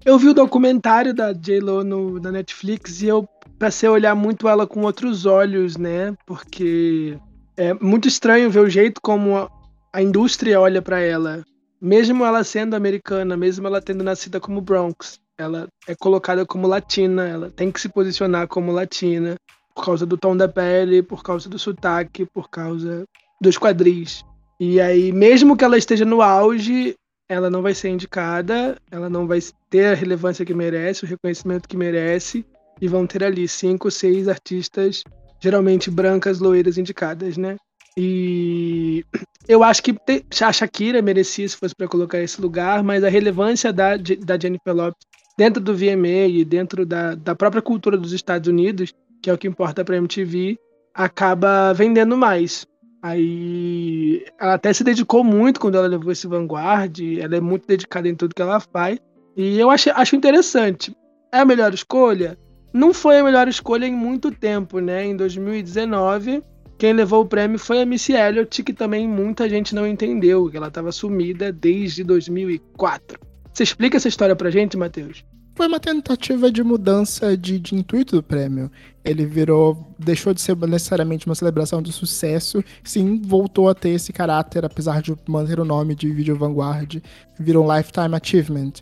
[0.06, 3.28] eu vi o documentário da J-Lo na Netflix e eu
[3.58, 6.16] passei a olhar muito ela com outros olhos, né?
[6.26, 7.18] Porque
[7.58, 9.50] é muito estranho ver o jeito como a,
[9.92, 11.44] a indústria olha para ela.
[11.86, 17.28] Mesmo ela sendo americana, mesmo ela tendo nascido como Bronx, ela é colocada como latina,
[17.28, 19.36] ela tem que se posicionar como latina
[19.76, 23.04] por causa do tom da pele, por causa do sotaque, por causa
[23.40, 24.26] dos quadris.
[24.60, 26.96] E aí, mesmo que ela esteja no auge,
[27.30, 29.38] ela não vai ser indicada, ela não vai
[29.70, 32.44] ter a relevância que merece, o reconhecimento que merece,
[32.82, 35.04] e vão ter ali cinco, seis artistas,
[35.40, 37.58] geralmente brancas, loiras indicadas, né?
[37.98, 39.06] E
[39.48, 39.96] eu acho que
[40.44, 44.74] a Shakira merecia se fosse para colocar esse lugar, mas a relevância da, da Jennifer
[44.74, 45.06] Lopez
[45.38, 48.94] dentro do VMA e dentro da, da própria cultura dos Estados Unidos
[49.26, 50.56] que é o que importa pra MTV,
[50.94, 52.68] acaba vendendo mais.
[53.02, 58.08] Aí ela até se dedicou muito quando ela levou esse Vanguard, ela é muito dedicada
[58.08, 59.00] em tudo que ela faz.
[59.36, 60.96] E eu acho, acho interessante.
[61.34, 62.38] É a melhor escolha?
[62.72, 65.04] Não foi a melhor escolha em muito tempo, né?
[65.04, 66.44] Em 2019,
[66.78, 70.58] quem levou o prêmio foi a Missy Elliott, que também muita gente não entendeu, que
[70.58, 73.20] ela estava sumida desde 2004.
[73.54, 75.24] Você explica essa história pra gente, Matheus?
[75.56, 78.70] foi uma tentativa de mudança de, de, intuito do prêmio.
[79.04, 84.12] Ele virou, deixou de ser necessariamente uma celebração de sucesso, sim, voltou a ter esse
[84.12, 87.02] caráter, apesar de manter o nome de Video Vanguard,
[87.40, 88.74] virou um Lifetime Achievement.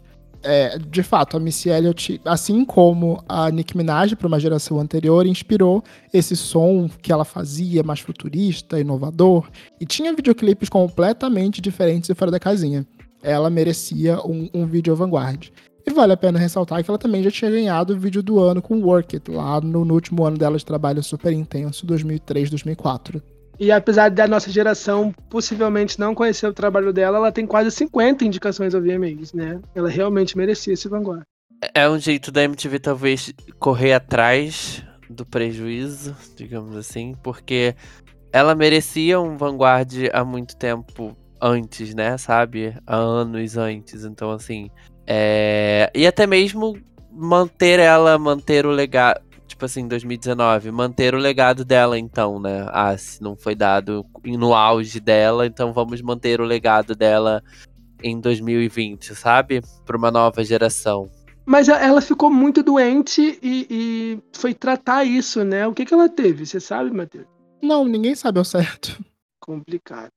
[0.43, 5.25] É, de fato, a Missy Elliott, assim como a Nicki Minaj para uma geração anterior,
[5.25, 5.83] inspirou
[6.13, 9.49] esse som que ela fazia mais futurista, inovador,
[9.79, 12.85] e tinha videoclipes completamente diferentes e fora da casinha.
[13.21, 15.49] Ela merecia um, um vídeo vanguard.
[15.85, 18.61] E vale a pena ressaltar que ela também já tinha ganhado o vídeo do ano
[18.61, 23.21] com Work It, lá no, no último ano dela de trabalho super intenso, 2003-2004.
[23.59, 28.25] E apesar da nossa geração possivelmente não conhecer o trabalho dela, ela tem quase 50
[28.25, 29.59] indicações ao VMAs, né?
[29.75, 31.23] Ela realmente merecia esse Vanguard.
[31.73, 37.75] É um jeito da MTV talvez correr atrás do prejuízo, digamos assim, porque
[38.31, 42.17] ela merecia um Vanguard há muito tempo antes, né?
[42.17, 42.75] Sabe?
[42.87, 44.03] Há anos antes.
[44.03, 44.69] Então, assim.
[45.05, 45.91] É...
[45.93, 46.77] E até mesmo
[47.11, 49.21] manter ela, manter o legado
[49.63, 52.67] tipo assim, 2019, manter o legado dela, então, né?
[52.69, 57.41] Ah, se não foi dado no auge dela, então vamos manter o legado dela
[58.01, 59.61] em 2020, sabe?
[59.85, 61.09] Para uma nova geração.
[61.45, 65.67] Mas ela ficou muito doente e, e, foi tratar isso, né?
[65.67, 66.45] O que, que ela teve?
[66.45, 67.25] Você sabe, Matheus?
[67.61, 68.97] Não, ninguém sabe ao certo.
[69.39, 70.11] Complicado.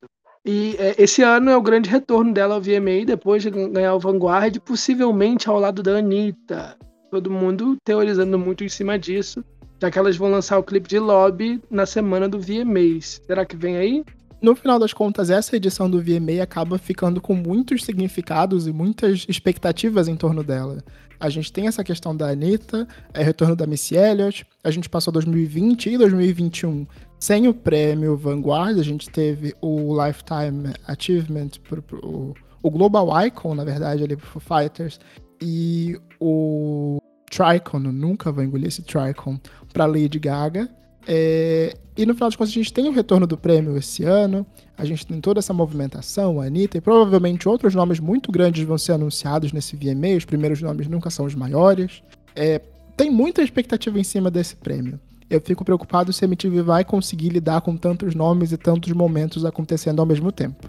[0.45, 3.99] E é, esse ano é o grande retorno dela ao VMA, depois de ganhar o
[3.99, 6.77] Vanguard, possivelmente ao lado da Anitta
[7.11, 9.45] todo mundo teorizando muito em cima disso,
[9.81, 13.21] já que elas vão lançar o clipe de Lobby na semana do VMAs.
[13.27, 14.05] Será que vem aí?
[14.41, 19.25] No final das contas, essa edição do VMA acaba ficando com muitos significados e muitas
[19.29, 20.83] expectativas em torno dela.
[21.19, 25.11] A gente tem essa questão da Anitta, é retorno da Missy Elliott, a gente passou
[25.13, 26.87] 2020 e 2021
[27.19, 33.55] sem o prêmio Vanguard, a gente teve o Lifetime Achievement, pro, pro, o Global Icon,
[33.55, 35.01] na verdade, ali pro Fighters,
[35.41, 36.99] e o
[37.31, 39.39] Tricon, nunca vou engolir esse Tricon,
[39.73, 40.69] para Lady Gaga.
[41.07, 44.45] É, e no final de contas, a gente tem o retorno do prêmio esse ano,
[44.77, 48.77] a gente tem toda essa movimentação, a Anitta, e provavelmente outros nomes muito grandes vão
[48.77, 52.03] ser anunciados nesse VMA, os primeiros nomes nunca são os maiores.
[52.35, 52.61] É,
[52.97, 54.99] tem muita expectativa em cima desse prêmio.
[55.29, 59.45] Eu fico preocupado se a MTV vai conseguir lidar com tantos nomes e tantos momentos
[59.45, 60.69] acontecendo ao mesmo tempo.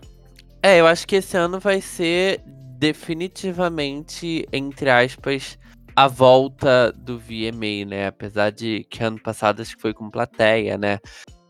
[0.62, 2.42] É, eu acho que esse ano vai ser
[2.78, 5.58] definitivamente, entre aspas,
[5.96, 8.08] a volta do VMA, né?
[8.08, 11.00] Apesar de que ano passado acho que foi com plateia, né?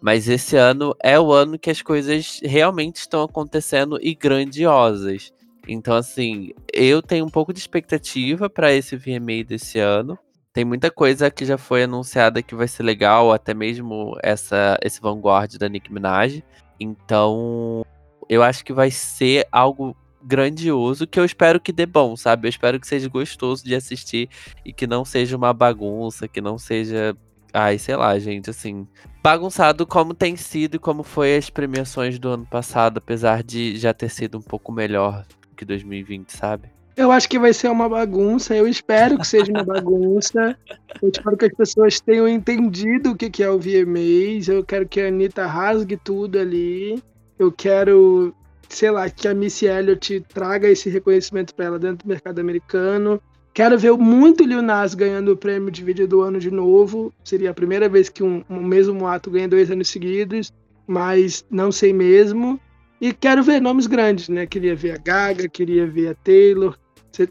[0.01, 5.33] Mas esse ano é o ano que as coisas realmente estão acontecendo e grandiosas.
[5.67, 10.17] Então, assim, eu tenho um pouco de expectativa para esse VMA desse ano.
[10.53, 15.01] Tem muita coisa que já foi anunciada que vai ser legal, até mesmo essa, esse
[15.01, 16.41] Vanguard da Nicki Minaj.
[16.79, 17.85] Então,
[18.29, 22.47] eu acho que vai ser algo grandioso que eu espero que dê bom, sabe?
[22.47, 24.29] Eu espero que seja gostoso de assistir
[24.65, 27.15] e que não seja uma bagunça, que não seja.
[27.53, 28.87] Ai, sei lá, gente, assim.
[29.23, 33.93] Bagunçado como tem sido e como foi as premiações do ano passado, apesar de já
[33.93, 35.25] ter sido um pouco melhor
[35.55, 36.69] que 2020, sabe?
[36.95, 40.57] Eu acho que vai ser uma bagunça, eu espero que seja uma bagunça.
[40.99, 44.47] Eu espero que as pessoas tenham entendido o que é o VMAs.
[44.47, 47.01] Eu quero que a Anitta rasgue tudo ali.
[47.37, 48.33] Eu quero
[48.69, 53.21] sei lá, que a Missy Elliott traga esse reconhecimento para ela dentro do mercado americano.
[53.53, 57.11] Quero ver muito Lil Nas ganhando o prêmio de vídeo do ano de novo.
[57.23, 60.53] Seria a primeira vez que um, um mesmo ato ganha dois anos seguidos,
[60.85, 62.59] mas não sei mesmo.
[63.01, 64.45] E quero ver nomes grandes, né?
[64.45, 66.77] Queria ver a Gaga, queria ver a Taylor.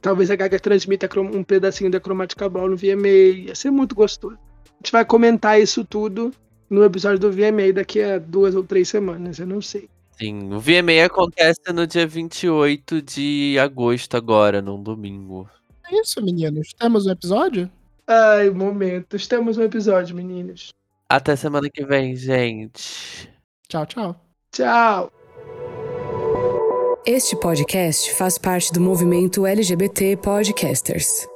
[0.00, 3.46] Talvez a Gaga transmita um pedacinho da Chromatica Ball no VMA.
[3.46, 4.36] Ia ser muito gostoso.
[4.36, 6.32] A gente vai comentar isso tudo
[6.68, 9.88] no episódio do VMA daqui a duas ou três semanas, eu não sei.
[10.18, 15.48] Sim, o VMA acontece no dia 28 de agosto agora, num domingo.
[15.90, 16.72] É isso, meninos.
[16.78, 17.70] Temos um episódio?
[18.06, 19.26] Ai, momentos.
[19.26, 20.70] Temos um episódio, meninos.
[21.08, 23.30] Até semana que vem, gente.
[23.68, 24.20] Tchau, tchau.
[24.52, 25.12] Tchau.
[27.04, 31.28] Este podcast faz parte do movimento LGBT Podcasters.